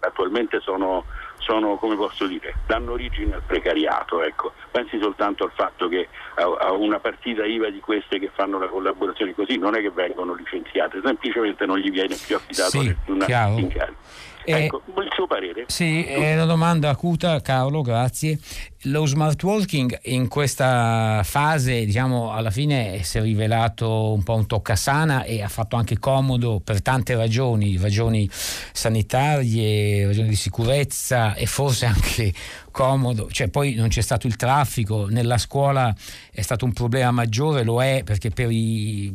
attualmente 0.00 0.60
sono, 0.60 1.04
sono, 1.38 1.76
come 1.76 1.96
posso 1.96 2.26
dire, 2.26 2.54
danno 2.66 2.92
origine 2.92 3.34
al 3.34 3.42
precariato. 3.46 4.22
Ecco. 4.22 4.52
Pensi 4.70 4.98
soltanto 5.00 5.44
al 5.44 5.52
fatto 5.54 5.88
che 5.88 6.08
a, 6.36 6.42
a, 6.42 6.72
una 6.72 6.98
partita 6.98 7.44
IVA 7.44 7.70
di 7.70 7.80
queste 7.80 8.18
che 8.18 8.30
fanno 8.32 8.58
la 8.58 8.68
collaborazione 8.68 9.34
così 9.34 9.58
non 9.58 9.74
è 9.74 9.80
che 9.80 9.90
vengono 9.90 10.34
licenziate, 10.34 11.00
semplicemente 11.04 11.66
non 11.66 11.78
gli 11.78 11.90
viene 11.90 12.16
più 12.16 12.36
affidato 12.36 12.70
sì, 12.70 12.86
nessun 12.86 13.24
incarico. 13.58 14.28
Ecco, 14.44 14.82
il 14.86 15.10
suo 15.14 15.26
parere. 15.26 15.64
Sì, 15.66 16.04
è 16.04 16.34
una 16.34 16.44
domanda 16.44 16.88
acuta, 16.88 17.40
Carlo, 17.40 17.82
grazie. 17.82 18.38
Lo 18.84 19.04
smart 19.04 19.42
working 19.42 19.98
in 20.04 20.28
questa 20.28 21.20
fase, 21.22 21.84
diciamo, 21.84 22.32
alla 22.32 22.50
fine 22.50 23.02
si 23.02 23.18
è 23.18 23.20
rivelato 23.20 24.12
un 24.12 24.22
po' 24.22 24.34
un 24.34 24.46
toccasana 24.46 25.24
e 25.24 25.42
ha 25.42 25.48
fatto 25.48 25.76
anche 25.76 25.98
comodo 25.98 26.60
per 26.64 26.80
tante 26.80 27.14
ragioni, 27.14 27.76
ragioni 27.76 28.28
sanitarie, 28.30 30.06
ragioni 30.06 30.28
di 30.28 30.36
sicurezza 30.36 31.34
e 31.34 31.44
forse 31.46 31.86
anche 31.86 32.32
comodo, 32.70 33.28
cioè 33.30 33.48
poi 33.48 33.74
non 33.74 33.88
c'è 33.88 34.00
stato 34.00 34.26
il 34.26 34.36
traffico, 34.36 35.06
nella 35.08 35.38
scuola 35.38 35.94
è 36.30 36.40
stato 36.40 36.64
un 36.64 36.72
problema 36.72 37.10
maggiore, 37.10 37.64
lo 37.64 37.82
è 37.82 38.02
perché 38.04 38.30
per 38.30 38.50
i, 38.50 39.14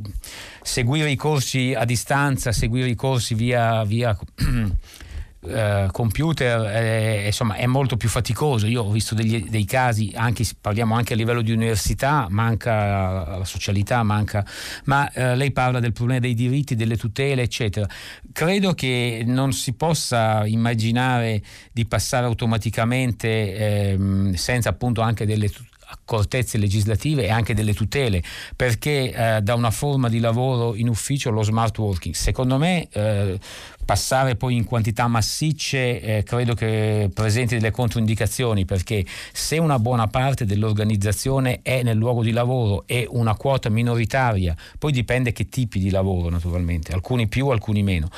seguire 0.62 1.10
i 1.10 1.16
corsi 1.16 1.74
a 1.74 1.86
distanza, 1.86 2.52
seguire 2.52 2.90
i 2.90 2.96
corsi 2.96 3.34
via, 3.34 3.84
via 3.84 4.16
Uh, 5.48 5.92
computer 5.92 6.62
è, 6.62 7.24
insomma, 7.28 7.56
è 7.56 7.66
molto 7.66 7.98
più 7.98 8.10
faticoso. 8.10 8.68
Io 8.68 8.84
ho 8.84 8.92
visto 8.92 9.16
degli, 9.16 9.48
dei 9.50 9.66
casi, 9.66 10.12
anche, 10.16 10.46
parliamo 10.60 10.96
anche 10.96 11.14
a 11.14 11.16
livello 11.16 11.42
di 11.42 11.52
università, 11.52 12.28
manca 12.30 13.38
la 13.38 13.46
socialità, 13.46 14.04
manca, 14.04 14.46
ma 14.86 15.10
uh, 15.14 15.36
lei 15.36 15.52
parla 15.52 15.80
del 15.80 15.94
problema 15.94 16.20
dei 16.20 16.34
diritti, 16.34 16.76
delle 16.76 16.98
tutele, 16.98 17.44
eccetera. 17.44 17.88
Credo 18.32 18.74
che 18.74 19.24
non 19.26 19.54
si 19.54 19.74
possa 19.74 20.46
immaginare 20.46 21.42
di 21.72 21.86
passare 21.86 22.26
automaticamente 22.26 23.56
ehm, 23.92 24.34
senza 24.34 24.70
appunto 24.70 25.02
anche 25.02 25.26
delle 25.26 25.50
tutele 25.50 25.74
accortezze 26.02 26.58
legislative 26.58 27.24
e 27.24 27.30
anche 27.30 27.54
delle 27.54 27.74
tutele, 27.74 28.22
perché 28.56 29.12
eh, 29.12 29.42
da 29.42 29.56
una 29.56 29.72
forma 29.72 30.10
di 30.10 30.20
lavoro 30.20 30.76
in 30.76 30.88
ufficio 30.88 31.30
lo 31.30 31.44
smart 31.44 31.78
working, 31.78 32.14
secondo 32.14 32.58
me 32.58 32.88
eh, 32.92 33.40
passare 33.86 34.36
poi 34.36 34.56
in 34.56 34.66
quantità 34.66 35.08
massicce 35.08 36.02
eh, 36.02 36.24
credo 36.24 36.54
che 36.54 37.10
presenti 37.14 37.56
delle 37.56 37.72
controindicazioni 37.72 38.66
perché 38.66 39.06
se 39.32 39.58
una 39.58 39.80
buona 39.80 40.08
parte 40.08 40.46
dell'organizzazione 40.46 41.60
è 41.62 41.84
nel 41.84 41.98
luogo 41.98 42.24
di 42.24 42.32
lavoro 42.32 42.84
e 42.88 43.08
una 43.10 43.36
quota 43.36 43.70
minoritaria, 43.70 44.56
poi 44.78 44.92
dipende 44.92 45.32
che 45.32 45.48
tipi 45.48 45.80
di 45.80 45.90
lavoro 45.90 46.30
naturalmente, 46.30 46.94
alcuni 46.94 47.28
più, 47.28 47.48
alcuni 47.50 47.84
meno, 47.84 48.10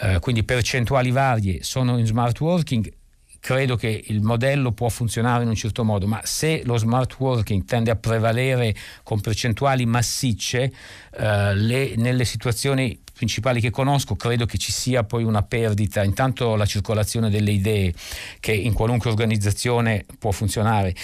eh, 0.00 0.18
quindi 0.20 0.42
percentuali 0.44 1.10
varie. 1.10 1.62
Sono 1.62 1.98
in 1.98 2.06
smart 2.06 2.40
working 2.40 2.90
credo 3.42 3.74
che 3.74 4.04
il 4.06 4.22
modello 4.22 4.70
può 4.70 4.88
funzionare 4.88 5.42
in 5.42 5.48
un 5.48 5.56
certo 5.56 5.82
modo, 5.82 6.06
ma 6.06 6.20
se 6.22 6.62
lo 6.64 6.76
smart 6.76 7.16
working 7.18 7.64
tende 7.64 7.90
a 7.90 7.96
prevalere 7.96 8.72
con 9.02 9.20
percentuali 9.20 9.84
massicce, 9.84 10.72
eh, 11.18 11.52
le, 11.56 11.94
nelle 11.96 12.24
situazioni 12.24 13.00
principali 13.12 13.60
che 13.60 13.70
conosco, 13.70 14.14
credo 14.14 14.46
che 14.46 14.58
ci 14.58 14.70
sia 14.70 15.02
poi 15.02 15.24
una 15.24 15.42
perdita, 15.42 16.04
intanto 16.04 16.54
la 16.54 16.66
circolazione 16.66 17.30
delle 17.30 17.50
idee 17.50 17.92
che 18.38 18.52
in 18.52 18.74
qualunque 18.74 19.10
organizzazione 19.10 20.06
può 20.20 20.30
funzionare, 20.30 20.94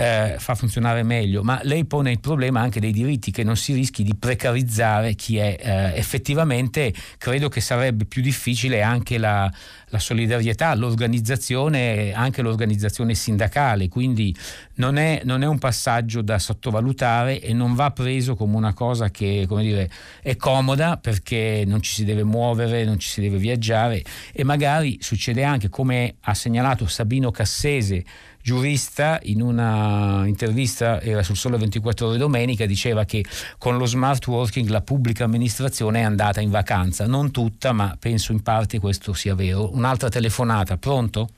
eh, 0.00 0.36
fa 0.38 0.54
funzionare 0.54 1.02
meglio, 1.02 1.42
ma 1.42 1.58
lei 1.64 1.84
pone 1.84 2.12
il 2.12 2.20
problema 2.20 2.60
anche 2.60 2.78
dei 2.78 2.92
diritti, 2.92 3.32
che 3.32 3.42
non 3.42 3.56
si 3.56 3.72
rischi 3.72 4.04
di 4.04 4.14
precarizzare 4.14 5.16
chi 5.16 5.38
è 5.38 5.56
eh, 5.58 5.98
effettivamente, 5.98 6.94
credo 7.18 7.48
che 7.48 7.60
sarebbe 7.60 8.04
più 8.04 8.22
difficile 8.22 8.80
anche 8.80 9.18
la, 9.18 9.52
la 9.88 9.98
solidarietà, 9.98 10.72
l'organizzazione, 10.76 12.12
anche 12.12 12.42
l'organizzazione 12.42 13.14
sindacale, 13.14 13.88
quindi 13.88 14.32
non 14.74 14.98
è, 14.98 15.22
non 15.24 15.42
è, 15.42 15.46
un 15.46 15.58
passaggio 15.58 16.22
da 16.22 16.38
sottovalutare 16.38 17.40
e 17.40 17.52
non 17.52 17.74
va 17.74 17.90
preso 17.90 18.36
come 18.36 18.54
una 18.54 18.74
cosa 18.74 19.10
che 19.10 19.48
dire, 19.48 19.90
è 20.22 20.36
comoda 20.36 20.96
perché 20.98 21.64
non 21.66 21.82
ci 21.82 21.92
si 21.92 22.04
deve 22.04 22.22
muovere, 22.22 22.84
non 22.84 23.00
ci 23.00 23.08
si 23.08 23.20
deve 23.20 23.38
viaggiare. 23.38 24.04
E 24.32 24.44
magari 24.44 24.98
succede 25.00 25.42
anche 25.42 25.68
come 25.68 26.14
ha 26.20 26.34
segnalato 26.34 26.86
Sabino 26.86 27.32
Cassese 27.32 28.04
giurista 28.48 29.18
in 29.24 29.42
una 29.42 30.26
intervista, 30.26 31.02
era 31.02 31.22
sul 31.22 31.36
Sole 31.36 31.58
24 31.58 32.06
ore 32.06 32.16
domenica, 32.16 32.64
diceva 32.64 33.04
che 33.04 33.22
con 33.58 33.76
lo 33.76 33.84
smart 33.84 34.26
working 34.26 34.70
la 34.70 34.80
pubblica 34.80 35.24
amministrazione 35.24 36.00
è 36.00 36.02
andata 36.02 36.40
in 36.40 36.48
vacanza, 36.48 37.06
non 37.06 37.30
tutta, 37.30 37.72
ma 37.72 37.94
penso 38.00 38.32
in 38.32 38.42
parte 38.42 38.80
questo 38.80 39.12
sia 39.12 39.34
vero. 39.34 39.70
Un'altra 39.74 40.08
telefonata, 40.08 40.78
pronto? 40.78 41.28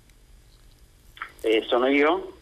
Eh, 1.41 1.65
sono 1.67 1.89
io? 1.89 2.35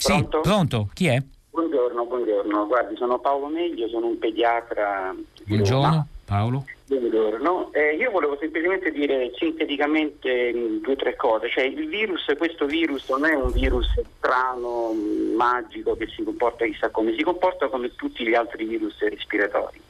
Pronto? 0.00 0.40
Sì, 0.40 0.48
pronto, 0.48 0.88
chi 0.92 1.06
è? 1.06 1.20
Buongiorno, 1.50 2.06
buongiorno, 2.06 2.66
guardi 2.68 2.94
sono 2.94 3.18
Paolo 3.18 3.48
Meglio, 3.48 3.88
sono 3.88 4.06
un 4.06 4.18
pediatra. 4.18 5.12
Buongiorno 5.46 6.06
Paolo. 6.24 6.64
Buongiorno, 6.86 7.72
eh, 7.72 7.94
io 7.96 8.10
volevo 8.10 8.36
semplicemente 8.38 8.90
dire 8.90 9.32
sinteticamente 9.36 10.52
mm, 10.52 10.76
due 10.82 10.92
o 10.92 10.96
tre 10.96 11.16
cose, 11.16 11.48
cioè 11.48 11.64
il 11.64 11.88
virus, 11.88 12.32
questo 12.36 12.66
virus 12.66 13.08
non 13.08 13.24
è 13.24 13.34
un 13.34 13.50
virus 13.52 13.88
strano, 14.16 14.92
mm, 14.92 15.34
magico 15.34 15.96
che 15.96 16.06
si 16.08 16.22
comporta 16.22 16.64
chissà 16.64 16.90
come, 16.90 17.14
si 17.14 17.22
comporta 17.22 17.68
come 17.68 17.94
tutti 17.94 18.26
gli 18.26 18.34
altri 18.34 18.64
virus 18.64 18.98
respiratori. 19.00 19.80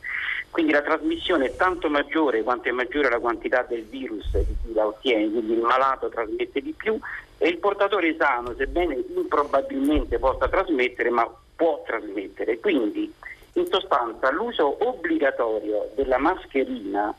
Quindi 0.51 0.71
la 0.71 0.83
trasmissione 0.83 1.47
è 1.47 1.57
tanto 1.57 1.89
maggiore 1.89 2.45
quanto 2.45 2.69
è 2.69 2.73
maggiore 2.73 3.09
la 3.09 3.19
quantità 3.19 3.67
del 3.69 3.83
virus 3.83 4.31
di 4.31 4.55
cui 4.63 4.73
la 4.73 4.87
ottiene, 4.87 5.29
quindi 5.29 5.55
il 5.55 5.61
malato 5.61 6.09
trasmette 6.09 6.61
di 6.61 6.73
più 6.77 6.97
e 7.39 7.49
il 7.49 7.59
portatore 7.59 8.15
sano, 8.17 8.55
sebbene 8.57 9.03
improbabilmente 9.17 10.19
possa 10.21 10.49
trasmettere, 10.49 11.11
ma 11.11 11.29
può 11.57 11.83
trasmettere. 11.85 12.61
Quindi 12.61 13.13
in 13.55 13.67
sostanza 13.71 14.31
l'uso 14.31 14.77
obbligatorio 14.87 15.91
della 15.95 16.19
mascherina 16.19 17.15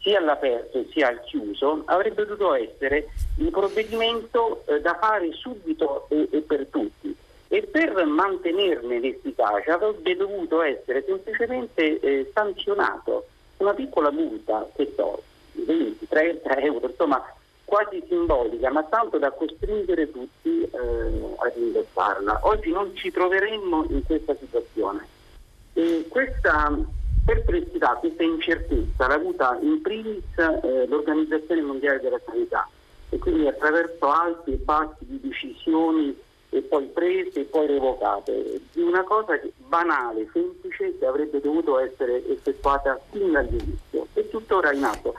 sia 0.00 0.18
all'aperto 0.18 0.84
sia 0.90 1.08
al 1.08 1.20
chiuso 1.22 1.82
avrebbe 1.86 2.24
dovuto 2.24 2.54
essere 2.54 3.08
un 3.36 3.50
provvedimento 3.50 4.62
eh, 4.66 4.80
da 4.80 4.96
fare 4.96 5.32
subito 5.32 6.06
e, 6.10 6.28
e, 6.30 6.40
per 6.40 6.66
tutti 6.66 7.14
e 7.48 7.62
per 7.62 8.04
mantenerne 8.04 9.00
l'efficacia 9.00 9.74
avrebbe 9.74 10.16
dovuto 10.16 10.62
essere 10.62 11.02
semplicemente 11.04 11.98
eh, 12.00 12.30
sanzionato 12.32 13.26
una 13.58 13.74
piccola 13.74 14.10
multa, 14.10 14.68
che 14.74 14.92
so, 14.94 15.22
20, 15.52 16.06
30 16.08 16.56
euro, 16.58 16.86
insomma 16.86 17.24
quasi 17.64 18.02
simbolica, 18.08 18.70
ma 18.70 18.82
tanto 18.84 19.18
da 19.18 19.30
costringere 19.30 20.10
tutti 20.10 20.62
eh, 20.62 21.34
ad 21.38 21.52
indossarla. 21.54 22.40
Oggi 22.42 22.70
non 22.70 22.94
ci 22.96 23.10
troveremmo 23.10 23.84
in 23.90 24.04
questa 24.04 24.34
situazione. 24.36 25.16
E 25.78 26.06
questa 26.08 26.76
perplessità, 27.24 27.90
questa 28.00 28.24
incertezza 28.24 29.06
l'ha 29.06 29.14
avuta 29.14 29.56
in 29.62 29.80
primis 29.80 30.24
eh, 30.36 30.86
l'Organizzazione 30.88 31.62
Mondiale 31.62 32.00
della 32.00 32.18
Sanità 32.26 32.68
e 33.10 33.18
quindi 33.18 33.46
attraverso 33.46 34.10
alti 34.10 34.54
e 34.54 34.56
bassi 34.56 35.04
di 35.06 35.20
decisioni 35.22 36.16
e 36.50 36.62
poi 36.62 36.86
prese 36.86 37.42
e 37.42 37.44
poi 37.44 37.68
revocate, 37.68 38.60
di 38.72 38.80
una 38.80 39.04
cosa 39.04 39.38
banale, 39.68 40.28
semplice, 40.32 40.98
che 40.98 41.06
avrebbe 41.06 41.40
dovuto 41.40 41.78
essere 41.78 42.28
effettuata 42.28 42.98
fin 43.12 43.30
dall'inizio 43.30 44.08
e 44.14 44.28
tuttora 44.30 44.72
in 44.72 44.82
atto. 44.82 45.14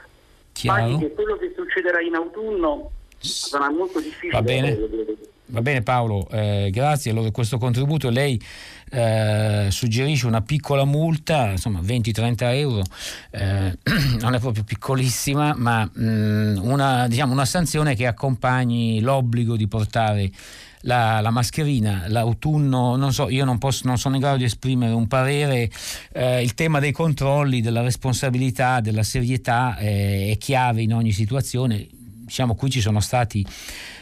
Pare 0.62 0.98
che 0.98 1.14
quello 1.14 1.38
che 1.38 1.54
succederà 1.56 2.02
in 2.02 2.16
autunno 2.16 2.90
sarà 3.18 3.70
molto 3.70 3.98
difficile. 3.98 4.32
Va 4.32 4.42
bene. 4.42 4.78
Va 5.50 5.62
bene 5.62 5.82
Paolo, 5.82 6.28
eh, 6.30 6.70
grazie. 6.70 7.10
Allora 7.10 7.30
questo 7.32 7.58
contributo 7.58 8.08
lei 8.08 8.40
eh, 8.90 9.68
suggerisce 9.70 10.26
una 10.26 10.42
piccola 10.42 10.84
multa, 10.84 11.50
insomma 11.50 11.80
20-30 11.80 12.36
euro, 12.54 12.82
eh, 13.30 13.78
non 14.20 14.34
è 14.34 14.38
proprio 14.40 14.64
piccolissima, 14.64 15.54
ma 15.56 15.84
mh, 15.84 16.02
mm, 16.02 16.56
una, 16.58 17.08
diciamo, 17.08 17.32
una 17.32 17.44
sanzione 17.44 17.94
che 17.94 18.06
accompagni 18.06 19.00
l'obbligo 19.00 19.56
di 19.56 19.68
portare 19.68 20.30
la, 20.82 21.20
la, 21.20 21.30
mascherina, 21.30 22.04
l'autunno, 22.08 22.96
non 22.96 23.12
so, 23.12 23.28
io 23.28 23.44
non, 23.44 23.58
posso, 23.58 23.86
non, 23.86 23.98
sono 23.98 24.14
in 24.14 24.20
grado 24.20 24.38
di 24.38 24.44
esprimere 24.44 24.92
un 24.92 25.06
parere, 25.06 25.70
eh, 26.12 26.42
il 26.42 26.54
tema 26.54 26.80
dei 26.80 26.92
controlli, 26.92 27.60
della 27.60 27.82
responsabilità, 27.82 28.80
della 28.80 29.02
serietà 29.02 29.76
eh, 29.76 30.30
è 30.32 30.38
chiave 30.38 30.82
in 30.82 30.94
ogni 30.94 31.12
situazione, 31.12 31.86
diciamo 31.90 32.54
qui 32.54 32.70
ci 32.70 32.80
sono 32.80 33.00
stati 33.00 33.44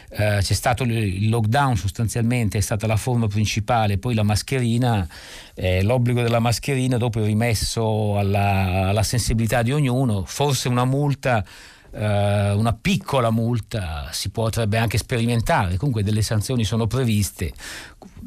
eh, 0.09 0.39
c'è 0.41 0.53
stato 0.53 0.83
il 0.83 1.29
lockdown 1.29 1.75
sostanzialmente, 1.75 2.57
è 2.57 2.61
stata 2.61 2.87
la 2.87 2.97
forma 2.97 3.27
principale, 3.27 3.97
poi 3.97 4.15
la 4.15 4.23
mascherina, 4.23 5.07
eh, 5.53 5.83
l'obbligo 5.83 6.21
della 6.21 6.39
mascherina 6.39 6.97
dopo 6.97 7.21
è 7.21 7.25
rimesso 7.25 8.17
alla, 8.17 8.87
alla 8.87 9.03
sensibilità 9.03 9.61
di 9.61 9.71
ognuno, 9.71 10.23
forse 10.25 10.67
una 10.67 10.85
multa 10.85 11.43
Uh, 11.91 12.55
una 12.55 12.77
piccola 12.79 13.31
multa 13.31 14.09
si 14.11 14.29
potrebbe 14.29 14.77
anche 14.77 14.99
sperimentare, 14.99 15.75
comunque 15.77 16.03
delle 16.03 16.21
sanzioni 16.21 16.63
sono 16.63 16.85
previste, 16.85 17.51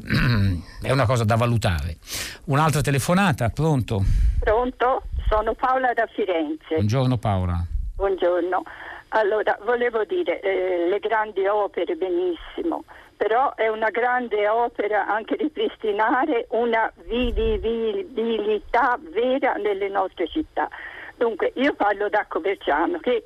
è 0.81 0.91
una 0.91 1.05
cosa 1.05 1.23
da 1.23 1.37
valutare. 1.37 1.95
Un'altra 2.47 2.81
telefonata, 2.81 3.47
pronto? 3.51 4.03
Pronto, 4.41 5.03
sono 5.29 5.53
Paola 5.53 5.93
da 5.93 6.05
Firenze. 6.13 6.75
Buongiorno 6.75 7.17
Paola. 7.17 7.65
Buongiorno. 7.95 8.63
Allora, 9.15 9.55
volevo 9.61 10.05
dire, 10.05 10.39
eh, 10.39 10.87
le 10.87 10.97
grandi 10.97 11.45
opere 11.45 11.95
benissimo, 11.95 12.83
però 13.15 13.53
è 13.53 13.67
una 13.67 13.91
grande 13.91 14.47
opera 14.47 15.05
anche 15.05 15.35
ripristinare 15.35 16.47
una 16.49 16.91
vivibilità 17.05 18.97
vera 18.99 19.53
nelle 19.53 19.87
nostre 19.87 20.27
città. 20.27 20.67
Dunque, 21.15 21.51
io 21.57 21.75
parlo 21.75 22.09
da 22.09 22.25
Coverciano, 22.27 22.97
che 22.97 23.23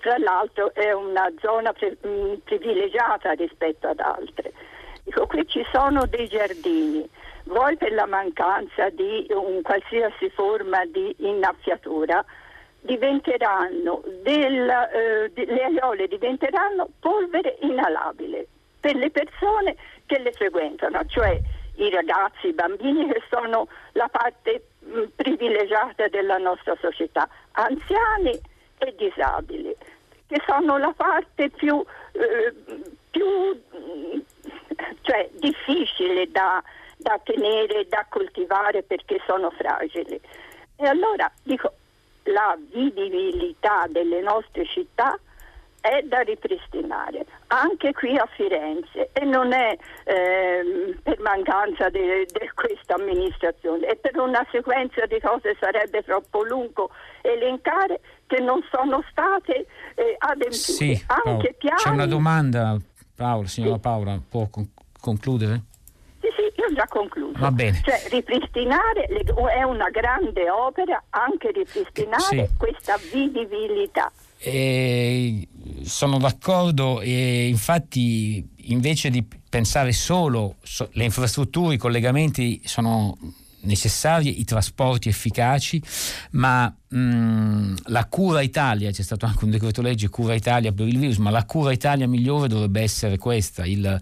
tra 0.00 0.18
l'altro 0.18 0.74
è 0.74 0.92
una 0.92 1.30
zona 1.40 1.72
pre- 1.72 1.96
mm, 2.04 2.34
privilegiata 2.42 3.30
rispetto 3.32 3.86
ad 3.86 4.00
altre. 4.00 4.52
Dico, 5.04 5.24
qui 5.28 5.46
ci 5.46 5.64
sono 5.70 6.06
dei 6.06 6.26
giardini, 6.26 7.08
vuoi 7.44 7.76
per 7.76 7.92
la 7.92 8.06
mancanza 8.06 8.88
di 8.90 9.24
un 9.30 9.62
qualsiasi 9.62 10.28
forma 10.30 10.84
di 10.84 11.14
innaffiatura, 11.18 12.24
diventeranno 12.86 14.02
del, 14.22 14.68
eh, 14.68 15.30
le 15.34 15.64
aiole 15.64 16.08
diventeranno 16.08 16.88
polvere 17.00 17.58
inalabile 17.60 18.46
per 18.80 18.94
le 18.94 19.10
persone 19.10 19.76
che 20.06 20.18
le 20.18 20.32
frequentano, 20.32 21.04
cioè 21.06 21.38
i 21.76 21.90
ragazzi, 21.90 22.48
i 22.48 22.52
bambini 22.52 23.06
che 23.08 23.22
sono 23.28 23.68
la 23.92 24.08
parte 24.08 24.68
mh, 24.78 24.98
mm, 24.98 25.04
privilegiata 25.16 26.08
della 26.08 26.38
nostra 26.38 26.76
società, 26.80 27.28
anziani 27.52 28.38
e 28.78 28.94
disabili, 28.96 29.74
che 30.26 30.40
sono 30.46 30.78
la 30.78 30.92
parte 30.96 31.50
più, 31.50 31.84
eh, 32.12 32.54
più 33.10 33.26
mm, 33.26 34.18
cioè, 35.02 35.28
difficile 35.32 36.30
da, 36.30 36.62
da 36.96 37.20
tenere, 37.24 37.86
da 37.88 38.06
coltivare 38.08 38.82
perché 38.82 39.20
sono 39.26 39.50
fragili. 39.50 40.20
E 40.76 40.86
allora 40.86 41.30
dico, 41.42 41.72
la 42.26 42.56
vivibilità 42.70 43.86
delle 43.88 44.20
nostre 44.20 44.64
città 44.66 45.18
è 45.80 46.02
da 46.02 46.20
ripristinare 46.20 47.24
anche 47.48 47.92
qui 47.92 48.16
a 48.16 48.26
Firenze 48.34 49.10
e 49.12 49.24
non 49.24 49.52
è 49.52 49.76
eh, 50.04 50.96
per 51.02 51.20
mancanza 51.20 51.88
di 51.90 52.00
questa 52.54 52.94
amministrazione, 52.94 53.86
è 53.86 53.96
per 53.96 54.18
una 54.18 54.44
sequenza 54.50 55.06
di 55.06 55.20
cose 55.20 55.56
sarebbe 55.60 56.02
troppo 56.02 56.42
lungo 56.42 56.90
elencare 57.22 58.00
che 58.26 58.40
non 58.40 58.60
sono 58.70 59.04
state 59.10 59.66
eh, 59.94 60.16
adempiute. 60.18 60.56
Sì, 60.56 61.04
anche 61.06 61.54
piani... 61.56 61.76
C'è 61.76 61.90
una 61.90 62.06
domanda, 62.06 62.76
Paola, 63.14 63.46
signora 63.46 63.74
sì. 63.74 63.80
Paola, 63.80 64.20
può 64.28 64.48
concludere? 65.00 65.60
Ho 66.68 66.74
già 66.74 66.86
concluso. 66.88 67.38
Va 67.38 67.50
bene. 67.52 67.80
Cioè, 67.84 68.08
ripristinare 68.10 69.06
le, 69.08 69.22
è 69.52 69.62
una 69.62 69.88
grande 69.90 70.50
opera, 70.50 71.02
anche 71.10 71.52
ripristinare 71.52 72.48
sì. 72.48 72.48
questa 72.56 72.98
vivibilità. 73.12 74.10
Eh, 74.38 75.46
sono 75.84 76.18
d'accordo 76.18 77.00
e 77.00 77.48
infatti 77.48 78.46
invece 78.68 79.10
di 79.10 79.26
pensare 79.48 79.92
solo 79.92 80.56
so, 80.62 80.88
le 80.92 81.04
infrastrutture, 81.04 81.74
i 81.74 81.78
collegamenti 81.78 82.60
sono 82.64 83.16
necessarie, 83.66 84.30
i 84.30 84.44
trasporti 84.44 85.08
efficaci, 85.08 85.82
ma 86.32 86.74
mh, 86.88 86.98
mm, 86.98 87.74
la 87.86 88.06
cura 88.06 88.40
Italia, 88.40 88.90
c'è 88.90 89.02
stato 89.02 89.26
anche 89.26 89.44
un 89.44 89.50
decreto 89.50 89.82
legge 89.82 90.08
cura 90.08 90.34
Italia 90.34 90.72
per 90.72 90.86
il 90.86 90.98
virus, 90.98 91.18
ma 91.18 91.30
la 91.30 91.44
cura 91.44 91.72
Italia 91.72 92.08
migliore 92.08 92.48
dovrebbe 92.48 92.80
essere 92.80 93.18
questa, 93.18 93.66
il, 93.66 94.00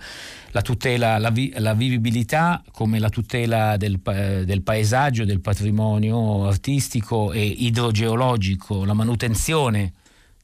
la 0.51 0.63
tutela, 0.63 1.19
la, 1.19 1.31
vi, 1.31 1.53
la, 1.57 1.75
vivibilità 1.75 2.63
come 2.71 2.99
la 2.99 3.09
tutela 3.09 3.77
del, 3.77 4.01
del, 4.01 4.63
paesaggio, 4.63 5.25
del 5.25 5.41
patrimonio 5.41 6.47
artistico 6.47 7.33
e 7.33 7.43
idrogeologico, 7.45 8.85
la 8.85 8.95
manutenzione 8.95 9.93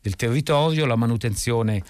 del 0.02 0.16
territorio, 0.16 0.86
la 0.86 0.96
manutenzione 0.96 1.82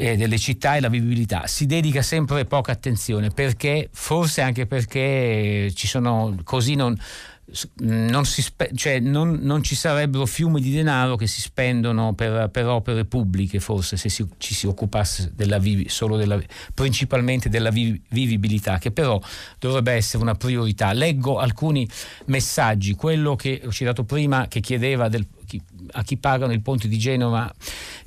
eh, 0.00 0.16
delle 0.16 0.38
città 0.38 0.76
e 0.76 0.80
la 0.80 0.88
vivibilità. 0.88 1.48
Si 1.48 1.66
dedica 1.66 2.02
sempre 2.02 2.44
poca 2.44 2.70
attenzione 2.70 3.30
perché, 3.30 3.88
forse 3.92 4.42
anche 4.42 4.66
perché 4.66 5.72
ci 5.74 5.88
sono 5.88 6.36
così 6.44 6.76
non 6.76 6.96
non, 7.76 8.26
spe- 8.26 8.70
cioè 8.74 9.00
non, 9.00 9.38
non, 9.40 9.62
ci 9.62 9.74
sarebbero 9.74 10.26
fiumi 10.26 10.60
di 10.60 10.70
denaro 10.70 11.16
che 11.16 11.26
si 11.26 11.40
spendono 11.40 12.12
per, 12.12 12.50
per 12.50 12.66
opere 12.66 13.06
pubbliche, 13.06 13.58
forse, 13.58 13.96
se 13.96 14.10
si, 14.10 14.26
ci 14.36 14.52
si 14.52 14.66
occupasse 14.66 15.32
della 15.34 15.58
vivi- 15.58 15.88
della, 16.16 16.38
principalmente 16.74 17.48
della 17.48 17.70
vi- 17.70 17.98
vivibilità, 18.10 18.76
che 18.76 18.90
però 18.90 19.18
dovrebbe 19.58 19.92
essere 19.92 20.22
una 20.22 20.34
priorità. 20.34 20.92
Leggo 20.92 21.38
alcuni 21.38 21.88
messaggi, 22.26 22.94
quello 22.94 23.34
che 23.34 23.62
ho 23.64 23.72
citato 23.72 24.04
prima, 24.04 24.46
che 24.46 24.60
chiedeva 24.60 25.08
del, 25.08 25.26
chi, 25.48 25.60
a 25.92 26.02
chi 26.02 26.16
pagano 26.18 26.52
il 26.52 26.60
ponte 26.60 26.86
di 26.86 26.98
Genova 26.98 27.52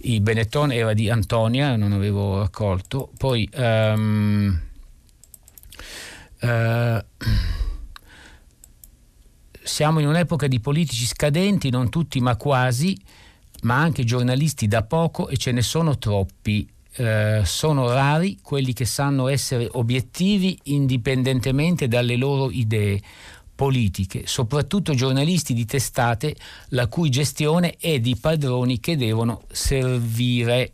i 0.03 0.21
Benetton, 0.21 0.71
era 0.71 0.93
di 0.93 1.09
Antonia, 1.09 1.75
non 1.75 1.91
avevo 1.91 2.39
raccolto. 2.39 3.11
Poi... 3.17 3.49
Um, 3.53 4.61
uh, 6.41 6.99
siamo 9.63 9.99
in 9.99 10.07
un'epoca 10.07 10.47
di 10.47 10.59
politici 10.59 11.05
scadenti, 11.05 11.69
non 11.69 11.89
tutti 11.89 12.19
ma 12.19 12.35
quasi, 12.35 12.97
ma 13.61 13.79
anche 13.79 14.03
giornalisti 14.03 14.67
da 14.67 14.83
poco 14.83 15.27
e 15.29 15.37
ce 15.37 15.51
ne 15.51 15.61
sono 15.61 15.97
troppi. 15.97 16.67
Eh, 16.93 17.41
sono 17.45 17.87
rari 17.87 18.39
quelli 18.41 18.73
che 18.73 18.83
sanno 18.83 19.29
essere 19.29 19.65
obiettivi 19.71 20.59
indipendentemente 20.63 21.87
dalle 21.87 22.17
loro 22.17 22.51
idee 22.51 23.01
politiche, 23.61 24.23
soprattutto 24.25 24.95
giornalisti 24.95 25.53
di 25.53 25.65
testate 25.65 26.35
la 26.69 26.87
cui 26.87 27.11
gestione 27.11 27.75
è 27.79 27.99
di 27.99 28.15
padroni 28.15 28.79
che 28.79 28.97
devono 28.97 29.43
servire. 29.51 30.71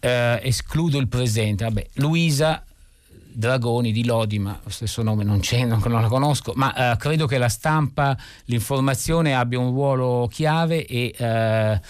Eh, 0.00 0.40
escludo 0.42 0.98
il 0.98 1.06
presente. 1.06 1.62
Vabbè, 1.62 1.86
Luisa 1.92 2.64
Dragoni 3.06 3.92
di 3.92 4.04
Lodi, 4.04 4.40
ma 4.40 4.58
lo 4.60 4.70
stesso 4.70 5.04
nome 5.04 5.22
non 5.22 5.38
c'è, 5.38 5.64
non, 5.64 5.80
non 5.84 6.02
la 6.02 6.08
conosco, 6.08 6.54
ma 6.56 6.74
eh, 6.74 6.96
credo 6.96 7.28
che 7.28 7.38
la 7.38 7.48
stampa, 7.48 8.18
l'informazione 8.46 9.36
abbia 9.36 9.60
un 9.60 9.70
ruolo 9.70 10.26
chiave 10.28 10.84
e 10.84 11.14
eh, 11.16 11.80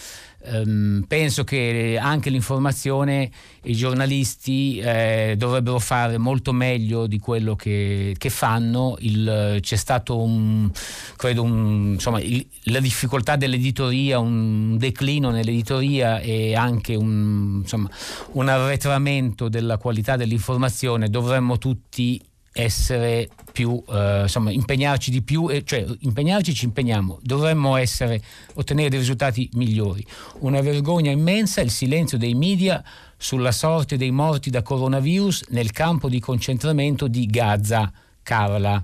ehm, 0.43 1.05
penso 1.07 1.45
che 1.45 1.99
anche 2.01 2.31
l'informazione 2.31 3.31
i 3.65 3.75
giornalisti 3.75 4.79
eh, 4.79 5.35
dovrebbero 5.37 5.79
fare 5.79 6.17
molto 6.19 6.53
meglio 6.53 7.07
di 7.07 7.19
quello 7.19 7.57
che, 7.57 8.15
che 8.17 8.31
fanno. 8.31 8.97
Il, 9.01 9.59
c'è 9.61 9.77
stato 9.77 10.19
un, 10.19 10.71
credo 11.17 11.43
un, 11.43 11.93
insomma, 11.95 12.21
il, 12.21 12.47
la 12.65 12.81
difficoltà 12.81 13.37
dell'editoria, 13.37 14.19
un 14.19 14.77
declino 14.79 15.31
nell'editoria 15.31 16.21
e 16.21 16.55
anche 16.55 16.95
un, 16.95 17.61
insomma, 17.63 17.91
un 18.33 18.49
arretramento 18.49 19.49
della 19.49 19.77
qualità 19.77 20.17
dell'informazione. 20.17 21.09
Dovremmo 21.11 21.59
tutti 21.59 22.21
essere 22.53 23.29
più, 23.53 23.83
eh, 23.89 24.23
insomma, 24.23 24.51
impegnarci 24.51 25.11
di 25.11 25.23
più, 25.23 25.49
eh, 25.49 25.63
cioè 25.65 25.85
impegnarci 26.01 26.55
ci 26.55 26.65
impegniamo, 26.65 27.19
dovremmo 27.23 27.77
essere, 27.77 28.21
ottenere 28.55 28.89
dei 28.89 28.99
risultati 28.99 29.49
migliori. 29.55 30.05
Una 30.41 30.61
vergogna 30.61 31.11
immensa 31.11 31.61
il 31.61 31.71
silenzio 31.71 32.19
dei 32.19 32.35
media 32.35 32.83
sulla 33.17 33.53
sorte 33.53 33.97
dei 33.97 34.11
morti 34.11 34.51
da 34.51 34.63
coronavirus 34.63 35.47
nel 35.49 35.73
campo 35.73 36.09
di 36.09 36.21
concentramento 36.21 37.07
di 37.07 37.27
Gaza, 37.27 37.93
Carla. 38.23 38.83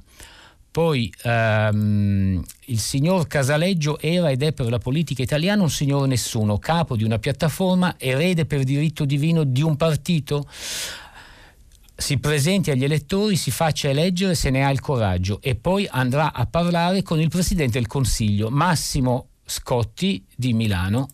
Poi 0.77 1.11
ehm, 1.23 2.45
il 2.67 2.79
signor 2.79 3.27
Casaleggio 3.27 3.99
era 3.99 4.31
ed 4.31 4.43
è 4.43 4.53
per 4.53 4.69
la 4.69 4.79
politica 4.79 5.23
italiana 5.23 5.63
un 5.63 5.71
signor 5.71 6.07
nessuno, 6.07 6.59
capo 6.59 6.97
di 6.97 7.05
una 7.05 7.19
piattaforma, 7.19 7.95
erede 7.97 8.45
per 8.45 8.63
diritto 8.63 9.07
divino 9.07 9.45
di 9.45 9.63
un 9.63 9.75
partito 9.77 10.47
si 11.97 12.19
presenti 12.19 12.71
agli 12.71 12.85
elettori, 12.85 13.37
si 13.37 13.51
faccia 13.51 13.89
eleggere 13.89 14.35
se 14.35 14.51
ne 14.51 14.65
ha 14.65 14.71
il 14.71 14.81
coraggio 14.81 15.41
e 15.41 15.55
poi 15.55 15.89
andrà 15.91 16.33
a 16.33 16.47
parlare 16.47 17.03
con 17.03 17.21
il 17.21 17.31
Presidente 17.31 17.79
del 17.79 17.87
Consiglio, 17.87 18.51
Massimo 18.51 19.29
Scotti 19.45 20.25
di 20.35 20.53
Milano, 20.53 21.09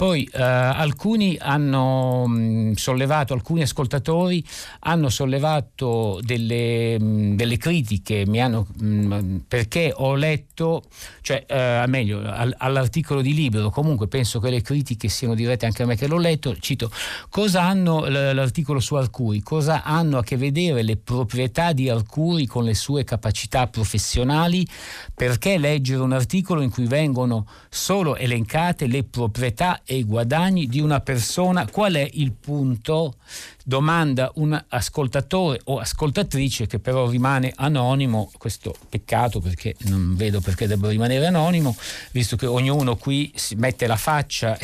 poi 0.00 0.26
eh, 0.32 0.42
alcuni 0.42 1.36
hanno 1.38 2.26
mh, 2.26 2.38
mm, 2.40 2.72
sollevato, 2.72 3.34
alcuni 3.34 3.60
ascoltatori 3.60 4.42
hanno 4.78 5.10
sollevato 5.10 6.20
delle, 6.22 6.98
mh, 6.98 7.04
mm, 7.04 7.34
delle 7.34 7.58
critiche, 7.58 8.24
hanno, 8.36 8.66
mh, 8.78 8.86
mm, 8.86 9.36
perché 9.46 9.92
ho 9.94 10.14
letto, 10.14 10.84
cioè 11.20 11.44
eh, 11.46 11.84
meglio, 11.86 12.22
all, 12.22 12.54
all'articolo 12.56 13.20
di 13.20 13.34
Libero, 13.34 13.68
comunque 13.68 14.08
penso 14.08 14.40
che 14.40 14.48
le 14.48 14.62
critiche 14.62 15.08
siano 15.08 15.34
dirette 15.34 15.66
anche 15.66 15.82
a 15.82 15.86
me 15.86 15.96
che 15.96 16.06
l'ho 16.06 16.16
letto, 16.16 16.56
cito, 16.56 16.90
cosa 17.28 17.64
hanno 17.64 18.06
l'articolo 18.06 18.80
su 18.80 18.94
Arcuri, 18.94 19.42
cosa 19.42 19.82
hanno 19.82 20.16
a 20.16 20.22
che 20.22 20.38
vedere 20.38 20.80
le 20.80 20.96
proprietà 20.96 21.74
di 21.74 21.90
Arcuri 21.90 22.46
con 22.46 22.64
le 22.64 22.72
sue 22.72 23.04
capacità 23.04 23.66
professionali, 23.66 24.66
perché 25.14 25.58
leggere 25.58 26.00
un 26.00 26.12
articolo 26.12 26.62
in 26.62 26.70
cui 26.70 26.86
vengono 26.86 27.46
solo 27.68 28.16
elencate 28.16 28.86
le 28.86 29.04
proprietà 29.04 29.82
e 29.90 29.96
i 29.96 30.04
guadagni 30.04 30.68
di 30.68 30.78
una 30.78 31.00
persona. 31.00 31.66
Qual 31.66 31.94
è 31.94 32.08
il 32.12 32.30
punto? 32.30 33.16
Domanda 33.64 34.30
un 34.36 34.64
ascoltatore 34.68 35.60
o 35.64 35.80
ascoltatrice 35.80 36.68
che 36.68 36.78
però 36.78 37.08
rimane 37.08 37.52
anonimo, 37.56 38.30
questo 38.38 38.72
peccato 38.88 39.40
perché 39.40 39.74
non 39.86 40.14
vedo 40.14 40.40
perché 40.40 40.68
debba 40.68 40.88
rimanere 40.88 41.26
anonimo, 41.26 41.74
visto 42.12 42.36
che 42.36 42.46
ognuno 42.46 42.94
qui 42.94 43.32
si 43.34 43.56
mette 43.56 43.88
la 43.88 43.96
faccia 43.96 44.56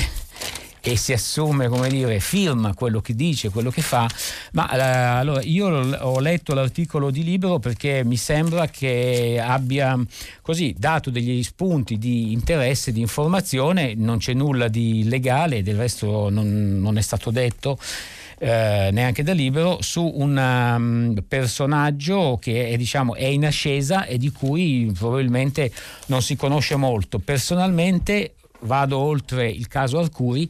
e 0.87 0.95
si 0.95 1.13
assume, 1.13 1.67
come 1.67 1.89
dire, 1.89 2.21
firma 2.21 2.73
quello 2.73 3.01
che 3.01 3.17
dice, 3.17 3.51
quello 3.51 3.71
che 3.71 3.83
fa, 3.83 4.09
ma 4.53 4.71
eh, 4.71 5.19
allora 5.19 5.43
io 5.43 5.67
ho 5.67 6.21
letto 6.21 6.55
l'articolo 6.55 7.11
di 7.11 7.25
Libero 7.25 7.59
perché 7.59 8.05
mi 8.05 8.17
sembra 8.17 8.69
che 8.69 9.43
abbia 9.45 9.99
così 10.43 10.77
dato 10.79 11.11
degli 11.11 11.43
spunti 11.43 11.99
di 11.99 12.31
interesse, 12.31 12.93
di 12.93 13.01
informazione, 13.01 13.95
non 13.97 14.19
c'è 14.19 14.33
nulla 14.33 14.69
di 14.69 15.09
legale, 15.09 15.65
del 15.65 15.75
resto 15.75 16.31
non, 16.31 16.79
non 16.81 16.99
è 16.99 17.03
stato 17.03 17.33
detto. 17.33 17.79
Eh, 18.39 18.91
neanche 18.93 19.23
da 19.23 19.33
libero 19.33 19.79
su 19.81 20.13
un 20.15 20.37
um, 20.37 21.25
personaggio 21.27 22.39
che 22.39 22.69
è, 22.69 22.77
diciamo, 22.77 23.15
è 23.15 23.25
in 23.25 23.47
ascesa 23.47 24.05
e 24.05 24.19
di 24.19 24.31
cui 24.31 24.93
probabilmente 24.97 25.73
non 26.07 26.21
si 26.21 26.37
conosce 26.37 26.77
molto. 26.77 27.19
Personalmente 27.19 28.35
vado 28.67 28.99
oltre 28.99 29.49
il 29.49 29.69
caso 29.69 29.99
Arcuri, 29.99 30.49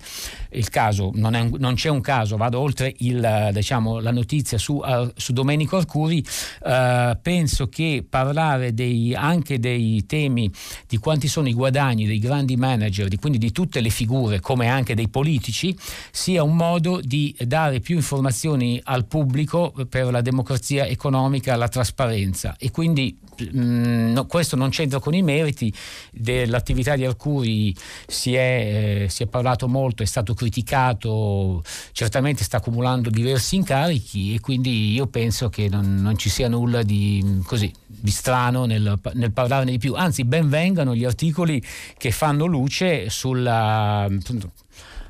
il 0.51 0.69
caso, 0.69 1.11
non, 1.15 1.35
è, 1.35 1.49
non 1.59 1.75
c'è 1.75 1.89
un 1.89 2.01
caso, 2.01 2.37
vado 2.37 2.59
oltre 2.59 2.95
il, 2.99 3.51
diciamo, 3.53 4.01
la 4.01 4.11
notizia 4.11 4.59
su, 4.59 4.75
uh, 4.77 5.11
su 5.15 5.33
Domenico 5.33 5.77
Arcuri, 5.77 6.25
uh, 6.63 7.17
penso 7.23 7.69
che 7.69 8.05
parlare 8.09 8.75
dei, 8.75 9.15
anche 9.15 9.59
dei 9.59 10.05
temi 10.07 10.51
di 10.87 10.97
quanti 10.99 11.29
sono 11.29 11.49
i 11.49 11.55
guadagni 11.55 12.07
dei 12.07 12.19
grandi 12.19 12.57
manager, 12.57 13.09
di, 13.09 13.17
quindi 13.17 13.39
di 13.39 13.53
tutte 13.53 13.81
le 13.81 13.91
figure 13.91 14.41
come 14.41 14.69
anche 14.69 14.95
dei 14.95 15.09
politici, 15.09 15.77
sia 16.11 16.43
un 16.43 16.57
modo 16.57 17.01
di 17.01 17.35
dare 17.39 17.81
più 17.81 17.97
informazioni 17.97 18.81
al 18.85 19.07
pubblico 19.07 19.73
per 19.89 20.11
la 20.11 20.21
democrazia 20.21 20.87
economica, 20.87 21.57
la 21.57 21.69
trasparenza. 21.69 22.57
E 22.59 22.71
quindi 22.71 23.17
mh, 23.39 23.61
mm, 23.61 24.13
no, 24.13 24.27
questo 24.27 24.57
non 24.57 24.71
c'entra 24.71 24.99
con 24.99 25.15
i 25.15 25.23
meriti 25.23 25.73
dell'attività 26.13 26.97
di 26.97 27.05
Arcuri 27.05 27.75
si 28.07 28.35
è, 28.35 29.05
eh, 29.05 29.09
si 29.09 29.23
è, 29.23 29.27
parlato 29.27 29.69
molto, 29.69 30.03
è 30.03 30.07
stato 30.07 30.35
criticato, 30.35 31.63
certamente 31.93 32.45
sta 32.45 32.59
accumulando 32.59 33.11
diversi 33.11 33.57
incarichi 33.57 34.35
e 34.35 34.41
quindi 34.41 34.93
io 34.93 35.07
penso 35.07 35.49
che 35.49 35.69
non, 35.69 35.97
non 35.97 36.17
ci 36.17 36.29
sia 36.29 36.49
nulla 36.49 36.83
di, 36.83 37.43
così, 37.45 37.73
di 37.87 38.11
strano 38.11 38.65
nel, 38.65 38.99
nel, 39.15 39.33
parlarne 39.33 39.73
di 39.73 39.79
più, 39.79 39.95
anzi 39.95 40.25
ben 40.25 40.49
vengano 40.49 40.95
gli 40.95 41.05
articoli 41.05 41.63
che 41.97 42.11
fanno 42.11 42.47
luce 42.47 43.11
sulla 43.11 44.09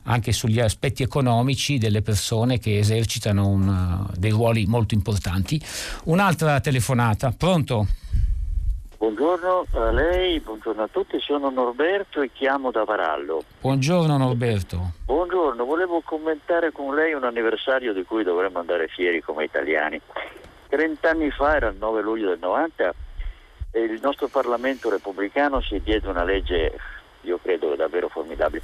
anche 0.09 0.33
sugli 0.33 0.61
aspetti 0.61 1.03
economici 1.03 1.79
delle 1.79 2.03
persone 2.03 2.59
che 2.59 2.79
esercitano 2.79 3.49
una, 3.49 4.09
dei 4.17 4.31
ruoli 4.31 4.67
molto 4.67 4.95
importanti. 4.95 5.61
Un'altra 6.05 6.61
telefonata, 6.61 7.33
pronto? 7.33 7.89
Buongiorno 8.99 9.67
a 9.73 9.91
lei, 9.91 10.41
buongiorno 10.41 10.85
a 10.85 10.89
tutti, 10.91 11.21
sono 11.21 11.51
Norberto 11.51 12.23
e 12.23 12.31
chiamo 12.33 12.71
da 12.71 12.85
Varallo. 12.85 13.45
Buongiorno 13.61 14.17
Norberto. 14.17 14.93
Buongiorno, 15.05 15.67
volevo 15.67 16.01
commentare 16.03 16.73
con 16.73 16.95
lei 16.95 17.13
un 17.13 17.25
anniversario 17.25 17.93
di 17.93 18.05
cui 18.05 18.25
dovremmo 18.25 18.59
andare 18.59 18.89
fieri 18.89 19.21
come 19.21 19.45
italiani. 19.45 20.01
30 20.69 21.11
anni 21.11 21.31
fa, 21.31 21.57
era 21.57 21.69
il 21.69 21.77
9 21.77 22.01
luglio 22.01 22.29
del 22.31 22.39
90, 22.41 22.95
e 23.73 23.81
il 23.81 24.01
nostro 24.03 24.29
Parlamento 24.29 24.89
repubblicano 24.89 25.61
si 25.61 25.79
diede 25.85 26.09
una 26.09 26.25
legge, 26.25 26.73
io 27.21 27.39
credo 27.43 27.75
davvero 27.77 28.09
formidabile, 28.09 28.63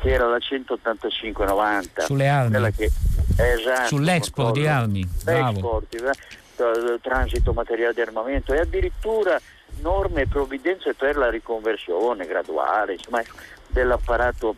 che 0.00 0.10
era 0.10 0.26
la 0.26 0.38
185-90. 0.38 2.00
Sulle 2.00 2.28
armi. 2.28 2.72
Che, 2.72 2.90
esatto, 3.36 3.86
Sull'export 3.86 4.52
di 4.54 4.66
armi. 4.66 5.08
Bravo. 5.22 5.82
Export, 5.90 7.00
transito 7.00 7.52
materiale 7.52 7.94
di 7.94 8.00
armamento 8.00 8.52
e 8.52 8.58
addirittura 8.58 9.40
norme 9.80 10.22
e 10.22 10.26
provvidenze 10.26 10.94
per 10.94 11.16
la 11.16 11.30
riconversione 11.30 12.26
graduale 12.26 12.92
insomma, 12.92 13.22
dell'apparato 13.66 14.54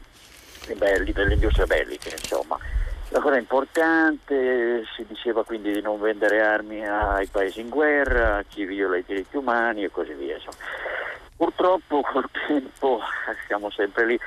belli, 0.77 1.13
delle 1.13 1.35
industrie 1.35 1.67
belliche. 1.67 2.11
Insomma. 2.11 2.59
La 3.13 3.19
cosa 3.19 3.39
importante, 3.39 4.85
si 4.95 5.05
diceva 5.05 5.45
quindi 5.45 5.73
di 5.73 5.81
non 5.81 6.01
vendere 6.01 6.43
armi 6.43 6.87
ai 6.87 7.27
paesi 7.27 7.61
in 7.61 7.69
guerra, 7.69 8.37
a 8.37 8.45
chi 8.45 8.65
viola 8.65 8.97
i 8.97 9.05
diritti 9.05 9.37
umani 9.37 9.83
e 9.83 9.91
così 9.91 10.13
via. 10.13 10.37
Insomma. 10.37 10.57
Purtroppo 11.37 12.03
col 12.03 12.29
tempo 12.47 13.01
siamo 13.47 13.71
sempre 13.71 14.07
lì, 14.07 14.21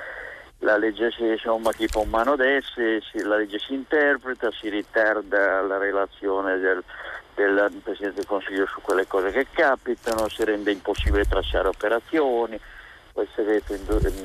la 0.60 0.78
legge 0.78 1.12
si, 1.12 1.24
insomma, 1.24 1.72
chi 1.72 1.88
mano 2.08 2.36
d'esse, 2.36 3.02
la 3.24 3.38
legge 3.38 3.60
si 3.60 3.74
interpreta, 3.74 4.50
si 4.52 4.68
ritarda 4.70 5.62
la 5.62 5.78
relazione 5.78 6.58
del, 6.58 6.84
del 7.36 7.71
Presidente 7.84 8.17
del 8.17 8.25
Consiglio 8.27 8.65
su 8.67 8.81
quelle 8.81 9.07
cose 9.07 9.31
che 9.31 9.47
capitano, 9.51 10.29
si 10.29 10.43
rende 10.43 10.71
impossibile 10.71 11.25
tracciare 11.25 11.67
operazioni, 11.67 12.59
poi 13.11 13.23
il 13.23 13.29
segreto 13.36 13.75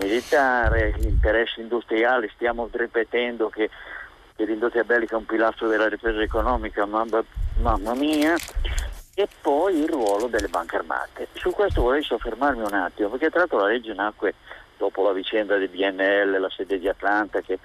militare, 0.01 0.95
gli 0.99 1.07
interessi 1.07 1.61
industriali, 1.61 2.31
stiamo 2.35 2.69
ripetendo 2.73 3.49
che 3.49 3.69
che 4.39 4.45
l'industria 4.45 4.85
bellica 4.85 5.17
è 5.17 5.19
un 5.19 5.27
pilastro 5.27 5.67
della 5.67 5.89
ripresa 5.89 6.21
economica, 6.21 6.87
mamma, 6.87 7.25
mamma 7.57 7.93
mia, 7.95 8.37
e 9.13 9.29
poi 9.41 9.81
il 9.81 9.89
ruolo 9.89 10.29
delle 10.29 10.47
banche 10.47 10.77
armate. 10.77 11.27
Su 11.33 11.51
questo 11.51 11.83
vorrei 11.83 12.05
soffermarmi 12.05 12.63
un 12.63 12.73
attimo, 12.73 13.09
perché 13.09 13.31
tra 13.31 13.41
l'altro 13.41 13.59
la 13.59 13.67
legge 13.67 13.93
nacque 13.95 14.35
dopo 14.77 15.03
la 15.03 15.13
vicenda 15.13 15.57
del 15.57 15.69
BNL, 15.69 16.39
la 16.39 16.51
sede 16.51 16.79
di 16.79 16.87
Atlanta 16.87 17.41
che 17.41 17.59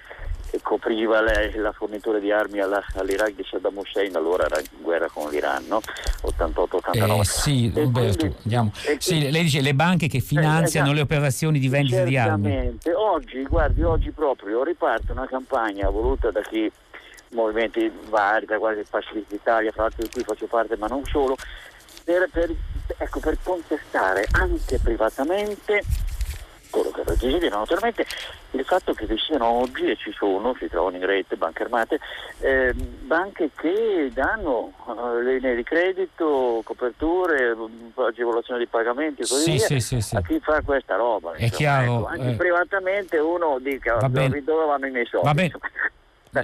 copriva 0.62 1.20
le, 1.20 1.52
la 1.56 1.72
fornitura 1.72 2.18
di 2.18 2.30
armi 2.30 2.60
alla, 2.60 2.82
all'Iraq 2.94 3.34
di 3.34 3.44
Saddam 3.44 3.76
Hussein, 3.76 4.14
allora 4.16 4.44
era 4.44 4.58
in 4.58 4.82
guerra 4.82 5.08
con 5.08 5.30
l'Iran, 5.30 5.64
no? 5.66 5.80
88-89. 6.22 7.20
Eh, 7.20 7.24
sì, 7.24 7.72
Roberto, 7.74 8.34
quindi, 8.42 8.72
sì, 8.98 9.30
lei 9.30 9.42
dice 9.42 9.60
le 9.60 9.74
banche 9.74 10.08
che 10.08 10.20
finanziano 10.20 10.88
eh, 10.88 10.92
esatto, 10.92 10.92
le 10.92 11.00
operazioni 11.00 11.58
di 11.58 11.68
vendita 11.68 12.04
di 12.04 12.16
armi. 12.16 12.78
Oggi, 12.96 13.42
guardi, 13.44 13.82
oggi 13.82 14.10
proprio 14.10 14.62
riparte 14.62 15.12
una 15.12 15.26
campagna 15.26 15.88
voluta 15.88 16.30
da 16.30 16.40
chi 16.42 16.70
movimenti 17.30 17.90
vari, 18.08 18.46
da 18.46 18.58
quasi 18.58 18.82
Pacific 18.88 19.30
Italia, 19.30 19.72
fra 19.72 19.82
l'altro 19.82 20.02
di 20.02 20.10
cui 20.10 20.22
faccio 20.22 20.46
parte, 20.46 20.76
ma 20.76 20.86
non 20.86 21.04
solo, 21.04 21.36
per, 22.04 22.28
per, 22.30 22.54
ecco, 22.96 23.20
per 23.20 23.38
contestare 23.42 24.26
anche 24.30 24.78
privatamente 24.78 25.82
quello 26.74 26.90
che 26.90 27.02
desiderano 27.04 27.60
naturalmente 27.60 28.04
il 28.50 28.64
fatto 28.64 28.92
che 28.94 29.06
vi 29.06 29.16
siano 29.18 29.46
oggi, 29.46 29.90
e 29.90 29.96
ci 29.96 30.12
sono, 30.12 30.54
si 30.58 30.68
trovano 30.68 30.96
in 30.96 31.06
rete, 31.06 31.36
banche 31.36 31.62
armate, 31.62 32.00
eh, 32.40 32.72
banche 32.74 33.50
che 33.54 34.10
danno 34.12 34.72
uh, 34.86 35.20
linee 35.20 35.54
di 35.54 35.62
credito, 35.62 36.60
coperture, 36.64 37.56
agevolazione 37.94 38.60
di 38.60 38.66
pagamenti 38.66 39.22
e 39.22 39.26
così 39.26 39.58
sì, 39.58 39.66
via 39.66 39.80
sì, 39.80 40.00
sì, 40.00 40.16
a 40.16 40.22
chi 40.22 40.40
fa 40.40 40.60
questa 40.62 40.96
roba. 40.96 41.32
È 41.32 41.42
insomma, 41.42 41.56
chiaro. 41.56 41.98
Ecco, 41.98 42.06
anche 42.06 42.30
eh, 42.30 42.34
privatamente 42.36 43.18
uno 43.18 43.58
dica 43.60 43.98
dove 44.08 44.42
vanno 44.42 44.86
i 44.86 44.90
miei 44.90 45.06
soldi. 45.06 45.52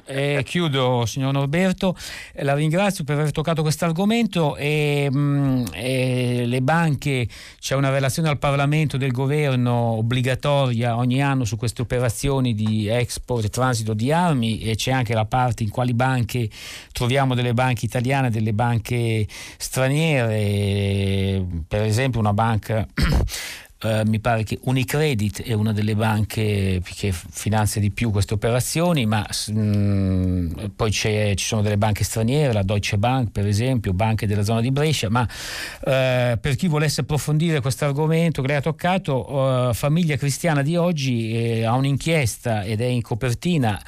Eh, 0.04 0.42
chiudo, 0.44 1.04
signor 1.06 1.32
Norberto, 1.32 1.96
eh, 2.32 2.44
la 2.44 2.54
ringrazio 2.54 3.04
per 3.04 3.18
aver 3.18 3.32
toccato 3.32 3.62
questo 3.62 3.84
argomento. 3.84 4.56
E, 4.56 5.08
mm, 5.10 5.64
e 5.72 6.44
le 6.46 6.62
banche, 6.62 7.26
c'è 7.58 7.74
una 7.74 7.90
relazione 7.90 8.28
al 8.28 8.38
Parlamento 8.38 8.96
del 8.96 9.10
governo 9.10 9.72
obbligatoria 9.72 10.96
ogni 10.96 11.22
anno 11.22 11.44
su 11.44 11.56
queste 11.56 11.82
operazioni 11.82 12.54
di 12.54 12.88
export 12.88 13.44
e 13.44 13.48
transito 13.48 13.94
di 13.94 14.12
armi 14.12 14.60
e 14.60 14.76
c'è 14.76 14.92
anche 14.92 15.14
la 15.14 15.24
parte 15.24 15.62
in 15.62 15.70
quali 15.70 15.94
banche 15.94 16.48
troviamo 16.92 17.34
delle 17.34 17.54
banche 17.54 17.84
italiane, 17.84 18.30
delle 18.30 18.52
banche 18.52 19.26
straniere, 19.56 21.44
per 21.66 21.82
esempio 21.82 22.20
una 22.20 22.32
banca 22.32 22.86
Uh, 23.82 24.06
mi 24.06 24.20
pare 24.20 24.44
che 24.44 24.58
Unicredit 24.64 25.42
è 25.42 25.54
una 25.54 25.72
delle 25.72 25.94
banche 25.94 26.82
che 26.84 27.12
finanzia 27.12 27.80
di 27.80 27.90
più 27.90 28.10
queste 28.10 28.34
operazioni, 28.34 29.06
ma 29.06 29.26
mh, 29.48 29.58
mm, 29.58 30.52
poi 30.76 30.92
ci 30.92 31.34
sono 31.36 31.62
delle 31.62 31.78
banche 31.78 32.04
straniere, 32.04 32.52
la 32.52 32.62
Deutsche 32.62 32.98
Bank 32.98 33.30
per 33.30 33.46
esempio, 33.46 33.94
banche 33.94 34.26
della 34.26 34.42
zona 34.42 34.60
di 34.60 34.70
Brescia, 34.70 35.08
ma 35.08 35.22
uh, 35.22 36.38
per 36.38 36.56
chi 36.56 36.68
volesse 36.68 37.00
approfondire 37.00 37.62
questo 37.62 37.86
argomento 37.86 38.42
che 38.42 38.48
lei 38.48 38.56
ha 38.56 38.60
toccato, 38.60 39.32
uh, 39.32 39.72
Famiglia 39.72 40.16
Cristiana 40.16 40.60
di 40.60 40.76
oggi 40.76 41.32
eh, 41.32 41.64
ha 41.64 41.74
un'inchiesta 41.74 42.64
ed 42.64 42.82
è 42.82 42.86
in 42.86 43.00
copertina 43.00 43.80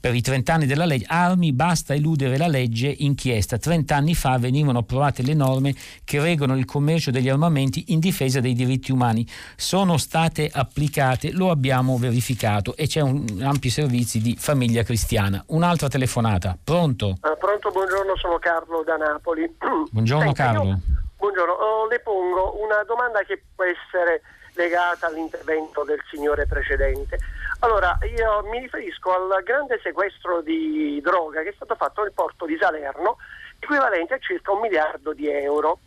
per 0.00 0.14
i 0.14 0.20
30 0.20 0.52
anni 0.52 0.66
della 0.66 0.84
legge, 0.84 1.06
armi, 1.08 1.52
basta 1.52 1.94
eludere 1.94 2.36
la 2.36 2.46
legge, 2.46 2.94
inchiesta. 2.98 3.58
30 3.58 3.94
anni 3.94 4.14
fa 4.14 4.38
venivano 4.38 4.78
approvate 4.78 5.22
le 5.22 5.34
norme 5.34 5.74
che 6.04 6.20
regolano 6.20 6.58
il 6.58 6.64
commercio 6.64 7.10
degli 7.10 7.28
armamenti 7.28 7.84
in 7.88 7.98
difesa 7.98 8.40
dei 8.40 8.54
diritti 8.54 8.92
umani. 8.92 9.26
Sono 9.56 9.96
state 9.96 10.50
applicate, 10.52 11.32
lo 11.32 11.50
abbiamo 11.50 11.96
verificato 11.98 12.76
e 12.76 12.86
c'è 12.86 13.00
un 13.00 13.40
ampi 13.42 13.70
servizi 13.70 14.20
di 14.20 14.36
famiglia 14.38 14.82
cristiana. 14.82 15.42
Un'altra 15.48 15.88
telefonata, 15.88 16.56
pronto? 16.62 17.16
Uh, 17.20 17.36
pronto, 17.38 17.70
buongiorno, 17.70 18.16
sono 18.16 18.38
Carlo 18.38 18.82
da 18.84 18.96
Napoli. 18.96 19.46
Buongiorno 19.90 20.34
Senta, 20.34 20.44
Carlo. 20.44 20.68
Io, 20.68 20.80
buongiorno, 21.16 21.52
oh, 21.52 21.88
le 21.88 22.00
pongo 22.00 22.62
una 22.62 22.82
domanda 22.86 23.20
che 23.20 23.42
può 23.54 23.64
essere 23.64 24.22
legata 24.54 25.06
all'intervento 25.06 25.84
del 25.84 26.00
signore 26.10 26.46
precedente. 26.46 27.18
Allora, 27.60 27.98
io 28.02 28.42
mi 28.44 28.60
riferisco 28.60 29.12
al 29.12 29.42
grande 29.42 29.80
sequestro 29.82 30.42
di 30.42 31.00
droga 31.02 31.42
che 31.42 31.48
è 31.48 31.54
stato 31.54 31.74
fatto 31.74 32.02
nel 32.02 32.12
porto 32.12 32.46
di 32.46 32.56
Salerno, 32.56 33.16
equivalente 33.58 34.14
a 34.14 34.18
circa 34.18 34.52
un 34.52 34.60
miliardo 34.60 35.12
di 35.12 35.28
euro. 35.28 35.80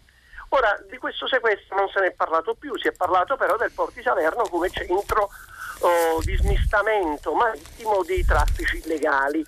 Ora, 0.49 0.77
di 0.89 0.97
questo 0.97 1.27
sequestro 1.29 1.77
non 1.77 1.87
se 1.87 2.01
ne 2.01 2.07
è 2.07 2.11
parlato 2.11 2.55
più, 2.55 2.77
si 2.77 2.89
è 2.89 2.91
parlato 2.91 3.37
però 3.37 3.55
del 3.55 3.71
porto 3.71 3.93
di 3.95 4.01
Salerno 4.01 4.43
come 4.49 4.69
centro 4.69 5.29
oh, 5.79 6.19
di 6.21 6.35
smistamento 6.35 7.33
marittimo 7.33 8.03
di 8.03 8.25
traffici 8.25 8.81
illegali. 8.83 9.45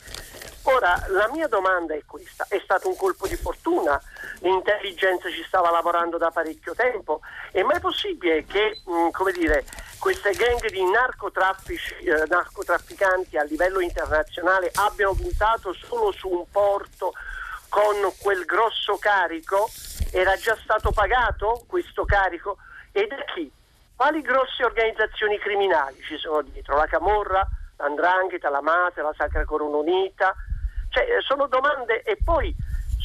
Ora, 0.63 0.95
la 1.09 1.29
mia 1.29 1.47
domanda 1.47 1.93
è 1.93 2.03
questa, 2.05 2.45
è 2.47 2.59
stato 2.63 2.87
un 2.87 2.95
colpo 2.95 3.27
di 3.27 3.35
fortuna? 3.35 4.01
L'intelligenza 4.43 5.29
ci 5.29 5.41
stava 5.47 5.71
lavorando 5.71 6.17
da 6.17 6.29
parecchio 6.29 6.75
tempo? 6.75 7.21
È 7.49 7.61
mai 7.61 7.79
possibile 7.79 8.43
che, 8.43 8.81
mh, 8.85 8.91
mm, 8.91 9.29
dire, 9.31 9.63
queste 9.99 10.31
gang 10.31 10.69
di 10.69 10.81
eh, 10.81 12.25
narcotrafficanti 12.27 13.37
a 13.37 13.43
livello 13.43 13.79
internazionale 13.79 14.69
abbiano 14.73 15.13
puntato 15.13 15.71
solo 15.73 16.11
su 16.11 16.27
un 16.27 16.43
porto 16.51 17.13
con 17.69 17.95
quel 18.19 18.43
grosso 18.43 18.97
carico? 18.97 19.69
Era 20.11 20.35
già 20.35 20.57
stato 20.61 20.91
pagato 20.91 21.63
questo 21.65 22.03
carico? 22.03 22.57
E 22.91 23.07
da 23.07 23.23
chi? 23.33 23.49
Quali 23.95 24.21
grosse 24.21 24.65
organizzazioni 24.65 25.39
criminali 25.39 26.01
ci 26.05 26.17
sono 26.17 26.41
dietro? 26.41 26.75
La 26.75 26.87
Camorra, 26.87 27.47
l'Andrangheta, 27.77 28.49
la 28.49 28.61
Mate, 28.61 29.01
la 29.01 29.13
Sacra 29.15 29.45
Corona 29.45 29.77
Unita? 29.77 30.35
Cioè, 30.89 31.03
eh, 31.03 31.21
sono 31.21 31.47
domande 31.47 32.01
e 32.01 32.17
poi 32.21 32.53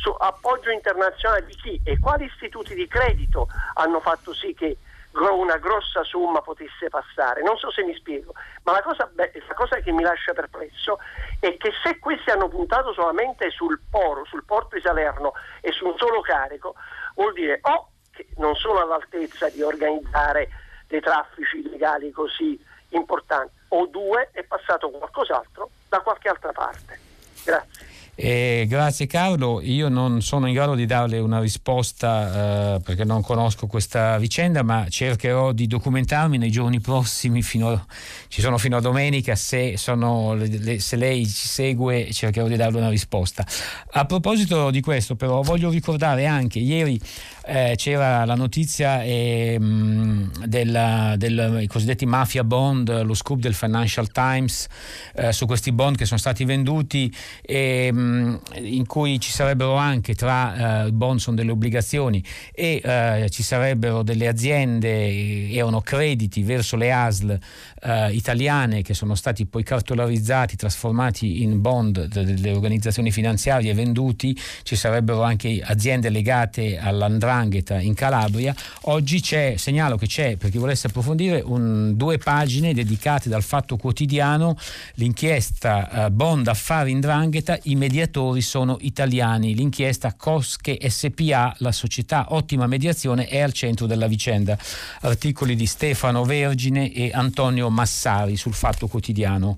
su 0.01 0.15
appoggio 0.17 0.71
internazionale 0.71 1.45
di 1.47 1.55
chi 1.57 1.81
e 1.85 1.99
quali 1.99 2.25
istituti 2.25 2.75
di 2.75 2.87
credito 2.87 3.49
hanno 3.75 4.01
fatto 4.01 4.33
sì 4.33 4.55
che 4.55 4.79
una 5.13 5.57
grossa 5.57 6.05
somma 6.05 6.41
potesse 6.41 6.89
passare. 6.89 7.43
Non 7.43 7.57
so 7.57 7.71
se 7.73 7.83
mi 7.83 7.95
spiego, 7.95 8.33
ma 8.63 8.73
la 8.73 8.83
cosa, 8.83 9.11
beh, 9.13 9.33
la 9.49 9.55
cosa, 9.55 9.77
che 9.79 9.91
mi 9.91 10.03
lascia 10.03 10.33
perplesso 10.33 10.99
è 11.41 11.57
che 11.57 11.73
se 11.83 11.99
questi 11.99 12.31
hanno 12.31 12.49
puntato 12.49 12.93
solamente 12.93 13.51
sul 13.51 13.81
poro, 13.91 14.25
sul 14.27 14.45
porto 14.45 14.77
di 14.77 14.83
Salerno 14.83 15.33
e 15.61 15.73
su 15.73 15.87
un 15.87 15.97
solo 15.97 16.21
carico, 16.21 16.75
vuol 17.15 17.33
dire 17.33 17.59
o 17.63 17.91
che 18.13 18.29
non 18.37 18.55
sono 18.55 18.81
all'altezza 18.81 19.49
di 19.49 19.63
organizzare 19.63 20.49
dei 20.87 21.01
traffici 21.01 21.59
illegali 21.59 22.13
così 22.13 22.63
importanti, 22.91 23.53
o 23.69 23.87
due 23.87 24.31
è 24.33 24.45
passato 24.45 24.91
qualcos'altro 24.91 25.71
da 25.89 26.01
qualche 26.01 26.29
altra 26.29 26.53
parte. 26.53 26.99
Grazie. 27.45 27.88
Eh, 28.21 28.67
grazie 28.69 29.07
Carlo, 29.07 29.61
io 29.63 29.89
non 29.89 30.23
sono 30.23 30.49
in 30.49 30.53
grado 30.53 30.75
di 30.75 30.87
darle 30.87 31.21
una 31.21 31.39
risposta 31.39 32.75
eh, 32.75 32.81
perché 32.81 33.05
non 33.05 33.23
conosco 33.23 33.69
questa 33.69 34.19
vicenda, 34.19 34.65
ma 34.65 34.89
cercherò 34.89 35.53
di 35.53 35.69
documentarmi 35.69 36.37
nei 36.37 36.51
giorni 36.51 36.81
prossimi, 36.81 37.43
fino, 37.43 37.87
ci 38.27 38.41
sono 38.41 38.59
fino 38.59 38.77
a 38.77 38.81
domenica, 38.81 39.37
se, 39.37 39.77
sono, 39.77 40.35
le, 40.35 40.81
se, 40.81 40.97
lei 40.97 41.27
ci 41.27 41.47
segue 41.47 42.11
cercherò 42.11 42.49
di 42.49 42.57
darle 42.57 42.79
una 42.79 42.89
risposta. 42.89 43.47
A 43.93 44.05
proposito 44.05 44.71
di 44.71 44.81
questo 44.81 45.15
però 45.15 45.41
voglio 45.43 45.71
ricordare 45.71 46.27
anche 46.27 46.59
ieri 46.59 47.01
eh, 47.49 47.75
c'era 47.77 48.27
la 48.27 48.35
notizia 48.35 49.03
eh, 49.03 49.57
dei 49.59 51.67
cosiddetti 51.67 52.05
mafia 52.05 52.45
bond, 52.45 53.03
lo 53.03 53.15
scoop 53.15 53.41
del 53.41 53.55
Financial 53.55 54.11
Times 54.11 54.67
eh, 55.15 55.33
su 55.33 55.47
questi 55.47 55.73
bond 55.73 55.97
che 55.97 56.05
sono 56.05 56.19
stati 56.19 56.45
venduti. 56.45 57.13
E, 57.41 57.87
ehm, 57.87 58.39
in 58.57 58.87
cui 58.87 59.19
ci 59.19 59.33
sarebbero 59.33 59.77
anche 59.77 60.15
tra 60.15 60.85
eh, 60.85 60.93
bond 60.93 61.21
sono 61.21 61.37
delle 61.37 61.51
obbligazioni 61.51 62.23
e 62.53 62.83
eh, 62.85 63.29
ci 63.31 63.43
sarebbero 63.43 64.03
delle 64.03 64.29
aziende, 64.29 65.51
erano 65.51 65.81
crediti 65.81 66.43
verso 66.43 66.77
le 66.77 66.93
ASL 66.93 67.39
eh, 67.83 68.13
italiane 68.13 68.83
che 68.83 68.93
sono 68.93 69.15
stati 69.15 69.47
poi 69.47 69.63
cartolarizzati, 69.63 70.57
trasformati 70.57 71.43
in 71.43 71.63
bond 71.63 72.07
delle 72.07 72.51
organizzazioni 72.51 73.11
finanziarie 73.11 73.73
venduti, 73.73 74.39
ci 74.65 74.77
sarebbero 74.77 75.23
anche 75.23 75.63
aziende 75.65 76.11
legate 76.11 76.79
all'andrangheta 76.79 77.38
in 77.43 77.95
Calabria. 77.95 78.55
Oggi 78.83 79.21
c'è, 79.21 79.55
segnalo 79.57 79.97
che 79.97 80.07
c'è, 80.07 80.37
per 80.37 80.51
chi 80.51 80.59
volesse 80.59 80.89
approfondire, 80.89 81.41
un, 81.45 81.97
due 81.97 82.19
pagine 82.19 82.75
dedicate 82.75 83.29
dal 83.29 83.43
Fatto 83.43 83.77
Quotidiano, 83.77 84.57
l'inchiesta 84.95 86.07
eh, 86.07 86.11
Bond 86.11 86.47
Affari 86.49 86.91
Indrangheta, 86.91 87.59
i 87.65 87.75
mediatori 87.75 88.41
sono 88.41 88.77
italiani, 88.81 89.55
l'inchiesta 89.55 90.15
Cosche 90.15 90.79
SPA, 90.89 91.55
la 91.59 91.73
società 91.73 92.27
Ottima 92.31 92.67
Mediazione 92.67 93.27
è 93.27 93.41
al 93.41 93.53
centro 93.53 93.87
della 93.87 94.07
vicenda. 94.07 94.59
Articoli 95.01 95.55
di 95.55 95.67
Stefano 95.67 96.25
Vergine 96.25 96.93
e 96.93 97.11
Antonio 97.13 97.71
Massari 97.71 98.37
sul 98.37 98.55
Fatto 98.55 98.87
Quotidiano. 98.89 99.57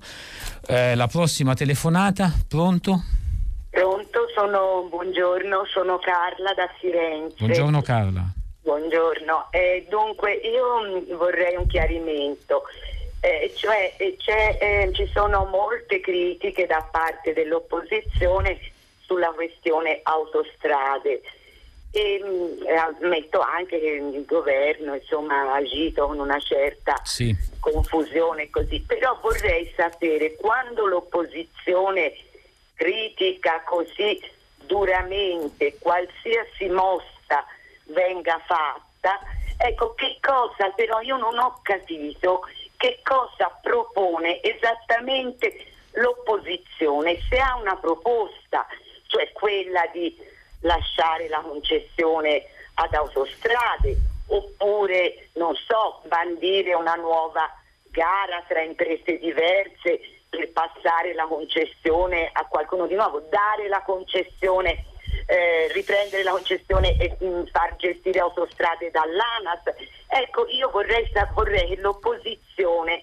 Eh, 0.67 0.95
la 0.95 1.07
prossima 1.07 1.53
telefonata, 1.53 2.33
pronto? 2.47 3.19
Pronto, 3.71 4.27
sono, 4.35 4.85
buongiorno, 4.89 5.63
sono 5.65 5.97
Carla 5.97 6.53
da 6.53 6.69
Firenze. 6.77 7.37
Buongiorno 7.37 7.81
Carla. 7.81 8.21
Buongiorno, 8.63 9.47
eh, 9.49 9.87
dunque 9.89 10.33
io 10.33 10.81
mm, 10.81 11.15
vorrei 11.15 11.55
un 11.55 11.65
chiarimento. 11.67 12.63
Eh, 13.21 13.53
cioè 13.55 13.93
eh, 13.97 14.17
eh, 14.59 14.89
ci 14.93 15.09
sono 15.13 15.45
molte 15.45 16.01
critiche 16.01 16.65
da 16.65 16.85
parte 16.91 17.31
dell'opposizione 17.31 18.59
sulla 18.99 19.29
questione 19.29 20.01
autostrade 20.03 21.21
e 21.91 22.21
mm, 22.21 22.67
ammetto 22.77 23.39
anche 23.39 23.79
che 23.79 24.01
il 24.15 24.25
governo 24.25 24.95
insomma, 24.95 25.43
ha 25.43 25.55
agito 25.55 26.07
con 26.07 26.19
una 26.19 26.39
certa 26.39 26.99
sì. 27.03 27.33
confusione 27.61 28.49
così, 28.49 28.81
però 28.81 29.17
vorrei 29.21 29.71
sapere 29.77 30.35
quando 30.35 30.85
l'opposizione 30.87 32.13
critica 32.81 33.61
così 33.63 34.19
duramente 34.65 35.77
qualsiasi 35.77 36.67
mossa 36.69 37.45
venga 37.83 38.41
fatta, 38.47 39.19
ecco 39.59 39.93
che 39.93 40.17
cosa 40.19 40.71
però 40.71 40.99
io 41.01 41.17
non 41.17 41.37
ho 41.37 41.59
capito 41.61 42.41
che 42.77 42.99
cosa 43.03 43.55
propone 43.61 44.41
esattamente 44.41 45.73
l'opposizione, 45.91 47.19
se 47.29 47.37
ha 47.37 47.55
una 47.57 47.75
proposta, 47.75 48.65
cioè 49.05 49.31
quella 49.31 49.85
di 49.93 50.17
lasciare 50.61 51.27
la 51.27 51.41
concessione 51.41 52.45
ad 52.75 52.95
autostrade 52.95 53.95
oppure, 54.25 55.27
non 55.33 55.53
so, 55.55 56.01
bandire 56.07 56.73
una 56.73 56.95
nuova 56.95 57.47
gara 57.91 58.43
tra 58.47 58.61
imprese 58.61 59.19
diverse 59.19 60.20
passare 60.81 61.13
la 61.13 61.25
concessione 61.25 62.29
a 62.33 62.45
qualcuno 62.47 62.87
di 62.87 62.95
nuovo, 62.95 63.21
dare 63.29 63.67
la 63.67 63.81
concessione, 63.83 64.85
eh, 65.27 65.71
riprendere 65.71 66.23
la 66.23 66.31
concessione 66.31 66.97
e 66.97 67.15
mh, 67.19 67.25
mm, 67.25 67.43
far 67.51 67.75
gestire 67.77 68.19
autostrade 68.19 68.89
dall'ANAS. 68.89 69.61
Ecco, 70.07 70.47
io 70.47 70.69
vorrei, 70.71 71.09
vorrei 71.33 71.67
che 71.67 71.81
l'opposizione 71.81 73.01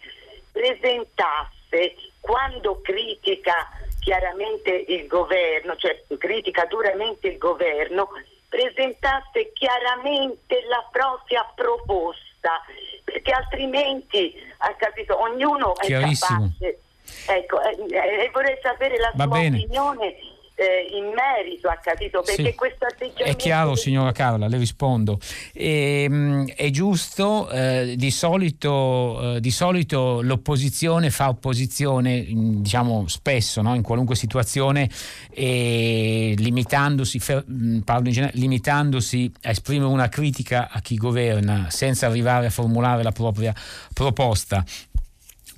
presentasse 0.53 1.95
quando 2.21 2.81
critica 2.81 3.69
chiaramente 4.01 4.71
il 4.71 5.07
governo, 5.07 5.77
cioè 5.77 6.03
critica 6.19 6.65
duramente 6.65 7.29
il 7.29 7.39
governo, 7.39 8.09
presentasse 8.49 9.53
chiaramente 9.53 10.63
la 10.69 10.87
propria 10.91 11.51
proposta, 11.55 12.63
perché 13.05 13.31
altrimenti, 13.31 14.35
ha 14.59 14.75
capito, 14.75 15.21
ognuno 15.21 15.77
è 15.77 15.89
capace. 15.89 16.81
Ecco, 17.27 17.61
e 17.63 17.77
eh, 17.95 18.25
eh, 18.25 18.31
vorrei 18.33 18.57
sapere 18.63 18.97
la 18.99 19.13
Va 19.15 19.25
sua 19.25 19.39
bene. 19.39 19.59
opinione 19.59 20.15
eh, 20.61 20.89
in 20.91 21.05
merito, 21.15 21.69
ha 21.69 21.77
capito? 21.77 22.21
Perché 22.21 22.43
Sì. 22.51 22.55
questo 22.57 22.85
atteggiamento... 22.85 23.23
È 23.23 23.37
chiaro, 23.37 23.77
signora 23.77 24.11
Carla, 24.11 24.49
le 24.49 24.57
rispondo. 24.57 25.21
Ehm, 25.55 26.49
è 26.57 26.69
giusto, 26.71 27.49
eh, 27.49 27.95
di, 27.97 28.11
solito, 28.11 29.37
eh, 29.37 29.41
di 29.41 29.53
solito 29.53 30.21
l'opposizione 30.21 31.11
fa 31.11 31.29
opposizione, 31.29 32.17
in- 32.17 32.61
diciamo 32.63 33.07
spesso, 33.07 33.63
no? 33.63 33.77
in 33.77 33.83
qualunque 33.83 34.17
situazione, 34.17 34.91
e 35.31 36.35
limitandosi, 36.37 37.21
fer- 37.21 37.45
mh, 37.47 37.79
parlo 37.81 38.09
in 38.09 38.15
genere, 38.15 38.33
limitandosi 38.35 39.31
a 39.43 39.51
esprimere 39.51 39.89
una 39.93 40.09
critica 40.09 40.71
a 40.73 40.81
chi 40.81 40.97
governa 40.97 41.71
senza 41.71 42.07
arrivare 42.07 42.47
a 42.47 42.51
formulare 42.51 43.05
la 43.05 43.13
propria 43.13 43.55
proposta. 43.95 44.65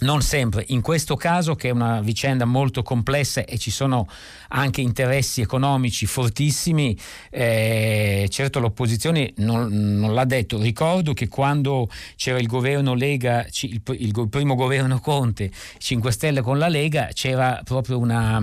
Non 0.01 0.23
sempre, 0.23 0.65
in 0.69 0.81
questo 0.81 1.15
caso 1.15 1.55
che 1.55 1.69
è 1.69 1.73
una 1.73 2.01
vicenda 2.01 2.47
molto 2.47 2.83
complessa 2.83 3.45
e 3.45 3.59
ci 3.59 3.71
sono 3.71 4.09
anche 4.49 4.81
interessi 4.81 5.43
economici 5.43 6.07
fortissimi, 6.07 6.99
eh, 7.29 8.27
certo 8.31 8.61
l'opposizione 8.61 9.35
non, 9.37 9.69
non 9.99 10.15
l'ha 10.15 10.25
detto. 10.25 10.59
Ricordo 10.59 11.13
che 11.13 11.29
quando 11.29 11.91
c'era 12.17 12.39
il 12.39 12.47
governo 12.47 12.95
Lega, 12.95 13.45
il, 13.61 13.83
il 13.99 14.11
go- 14.11 14.27
primo 14.29 14.55
governo 14.55 15.01
Conte, 15.01 15.51
5 15.77 16.11
Stelle 16.13 16.41
con 16.41 16.57
la 16.57 16.69
Lega, 16.69 17.11
c'era 17.13 17.61
proprio 17.63 17.99
una, 17.99 18.43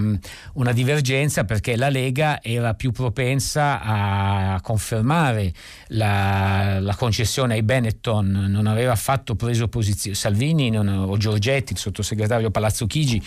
una 0.53 0.71
divergenza 0.71 1.43
perché 1.43 1.75
la 1.75 1.89
Lega 1.89 2.39
era 2.43 2.75
più 2.75 2.91
propensa 2.91 3.81
a 3.81 4.59
confermare 4.61 5.51
la, 5.87 6.79
la 6.79 6.95
concessione 6.95 7.55
ai 7.55 7.63
Benetton, 7.63 8.45
non 8.47 8.67
aveva 8.67 8.91
affatto 8.91 9.35
preso 9.35 9.67
posizione, 9.67 10.15
Salvini 10.15 10.69
non- 10.69 10.87
o 10.87 11.17
Giorgetti, 11.47 11.73
il 11.73 11.79
sottosegretario 11.79 12.51
Palazzo 12.51 12.85
Chigi, 12.85 13.21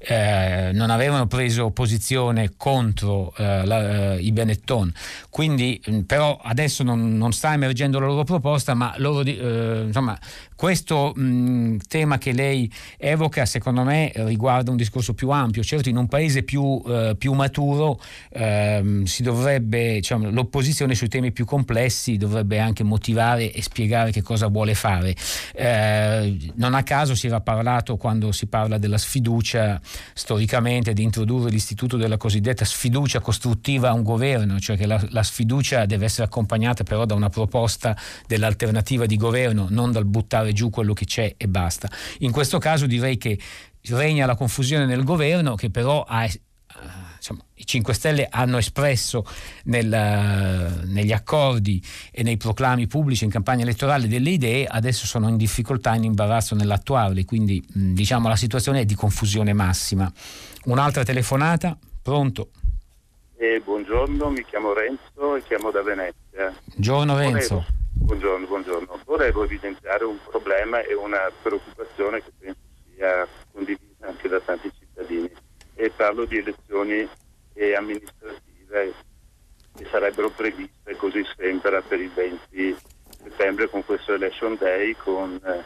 eh, 0.00 0.70
non 0.72 0.88
avevano 0.90 1.26
preso 1.26 1.70
posizione 1.70 2.52
contro 2.56 3.34
eh, 3.36 3.64
la- 3.66 4.14
eh, 4.14 4.20
i 4.20 4.32
Benetton. 4.32 4.92
Quindi, 5.28 5.80
mh, 5.84 6.00
però 6.00 6.38
adesso 6.42 6.82
non, 6.82 7.16
non 7.16 7.32
sta 7.32 7.52
emergendo 7.52 7.98
la 8.00 8.06
loro 8.06 8.24
proposta, 8.24 8.74
ma 8.74 8.94
loro, 8.96 9.20
eh, 9.20 9.82
insomma, 9.86 10.18
questo 10.56 11.12
mh, 11.14 11.78
tema 11.88 12.18
che 12.18 12.32
lei 12.32 12.70
evoca, 12.96 13.44
secondo 13.46 13.82
me, 13.82 14.12
riguarda 14.14 14.70
un 14.70 14.76
discorso 14.76 15.14
più 15.14 15.30
ampio. 15.30 15.62
Certo, 15.62 15.88
in 15.88 15.96
un 15.96 16.08
paese 16.08 16.42
più, 16.42 16.82
eh, 16.86 17.14
più 17.18 17.32
maturo 17.34 18.00
ehm, 18.30 19.04
si 19.04 19.22
dovrebbe, 19.22 19.94
diciamo, 19.94 20.30
l'opposizione 20.30 20.94
sui 20.94 21.08
temi 21.08 21.32
più 21.32 21.44
complessi 21.44 22.16
dovrebbe 22.16 22.58
anche 22.58 22.82
motivare 22.82 23.52
e 23.52 23.62
spiegare 23.62 24.10
che 24.10 24.22
cosa 24.22 24.48
vuole 24.48 24.74
fare. 24.74 25.14
Eh, 25.54 26.52
non 26.54 26.74
a 26.74 26.82
caso 26.82 27.14
si 27.14 27.26
era 27.26 27.40
parlato 27.40 27.96
quando 27.96 28.32
si 28.32 28.46
parla 28.46 28.78
della 28.78 28.98
sfiducia 28.98 29.80
storicamente 30.14 30.92
di 30.92 31.02
introdurre 31.02 31.50
l'istituto 31.50 31.96
della 31.96 32.16
cosiddetta 32.16 32.64
sfiducia 32.64 33.20
costruttiva 33.20 33.90
a 33.90 33.92
un 33.92 34.02
governo, 34.02 34.58
cioè 34.58 34.76
che 34.76 34.86
la, 34.86 35.02
la 35.10 35.22
sfiducia 35.22 35.86
deve 35.86 36.04
essere 36.06 36.24
accompagnata 36.24 36.84
però 36.84 37.04
da 37.04 37.14
una 37.14 37.28
proposta 37.28 37.96
dell'alternativa 38.26 39.06
di 39.06 39.16
governo, 39.16 39.66
non 39.70 39.92
dal 39.92 40.04
buttare 40.04 40.52
giù 40.52 40.70
quello 40.70 40.92
che 40.92 41.04
c'è 41.04 41.34
e 41.36 41.48
basta. 41.48 41.88
In 42.18 42.30
questo 42.30 42.58
caso 42.58 42.86
direi 42.86 43.16
che 43.16 43.38
regna 43.88 44.26
la 44.26 44.34
confusione 44.36 44.84
nel 44.84 45.04
governo 45.04 45.54
che 45.54 45.70
però 45.70 46.04
ha 46.06 46.28
insomma, 47.20 47.44
i 47.54 47.66
5 47.66 47.92
Stelle 47.92 48.26
hanno 48.30 48.56
espresso 48.56 49.24
nel, 49.64 49.92
eh, 49.92 50.86
negli 50.86 51.12
accordi 51.12 51.82
e 52.10 52.22
nei 52.22 52.38
proclami 52.38 52.86
pubblici 52.86 53.24
in 53.24 53.30
campagna 53.30 53.62
elettorale 53.62 54.08
delle 54.08 54.30
idee, 54.30 54.66
adesso 54.66 55.06
sono 55.06 55.28
in 55.28 55.36
difficoltà, 55.36 55.94
in 55.94 56.04
imbarazzo 56.04 56.54
nell'attuarle, 56.54 57.24
quindi 57.24 57.62
mh, 57.62 57.92
diciamo 57.92 58.28
la 58.28 58.36
situazione 58.36 58.80
è 58.80 58.84
di 58.84 58.94
confusione 58.94 59.52
massima. 59.52 60.10
Un'altra 60.64 61.04
telefonata, 61.04 61.76
pronto? 62.02 62.50
Eh, 63.36 63.60
buongiorno, 63.62 64.30
mi 64.30 64.44
chiamo 64.44 64.72
Renzo 64.72 65.36
e 65.36 65.42
chiamo 65.44 65.70
da 65.70 65.82
Venezia. 65.82 66.54
Giorno 66.74 67.16
Renzo. 67.16 67.54
Volevo- 67.54 67.78
buongiorno, 67.92 68.46
buongiorno. 68.46 69.00
Volevo 69.04 69.44
evidenziare 69.44 70.04
un 70.04 70.16
problema 70.28 70.80
e 70.80 70.94
una 70.94 71.30
preoccupazione 71.42 72.22
che 72.22 72.32
penso 72.38 72.58
sia 72.94 73.26
condivisa 73.52 74.06
anche 74.06 74.28
da 74.28 74.40
tanti 74.40 74.70
cittadini. 74.78 75.30
E 75.80 75.88
parlo 75.96 76.26
di 76.26 76.36
elezioni 76.36 77.08
eh, 77.54 77.74
amministrative 77.74 78.92
che 79.74 79.86
sarebbero 79.90 80.28
previste 80.28 80.94
così 80.96 81.24
sembra 81.38 81.80
per 81.80 81.98
il 81.98 82.10
20 82.12 82.76
settembre 83.22 83.70
con 83.70 83.82
questo 83.86 84.12
election 84.12 84.58
day 84.58 84.92
con 84.92 85.40
eh, 85.42 85.64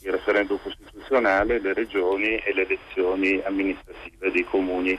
il 0.00 0.10
referendum 0.10 0.58
costituzionale, 0.60 1.60
le 1.60 1.72
regioni 1.72 2.34
e 2.38 2.52
le 2.52 2.62
elezioni 2.62 3.40
amministrative 3.44 4.32
dei 4.32 4.44
comuni. 4.44 4.98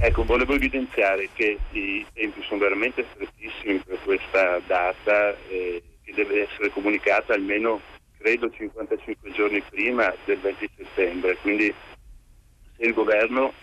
Ecco, 0.00 0.22
volevo 0.22 0.52
evidenziare 0.52 1.30
che 1.32 1.58
i 1.70 2.04
tempi 2.12 2.42
sono 2.42 2.60
veramente 2.60 3.06
strettissimi 3.14 3.78
per 3.78 4.00
questa 4.04 4.60
data 4.66 5.34
eh, 5.48 5.82
che 6.04 6.12
deve 6.12 6.46
essere 6.46 6.68
comunicata 6.72 7.32
almeno, 7.32 7.80
credo, 8.18 8.50
55 8.50 9.30
giorni 9.32 9.62
prima 9.62 10.14
del 10.26 10.40
20 10.40 10.70
settembre. 10.76 11.38
Quindi 11.38 11.74
se 12.76 12.82
il 12.84 12.92
governo 12.92 13.54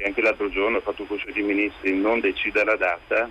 che 0.00 0.06
anche 0.06 0.22
l'altro 0.22 0.48
giorno 0.48 0.78
ha 0.78 0.80
fatto 0.80 1.02
un 1.02 1.08
Consiglio 1.08 1.34
dei 1.34 1.42
Ministri, 1.42 1.94
non 1.94 2.20
decida 2.20 2.64
la 2.64 2.76
data, 2.76 3.30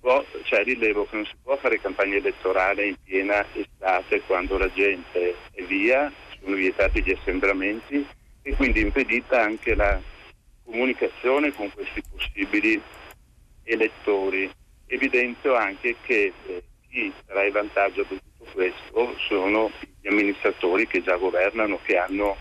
può, 0.00 0.24
cioè 0.44 0.64
rilevo 0.64 1.04
che 1.04 1.16
non 1.16 1.26
si 1.26 1.34
può 1.42 1.56
fare 1.58 1.78
campagna 1.78 2.16
elettorale 2.16 2.86
in 2.86 2.96
piena 3.04 3.44
estate 3.52 4.22
quando 4.22 4.56
la 4.56 4.72
gente 4.72 5.34
è 5.52 5.62
via, 5.64 6.10
sono 6.40 6.56
vietati 6.56 7.02
gli 7.02 7.10
assembramenti 7.10 8.06
e 8.42 8.54
quindi 8.54 8.80
impedita 8.80 9.42
anche 9.42 9.74
la 9.74 10.00
comunicazione 10.64 11.52
con 11.52 11.70
questi 11.70 12.02
possibili 12.10 12.80
elettori. 13.64 14.50
Evidenzio 14.86 15.54
anche 15.54 15.96
che 16.02 16.32
eh, 16.46 16.62
chi 16.88 17.12
trae 17.26 17.50
vantaggio 17.50 18.02
da 18.02 18.08
tutto 18.08 18.52
questo 18.52 19.16
sono 19.28 19.70
gli 20.00 20.08
amministratori 20.08 20.86
che 20.86 21.02
già 21.02 21.16
governano, 21.16 21.78
che 21.82 21.96
hanno 21.98 22.36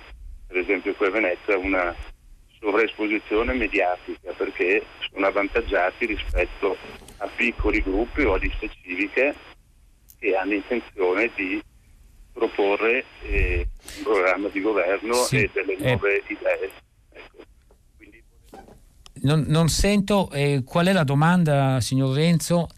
per 0.47 0.57
esempio 0.57 0.93
qui 0.93 1.07
a 1.07 1.11
Venezia 1.11 1.57
una 1.57 1.95
sovraesposizione 2.63 3.53
mediatica 3.53 4.31
perché 4.31 4.85
sono 5.11 5.27
avvantaggiati 5.27 6.05
rispetto 6.05 6.77
a 7.17 7.27
piccoli 7.35 7.81
gruppi 7.81 8.21
o 8.21 8.33
a 8.33 8.37
liste 8.37 8.69
civiche 8.81 9.35
che 10.17 10.35
hanno 10.35 10.53
intenzione 10.53 11.29
di 11.35 11.61
proporre 12.31 13.03
eh, 13.23 13.67
un 13.97 14.03
programma 14.03 14.47
di 14.47 14.61
governo 14.61 15.13
sì. 15.13 15.43
e 15.43 15.49
delle 15.53 15.75
eh. 15.75 15.83
nuove 15.83 16.15
eh. 16.15 16.23
idee. 16.27 16.71
Ecco. 17.11 17.37
Quindi... 17.97 18.23
Non, 19.21 19.43
non, 19.47 19.67
sento 19.67 20.29
eh, 20.31 20.63
qual 20.65 20.87
è 20.87 20.93
la 20.93 21.03
domanda, 21.03 21.81
signor 21.81 22.15
Renzo? 22.15 22.69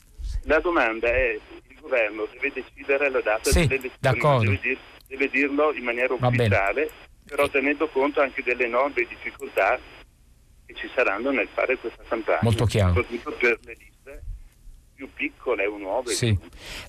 La 0.43 0.59
domanda 0.59 1.07
è 1.07 1.39
il 1.67 1.79
governo 1.79 2.27
deve 2.33 2.51
decidere 2.53 3.09
la 3.11 3.21
data 3.21 3.49
sì, 3.49 3.67
delle 3.67 3.91
elezioni, 4.01 4.45
deve, 4.45 4.59
dir, 4.61 4.77
deve, 5.07 5.29
dirlo 5.29 5.73
in 5.73 5.83
maniera 5.83 6.13
ufficiale, 6.13 6.89
però 7.25 7.49
tenendo 7.49 7.87
conto 7.89 8.21
anche 8.21 8.43
delle 8.43 8.65
enormi 8.65 9.05
difficoltà 9.07 9.79
che 10.65 10.73
ci 10.75 10.89
saranno 10.95 11.31
nel 11.31 11.47
fare 11.53 11.77
questa 11.77 12.03
campagna. 12.07 12.39
Molto 12.41 12.65
chiaro. 12.65 12.93
Soprattutto 12.93 13.31
per 13.33 13.59
le 13.63 13.75
liste 13.77 13.94
più 14.95 15.09
piccole 15.13 15.65
o 15.65 15.77
nuove. 15.77 16.13
Sì, 16.13 16.35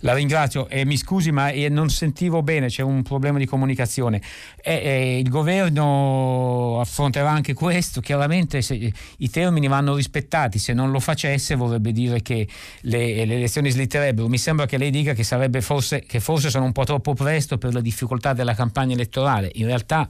la 0.01 0.15
ringrazio. 0.15 0.69
Eh, 0.69 0.85
mi 0.85 0.97
scusi, 0.97 1.33
ma 1.33 1.51
eh, 1.51 1.69
non 1.69 1.91
sentivo 1.91 2.41
bene, 2.41 2.69
c'è 2.69 2.83
un 2.83 3.03
problema 3.03 3.39
di 3.39 3.47
comunicazione. 3.47 4.23
Eh, 4.63 4.75
eh 4.75 5.19
il 5.19 5.29
governo 5.29 6.79
affronterà 6.81 7.29
anche 7.29 7.53
questo. 7.53 8.01
Chiaramente 8.01 8.63
se, 8.63 8.93
i 9.19 9.31
termini 9.31 9.67
vanno 9.67 9.97
rispettati. 9.97 10.59
Se 10.61 10.73
non 10.73 10.93
lo 10.93 11.01
facesse, 11.01 11.57
vorrebbe 11.57 11.91
dire 11.91 12.23
che 12.23 12.47
le, 12.83 13.25
le 13.25 13.35
elezioni 13.35 13.71
slitterebbero. 13.71 14.29
Mi 14.29 14.39
sembra 14.39 14.67
che 14.67 14.79
lei 14.79 14.91
dica 14.91 15.13
che, 15.13 15.25
forse, 15.61 16.05
che 16.07 16.21
forse 16.21 16.49
sono 16.49 16.65
un 16.65 16.73
po' 16.73 16.85
troppo 16.85 17.15
presto 17.15 17.59
per 17.59 17.75
la 17.75 17.81
difficoltà 17.81 18.33
della 18.33 18.55
campagna 18.55 18.95
elettorale. 18.95 19.51
In 19.55 19.67
realtà 19.67 20.09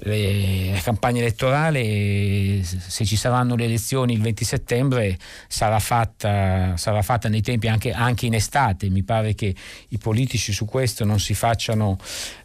la 0.00 0.80
campagna 0.80 1.20
elettorale, 1.20 2.62
se 2.62 3.04
ci 3.04 3.16
saranno 3.16 3.56
le 3.56 3.64
elezioni 3.64 4.12
il 4.12 4.20
20 4.20 4.44
settembre, 4.44 5.16
sarà 5.48 5.78
fatta, 5.78 6.76
sarà 6.76 7.00
fatta 7.02 7.28
nei 7.28 7.40
tempi 7.40 7.68
anche, 7.68 7.92
anche, 7.92 8.26
in 8.26 8.34
estate. 8.34 8.90
Mi 8.90 9.02
pare 9.02 9.34
che 9.34 9.54
i 9.88 9.98
politici 9.98 10.52
su 10.52 10.66
questo 10.66 11.04
non 11.04 11.18
si, 11.18 11.34
facciano, 11.34 11.98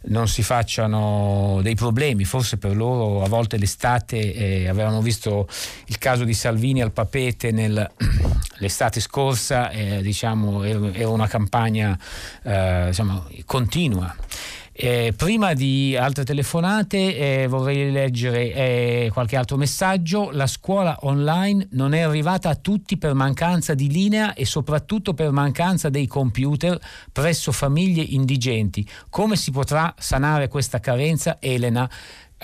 non 0.04 0.28
si 0.28 0.42
facciano 0.42 1.60
dei 1.62 1.74
problemi. 1.74 2.24
Forse 2.24 2.56
per 2.56 2.74
loro 2.74 3.22
a 3.22 3.28
volte 3.28 3.58
l'estate, 3.58 4.32
eh, 4.32 4.68
avevano 4.68 5.02
visto 5.02 5.46
il 5.86 5.98
caso 5.98 6.24
di 6.24 6.34
Salvini 6.34 6.80
al 6.80 6.92
Papete 6.92 7.50
nel, 7.50 7.90
l'estate 8.58 9.00
scorsa, 9.00 9.70
eh, 9.70 10.00
diciamo, 10.00 10.62
era 10.64 11.08
una 11.08 11.26
campagna 11.26 11.98
eh, 12.44 12.86
diciamo, 12.88 13.26
continua. 13.44 14.14
Eh, 14.74 15.12
prima 15.14 15.52
di 15.52 15.94
altre 15.96 16.24
telefonate 16.24 17.42
eh, 17.42 17.46
vorrei 17.46 17.92
leggere 17.92 18.54
eh, 18.54 19.10
qualche 19.12 19.36
altro 19.36 19.58
messaggio. 19.58 20.30
La 20.30 20.46
scuola 20.46 20.96
online 21.02 21.68
non 21.72 21.92
è 21.92 22.00
arrivata 22.00 22.48
a 22.48 22.54
tutti 22.54 22.96
per 22.96 23.12
mancanza 23.12 23.74
di 23.74 23.90
linea 23.90 24.32
e 24.32 24.46
soprattutto 24.46 25.12
per 25.12 25.30
mancanza 25.30 25.90
dei 25.90 26.06
computer 26.06 26.80
presso 27.12 27.52
famiglie 27.52 28.02
indigenti. 28.02 28.88
Come 29.10 29.36
si 29.36 29.50
potrà 29.50 29.94
sanare 29.98 30.48
questa 30.48 30.80
carenza, 30.80 31.36
Elena? 31.38 31.88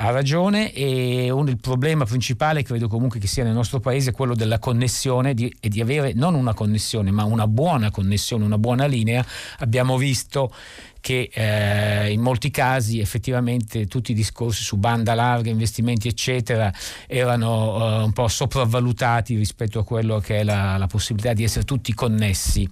Ha 0.01 0.11
ragione 0.11 0.73
e 0.75 1.29
un, 1.31 1.49
il 1.49 1.59
problema 1.59 2.05
principale 2.05 2.63
credo 2.63 2.87
comunque 2.87 3.19
che 3.19 3.27
sia 3.27 3.43
nel 3.43 3.53
nostro 3.53 3.81
paese 3.81 4.11
è 4.11 4.13
quello 4.13 4.37
della 4.37 4.61
connessione 4.61 5.35
di, 5.35 5.53
e 5.59 5.69
di 5.69 5.81
avere 5.81 6.13
non 6.15 6.37
una 6.37 6.55
connessione 6.55 7.11
ma 7.11 7.25
una 7.25 7.49
buona 7.49 7.91
connessione, 7.91 8.45
una 8.45 8.59
buona 8.59 8.87
linea. 8.87 9.27
Abbiamo 9.59 9.97
visto 9.97 10.53
che 11.01 11.31
eh, 11.33 12.11
in 12.11 12.21
molti 12.21 12.51
casi 12.51 13.01
effettivamente 13.01 13.87
tutti 13.87 14.13
i 14.13 14.15
discorsi 14.15 14.63
su 14.63 14.77
banda 14.77 15.15
larga, 15.15 15.51
investimenti 15.51 16.09
eccetera 16.09 16.73
erano 17.07 18.01
eh, 18.01 18.03
un 18.05 18.13
po' 18.13 18.29
sopravvalutati 18.29 19.37
rispetto 19.37 19.79
a 19.79 19.85
quello 19.85 20.19
che 20.19 20.41
è 20.41 20.45
la, 20.45 20.77
la, 20.77 20.87
possibilità 20.87 21.33
di 21.33 21.45
essere 21.45 21.65
tutti 21.65 21.95
connessi. 21.95 22.69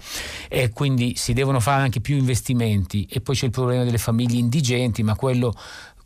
E 0.48 0.70
quindi 0.70 1.14
si 1.16 1.32
devono 1.32 1.60
fare 1.60 1.82
anche 1.82 2.00
più 2.00 2.16
investimenti. 2.16 3.06
E 3.10 3.20
poi 3.20 3.34
c'è 3.34 3.46
il 3.46 3.50
problema 3.50 3.84
delle 3.84 3.98
famiglie 3.98 4.38
indigenti 4.38 5.02
ma 5.02 5.14
quello 5.14 5.54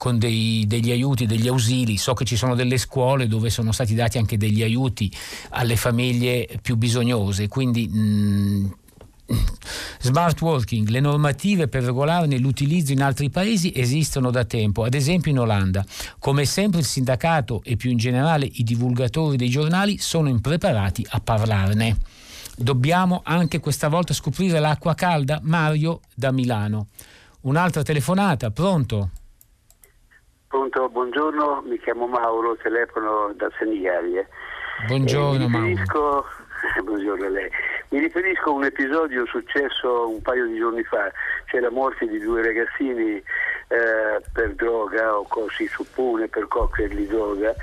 con 0.01 0.19
dei, 0.19 0.65
degli 0.67 0.91
aiuti, 0.91 1.27
degli 1.27 1.47
ausili. 1.47 1.99
So 1.99 2.15
che 2.15 2.25
ci 2.25 2.37
sono 2.37 2.55
delle 2.55 2.79
scuole 2.79 3.27
dove 3.27 3.51
sono 3.51 3.71
stati 3.71 3.95
dati 3.95 4.17
anche 4.17 4.39
degli 4.39 4.63
aiuti 4.63 5.13
alle 5.51 5.77
famiglie 5.77 6.49
più 6.63 6.77
bisognose, 6.77 7.49
quindi 7.49 7.87
mh, 7.87 8.75
Smart 10.01 10.41
working, 10.41 10.89
le 10.89 11.01
normative 11.01 11.69
per 11.69 11.85
regolarne 11.85 12.39
l'utilizzo 12.39 12.93
in 12.93 13.03
altri 13.03 13.31
paesi 13.31 13.73
esistono 13.75 14.31
da 14.31 14.45
tempo, 14.45 14.85
ad 14.85 14.95
esempio 14.95 15.31
in 15.31 15.39
Olanda. 15.39 15.85
Come 16.19 16.45
sempre 16.45 16.81
il 16.81 16.87
sindacato 16.87 17.61
e 17.65 17.77
più 17.77 17.91
in 17.91 17.99
generale 17.99 18.47
i 18.47 18.65
divulgatori 18.65 19.37
dei 19.37 19.49
giornali 19.49 19.99
sono 19.99 20.29
impreparati 20.29 21.07
a 21.11 21.21
parlarne. 21.21 21.97
Dobbiamo 22.57 23.23
anche 23.25 23.61
questa 23.61 23.89
volta 23.89 24.13
scoprire 24.13 24.59
l'acqua 24.59 24.95
calda? 24.95 25.41
Mario 25.43 26.01
da 26.15 26.33
Milano. 26.33 26.89
Un'altra 27.43 27.83
telefonata, 27.83 28.51
pronto? 28.51 29.11
Pronto, 30.47 30.89
buongiorno, 30.89 31.63
mi 31.67 31.79
chiamo 31.79 32.07
Mauro, 32.07 32.57
telefono 32.57 33.33
da 33.37 33.49
Senigallia. 33.59 34.27
Buongiorno 34.87 35.45
eh, 35.45 35.49
mi 35.49 35.69
riferisco, 35.69 36.25
buongiorno 36.83 37.25
a 37.25 37.29
lei. 37.29 37.51
Mi 37.89 37.99
riferisco 37.99 38.51
a 38.51 38.55
un 38.55 38.65
episodio 38.65 39.27
successo 39.27 40.09
un 40.09 40.23
paio 40.23 40.47
di 40.47 40.59
giorni 40.59 40.83
fa, 40.85 41.11
c'è 41.47 41.61
la 41.61 41.71
morte 41.71 42.07
di 42.07 42.19
due 42.19 42.43
ragazzini 42.43 43.17
eh, 43.17 44.21
per 44.33 44.55
droga 44.55 45.19
o 45.19 45.27
si 45.51 45.67
suppone 45.67 46.29
per 46.29 46.49
cocktail 46.49 46.95
di 46.95 47.07
droga 47.07 47.55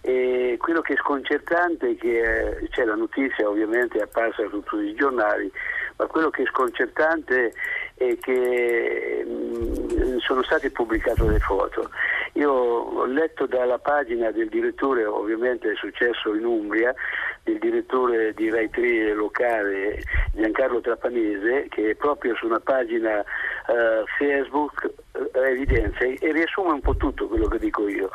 e 0.00 0.56
quello 0.58 0.80
che 0.80 0.94
è 0.94 0.96
sconcertante 0.96 1.90
è 1.90 1.96
che 1.96 2.58
eh, 2.58 2.68
c'è 2.70 2.84
la 2.84 2.96
notizia 2.96 3.48
ovviamente 3.48 3.98
è 3.98 4.02
apparsa 4.02 4.42
su 4.48 4.62
tutti 4.62 4.84
i 4.84 4.94
giornali, 4.94 5.50
ma 5.96 6.06
quello 6.06 6.30
che 6.30 6.42
è 6.42 6.46
sconcertante 6.46 7.52
è 7.94 8.16
che 8.18 9.24
mm, 9.26 10.18
sono 10.18 10.42
state 10.42 10.70
pubblicate 10.70 11.22
le 11.24 11.38
foto. 11.38 11.90
Io 12.34 12.50
ho 12.50 13.04
letto 13.04 13.46
dalla 13.46 13.78
pagina 13.78 14.30
del 14.30 14.48
direttore, 14.48 15.04
ovviamente 15.04 15.72
è 15.72 15.74
successo 15.76 16.34
in 16.34 16.44
Umbria, 16.44 16.94
del 17.42 17.58
direttore 17.58 18.32
di 18.32 18.48
Rai 18.48 18.70
3 18.70 19.12
locale 19.12 20.02
Giancarlo 20.32 20.80
Trapanese, 20.80 21.66
che 21.68 21.94
proprio 21.96 22.34
su 22.36 22.46
una 22.46 22.60
pagina 22.60 23.18
uh, 23.18 24.04
Facebook 24.18 24.90
uh, 25.12 25.38
evidenzia 25.38 26.06
e 26.06 26.32
riassume 26.32 26.72
un 26.72 26.80
po' 26.80 26.96
tutto 26.96 27.28
quello 27.28 27.48
che 27.48 27.58
dico 27.58 27.86
io. 27.88 28.10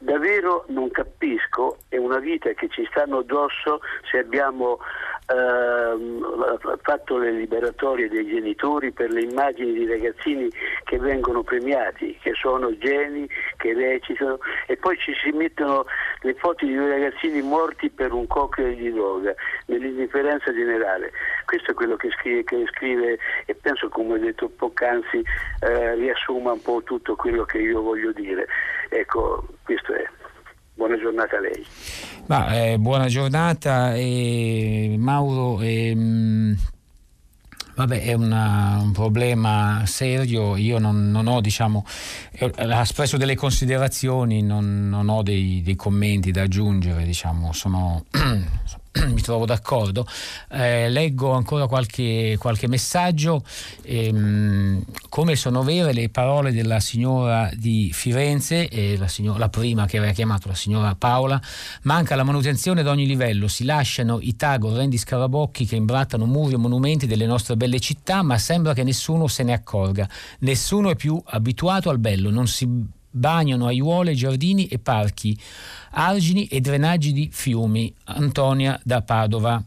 Davvero 0.00 0.64
non 0.68 0.90
capisco, 0.92 1.78
è 1.88 1.96
una 1.96 2.20
vita 2.20 2.50
che 2.52 2.68
ci 2.68 2.86
stanno 2.88 3.18
addosso 3.18 3.80
se 4.08 4.18
abbiamo 4.18 4.78
uh, 5.28 6.78
fatto 6.82 7.18
le 7.18 7.32
liberatorie 7.32 8.08
dei 8.08 8.26
genitori 8.26 8.92
per 8.92 9.10
le 9.10 9.22
immagini 9.22 9.72
di 9.72 9.86
ragazzini 9.86 10.50
che 10.84 10.98
vengono 10.98 11.42
premiati, 11.42 12.16
che 12.20 12.32
sono 12.34 12.76
geni, 12.78 13.28
che 13.56 13.74
recitano 13.74 14.38
e 14.66 14.76
poi 14.76 14.96
ci 14.98 15.12
si 15.22 15.30
mettono 15.30 15.84
le 16.20 16.34
foto 16.34 16.64
di 16.64 16.74
due 16.74 16.88
ragazzini 16.88 17.42
morti 17.42 17.90
per 17.90 18.12
un 18.12 18.26
cocktail 18.26 18.76
di 18.76 18.92
droga, 18.92 19.34
nell'indifferenza 19.66 20.52
generale. 20.52 21.12
Questo 21.44 21.72
è 21.72 21.74
quello 21.74 21.96
che 21.96 22.10
scrive, 22.10 22.44
che 22.44 22.64
scrive 22.72 23.18
e 23.46 23.54
penso 23.54 23.88
come 23.88 24.14
ho 24.14 24.18
detto 24.18 24.48
poc'anzi 24.48 25.22
eh, 25.60 25.94
riassuma 25.94 26.52
un 26.52 26.62
po' 26.62 26.82
tutto 26.82 27.16
quello 27.16 27.44
che 27.44 27.58
io 27.58 27.80
voglio 27.80 28.12
dire. 28.12 28.46
Ecco, 28.88 29.46
questo 29.64 29.92
è. 29.92 30.17
Buona 30.78 30.96
giornata 30.96 31.36
a 31.36 31.40
lei. 31.40 31.66
Ma, 32.26 32.54
eh, 32.54 32.78
buona 32.78 33.08
giornata 33.08 33.96
e 33.96 34.94
Mauro. 34.96 35.60
Eh, 35.60 36.54
Vabbè, 37.74 38.02
è 38.02 38.12
una, 38.12 38.78
un 38.80 38.90
problema 38.90 39.82
serio, 39.86 40.56
io 40.56 40.80
non, 40.80 41.12
non 41.12 41.28
ho, 41.28 41.40
diciamo, 41.40 41.84
eh, 42.32 42.52
ha 42.56 42.80
espresso 42.80 43.16
delle 43.16 43.36
considerazioni, 43.36 44.42
non, 44.42 44.88
non 44.88 45.08
ho 45.08 45.22
dei, 45.22 45.62
dei, 45.62 45.76
commenti 45.76 46.32
da 46.32 46.42
aggiungere, 46.42 47.04
diciamo, 47.04 47.52
sono, 47.52 48.04
mi 49.12 49.20
trovo 49.20 49.44
d'accordo. 49.46 50.06
Eh, 50.50 50.88
leggo 50.88 51.32
ancora 51.32 51.66
qualche, 51.66 52.36
qualche 52.38 52.68
messaggio. 52.68 53.42
Ehm, 53.82 54.84
come 55.08 55.36
sono 55.36 55.62
vere 55.62 55.92
le 55.92 56.08
parole 56.08 56.52
della 56.52 56.80
signora 56.80 57.50
di 57.54 57.90
Firenze, 57.92 58.68
la, 58.96 59.08
signora, 59.08 59.38
la, 59.38 59.48
prima 59.48 59.86
che 59.86 59.98
aveva 59.98 60.12
chiamato 60.12 60.48
la 60.48 60.54
signora 60.54 60.94
Paola, 60.94 61.40
manca 61.82 62.14
la 62.16 62.24
manutenzione 62.24 62.80
ad 62.80 62.86
ogni 62.86 63.06
livello, 63.06 63.48
si 63.48 63.64
lasciano 63.64 64.18
i 64.20 64.36
tag 64.36 64.64
orrendi 64.64 64.98
scarabocchi 64.98 65.64
che 65.64 65.76
imbrattano 65.76 66.26
muri 66.26 66.54
e 66.54 66.56
monumenti 66.58 67.06
delle 67.06 67.26
nostre 67.26 67.56
belle 67.56 67.80
città, 67.80 68.22
ma 68.22 68.38
sembra 68.38 68.74
che 68.74 68.84
nessuno 68.84 69.26
se 69.26 69.42
ne 69.42 69.52
accorga. 69.52 70.08
Nessuno 70.40 70.90
è 70.90 70.96
più 70.96 71.20
abituato 71.24 71.90
al 71.90 71.98
bello, 71.98 72.30
non 72.30 72.46
si 72.46 72.96
bagnano 73.10 73.66
aiuole, 73.66 74.14
giardini 74.14 74.66
e 74.66 74.78
parchi, 74.78 75.38
argini 75.92 76.46
e 76.46 76.60
drenaggi 76.60 77.12
di 77.12 77.28
fiumi. 77.32 77.92
Antonia 78.04 78.78
da 78.84 79.02
Padova. 79.02 79.62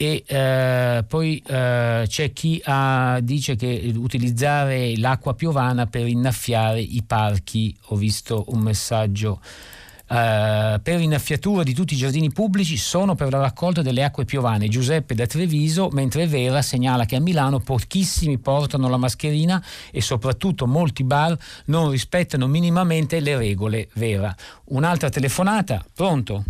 E 0.00 0.22
eh, 0.24 1.04
poi 1.08 1.42
eh, 1.44 2.04
c'è 2.06 2.32
chi 2.32 2.60
ha, 2.64 3.18
dice 3.20 3.56
che 3.56 3.92
utilizzare 3.96 4.96
l'acqua 4.96 5.34
piovana 5.34 5.86
per 5.86 6.06
innaffiare 6.06 6.80
i 6.80 7.02
parchi. 7.04 7.76
Ho 7.86 7.96
visto 7.96 8.44
un 8.48 8.60
messaggio 8.60 9.40
Uh, 10.10 10.80
per 10.80 11.00
innaffiatura 11.00 11.62
di 11.62 11.74
tutti 11.74 11.92
i 11.92 11.96
giardini 11.98 12.32
pubblici 12.32 12.78
sono 12.78 13.14
per 13.14 13.30
la 13.30 13.40
raccolta 13.40 13.82
delle 13.82 14.02
acque 14.02 14.24
piovane. 14.24 14.68
Giuseppe 14.68 15.14
da 15.14 15.26
Treviso, 15.26 15.90
mentre 15.92 16.26
Vera 16.26 16.62
segnala 16.62 17.04
che 17.04 17.16
a 17.16 17.20
Milano 17.20 17.58
pochissimi 17.58 18.38
portano 18.38 18.88
la 18.88 18.96
mascherina 18.96 19.62
e 19.92 20.00
soprattutto 20.00 20.66
molti 20.66 21.04
bar 21.04 21.36
non 21.66 21.90
rispettano 21.90 22.46
minimamente 22.46 23.20
le 23.20 23.36
regole. 23.36 23.88
Vera. 23.94 24.34
Un'altra 24.68 25.10
telefonata, 25.10 25.84
pronto? 25.94 26.44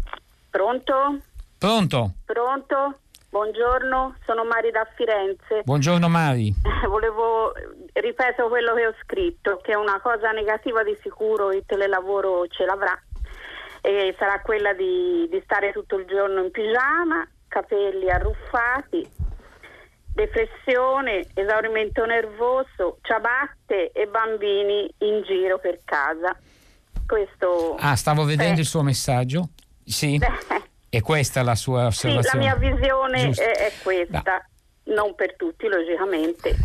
Pronto? 0.50 1.18
Pronto? 1.58 2.12
Pronto? 2.24 2.98
Buongiorno, 3.30 4.16
sono 4.24 4.44
Mari 4.44 4.70
da 4.70 4.86
Firenze. 4.94 5.62
Buongiorno 5.64 6.08
Mari. 6.08 6.54
Volevo, 6.88 7.52
ripeto 7.92 8.48
quello 8.48 8.72
che 8.74 8.86
ho 8.86 8.94
scritto, 9.02 9.60
che 9.62 9.72
è 9.72 9.74
una 9.74 10.00
cosa 10.00 10.30
negativa 10.30 10.82
di 10.82 10.96
sicuro 11.02 11.52
il 11.52 11.62
telelavoro 11.66 12.46
ce 12.48 12.64
l'avrà 12.64 12.98
e 13.80 14.14
sarà 14.18 14.40
quella 14.40 14.72
di, 14.72 15.28
di 15.30 15.40
stare 15.44 15.72
tutto 15.72 15.96
il 15.96 16.06
giorno 16.06 16.44
in 16.44 16.50
pigiama, 16.50 17.28
capelli 17.48 18.10
arruffati, 18.10 19.08
depressione, 20.12 21.26
esaurimento 21.34 22.04
nervoso, 22.04 22.98
ciabatte 23.02 23.92
e 23.92 24.06
bambini 24.06 24.92
in 24.98 25.22
giro 25.22 25.58
per 25.58 25.80
casa. 25.84 26.36
Questo 27.06 27.76
Ah, 27.78 27.96
stavo 27.96 28.24
vedendo 28.24 28.58
eh. 28.58 28.62
il 28.62 28.66
suo 28.66 28.82
messaggio. 28.82 29.50
Sì. 29.84 30.20
e 30.90 31.00
questa 31.00 31.40
è 31.40 31.42
la 31.42 31.54
sua 31.54 31.86
osservazione? 31.86 32.22
Sì, 32.22 32.48
la 32.48 32.56
mia 32.56 32.74
visione 32.76 33.30
è, 33.30 33.56
è, 33.56 33.72
questa, 33.82 34.46
no. 34.84 34.94
non 34.94 35.14
per 35.14 35.36
tutti 35.36 35.66
logicamente. 35.68 36.56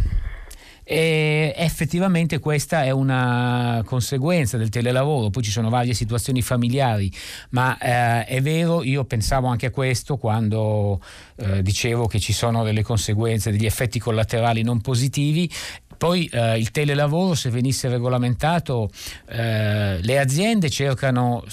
E 0.83 1.53
effettivamente 1.55 2.39
questa 2.39 2.83
è 2.83 2.91
una 2.91 3.81
conseguenza 3.85 4.57
del 4.57 4.69
telelavoro, 4.69 5.29
poi 5.29 5.43
ci 5.43 5.51
sono 5.51 5.69
varie 5.69 5.93
situazioni 5.93 6.41
familiari, 6.41 7.11
ma 7.51 7.77
eh, 7.77 8.25
è 8.25 8.41
vero, 8.41 8.83
io 8.83 9.05
pensavo 9.05 9.47
anche 9.47 9.67
a 9.67 9.71
questo 9.71 10.17
quando 10.17 10.99
eh, 11.37 11.61
dicevo 11.61 12.07
che 12.07 12.19
ci 12.19 12.33
sono 12.33 12.63
delle 12.63 12.83
conseguenze, 12.83 13.51
degli 13.51 13.65
effetti 13.65 13.99
collaterali 13.99 14.61
non 14.61 14.81
positivi. 14.81 15.49
Poi 15.97 16.25
eh, 16.25 16.57
il 16.57 16.71
telelavoro, 16.71 17.33
se 17.33 17.49
venisse 17.49 17.87
regolamentato, 17.87 18.89
eh, 19.29 20.01
le 20.01 20.19
aziende 20.19 20.69
cercano 20.69 21.45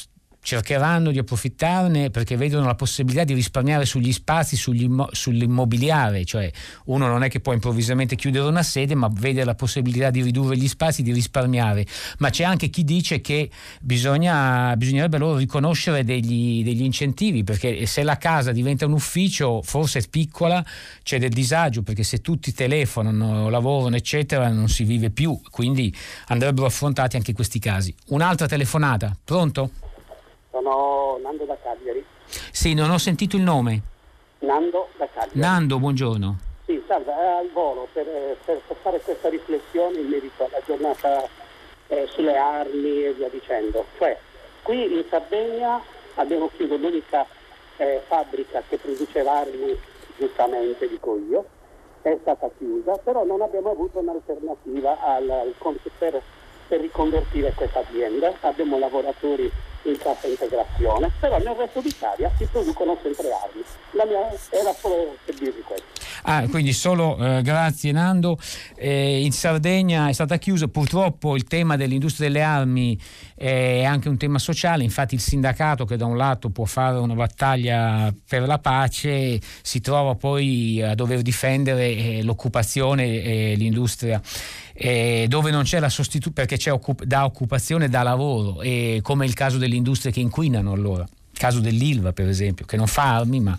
cercheranno 0.42 1.10
di 1.10 1.18
approfittarne 1.18 2.10
perché 2.10 2.36
vedono 2.36 2.66
la 2.66 2.74
possibilità 2.74 3.24
di 3.24 3.34
risparmiare 3.34 3.84
sugli 3.84 4.12
spazi, 4.12 4.56
sull'immobiliare, 4.56 6.24
cioè 6.24 6.50
uno 6.86 7.06
non 7.06 7.22
è 7.22 7.28
che 7.28 7.40
può 7.40 7.52
improvvisamente 7.52 8.16
chiudere 8.16 8.46
una 8.46 8.62
sede, 8.62 8.94
ma 8.94 9.08
vede 9.12 9.44
la 9.44 9.54
possibilità 9.54 10.10
di 10.10 10.22
ridurre 10.22 10.56
gli 10.56 10.68
spazi, 10.68 11.02
di 11.02 11.12
risparmiare. 11.12 11.86
Ma 12.18 12.30
c'è 12.30 12.44
anche 12.44 12.68
chi 12.68 12.84
dice 12.84 13.20
che 13.20 13.50
bisogna, 13.80 14.74
bisognerebbe 14.76 15.18
loro 15.18 15.36
riconoscere 15.36 16.04
degli, 16.04 16.64
degli 16.64 16.82
incentivi, 16.82 17.44
perché 17.44 17.86
se 17.86 18.02
la 18.02 18.16
casa 18.16 18.52
diventa 18.52 18.86
un 18.86 18.92
ufficio, 18.92 19.60
forse 19.62 20.06
piccola, 20.08 20.64
c'è 21.02 21.18
del 21.18 21.30
disagio, 21.30 21.82
perché 21.82 22.02
se 22.02 22.20
tutti 22.20 22.52
telefonano, 22.52 23.48
lavorano, 23.50 23.96
eccetera, 23.96 24.48
non 24.48 24.68
si 24.68 24.84
vive 24.84 25.10
più, 25.10 25.38
quindi 25.50 25.94
andrebbero 26.28 26.66
affrontati 26.66 27.16
anche 27.16 27.32
questi 27.32 27.58
casi. 27.58 27.94
Un'altra 28.08 28.46
telefonata, 28.46 29.16
pronto? 29.22 29.70
Sono 30.50 31.18
Nando 31.22 31.44
da 31.44 31.56
Cagliari. 31.62 32.04
Sì, 32.26 32.74
non 32.74 32.90
ho 32.90 32.98
sentito 32.98 33.36
il 33.36 33.42
nome. 33.42 33.82
Nando 34.40 34.88
da 34.96 35.06
Cagliari. 35.06 35.38
Nando, 35.38 35.78
buongiorno. 35.78 36.38
Sì, 36.66 36.82
salve, 36.86 37.12
è 37.12 37.26
al 37.26 37.50
volo 37.52 37.86
per, 37.92 38.06
per, 38.44 38.60
per, 38.66 38.76
fare 38.82 39.00
questa 39.00 39.28
riflessione 39.28 39.98
in 39.98 40.08
merito 40.08 40.44
alla 40.44 40.60
giornata 40.66 41.28
eh, 41.86 42.06
sulle 42.10 42.36
armi 42.36 43.04
e 43.04 43.12
via 43.12 43.28
dicendo. 43.28 43.84
Cioè, 43.96 44.18
qui 44.62 44.92
in 44.92 45.04
Sardegna 45.08 45.80
abbiamo 46.14 46.50
chiuso 46.56 46.76
l'unica 46.76 47.26
eh, 47.76 48.02
fabbrica 48.06 48.62
che 48.68 48.76
produceva 48.76 49.38
armi, 49.38 49.78
giustamente 50.16 50.88
dico 50.88 51.16
io, 51.28 51.44
è 52.02 52.16
stata 52.20 52.50
chiusa, 52.58 52.96
però 52.98 53.24
non 53.24 53.40
abbiamo 53.40 53.70
avuto 53.70 54.00
un'alternativa 54.00 55.00
al, 55.00 55.30
al, 55.30 55.54
per, 55.98 56.20
per 56.66 56.80
riconvertire 56.80 57.52
questa 57.54 57.80
azienda. 57.80 58.32
Abbiamo 58.40 58.78
lavoratori 58.78 59.50
in 59.84 59.96
cassa 59.98 60.26
integrazione, 60.26 61.10
però 61.18 61.38
nel 61.38 61.54
resto 61.54 61.80
d'Italia 61.80 62.30
si 62.36 62.46
producono 62.50 62.98
sempre 63.02 63.28
armi. 63.32 63.62
La 63.92 64.04
mia 64.04 64.28
era 64.50 64.74
solo 64.74 65.16
per 65.24 65.34
dirvi 65.34 65.62
questo. 65.62 66.00
Ah, 66.22 66.46
quindi 66.48 66.72
solo 66.72 67.16
eh, 67.18 67.42
grazie 67.42 67.92
Nando. 67.92 68.38
Eh, 68.76 69.24
in 69.24 69.32
Sardegna 69.32 70.08
è 70.08 70.12
stata 70.12 70.36
chiusa, 70.36 70.68
purtroppo 70.68 71.34
il 71.34 71.44
tema 71.44 71.76
dell'industria 71.76 72.28
delle 72.28 72.42
armi 72.42 72.98
è 73.34 73.84
anche 73.84 74.08
un 74.08 74.18
tema 74.18 74.38
sociale, 74.38 74.84
infatti 74.84 75.14
il 75.14 75.20
sindacato 75.20 75.86
che 75.86 75.96
da 75.96 76.04
un 76.04 76.16
lato 76.16 76.50
può 76.50 76.66
fare 76.66 76.98
una 76.98 77.14
battaglia 77.14 78.12
per 78.28 78.46
la 78.46 78.58
pace 78.58 79.40
si 79.62 79.80
trova 79.80 80.14
poi 80.14 80.82
a 80.82 80.94
dover 80.94 81.22
difendere 81.22 81.86
eh, 81.86 82.22
l'occupazione 82.22 83.22
e 83.22 83.54
l'industria 83.56 84.20
eh, 84.82 85.26
dove 85.28 85.50
non 85.50 85.64
c'è 85.64 85.78
la 85.78 85.88
sostituzione 85.88 86.34
perché 86.34 86.56
c'è 86.56 86.72
occup- 86.72 87.04
da 87.04 87.24
occupazione 87.24 87.88
da 87.88 88.02
lavoro, 88.02 88.62
come 89.02 89.24
il 89.26 89.34
caso 89.34 89.58
delle 89.70 89.76
industrie 89.76 90.12
che 90.12 90.20
inquinano 90.20 90.72
allora. 90.72 91.08
Caso 91.32 91.60
dell'Ilva, 91.60 92.12
per 92.12 92.28
esempio, 92.28 92.66
che 92.66 92.76
non 92.76 92.86
fa 92.86 93.16
armi 93.16 93.40
ma 93.40 93.56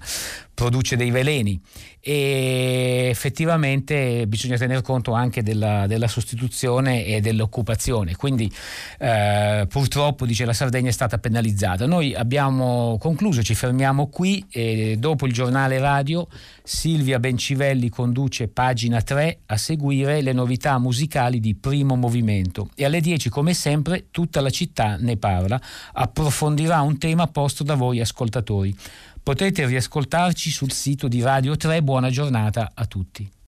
produce 0.53 0.95
dei 0.95 1.09
veleni 1.09 1.59
e 2.03 3.07
effettivamente 3.09 4.25
bisogna 4.27 4.57
tener 4.57 4.81
conto 4.81 5.13
anche 5.13 5.43
della, 5.43 5.85
della 5.85 6.07
sostituzione 6.07 7.05
e 7.05 7.21
dell'occupazione. 7.21 8.15
Quindi 8.15 8.51
eh, 8.97 9.65
purtroppo, 9.69 10.25
dice 10.25 10.45
la 10.45 10.53
Sardegna, 10.53 10.89
è 10.89 10.93
stata 10.93 11.19
penalizzata. 11.19 11.85
Noi 11.85 12.15
abbiamo 12.15 12.97
concluso, 12.99 13.43
ci 13.43 13.53
fermiamo 13.53 14.07
qui 14.07 14.43
e 14.51 14.95
dopo 14.97 15.27
il 15.27 15.33
giornale 15.33 15.79
radio 15.79 16.27
Silvia 16.63 17.19
Bencivelli 17.19 17.89
conduce 17.89 18.47
pagina 18.47 19.01
3 19.01 19.39
a 19.47 19.57
seguire 19.57 20.21
le 20.21 20.33
novità 20.33 20.77
musicali 20.79 21.39
di 21.39 21.55
primo 21.55 21.95
movimento 21.95 22.69
e 22.75 22.85
alle 22.85 23.01
10 23.01 23.29
come 23.29 23.53
sempre 23.53 24.05
tutta 24.11 24.41
la 24.41 24.49
città 24.49 24.95
ne 24.97 25.17
parla, 25.17 25.59
approfondirà 25.93 26.81
un 26.81 26.97
tema 26.97 27.27
posto 27.27 27.63
da 27.63 27.75
voi 27.75 27.99
ascoltatori. 27.99 28.75
Potete 29.23 29.67
riascoltarci 29.67 30.49
sul 30.49 30.71
sito 30.71 31.07
di 31.07 31.21
Radio 31.21 31.55
3. 31.55 31.83
Buona 31.83 32.09
giornata 32.09 32.71
a 32.73 32.85
tutti. 32.87 33.31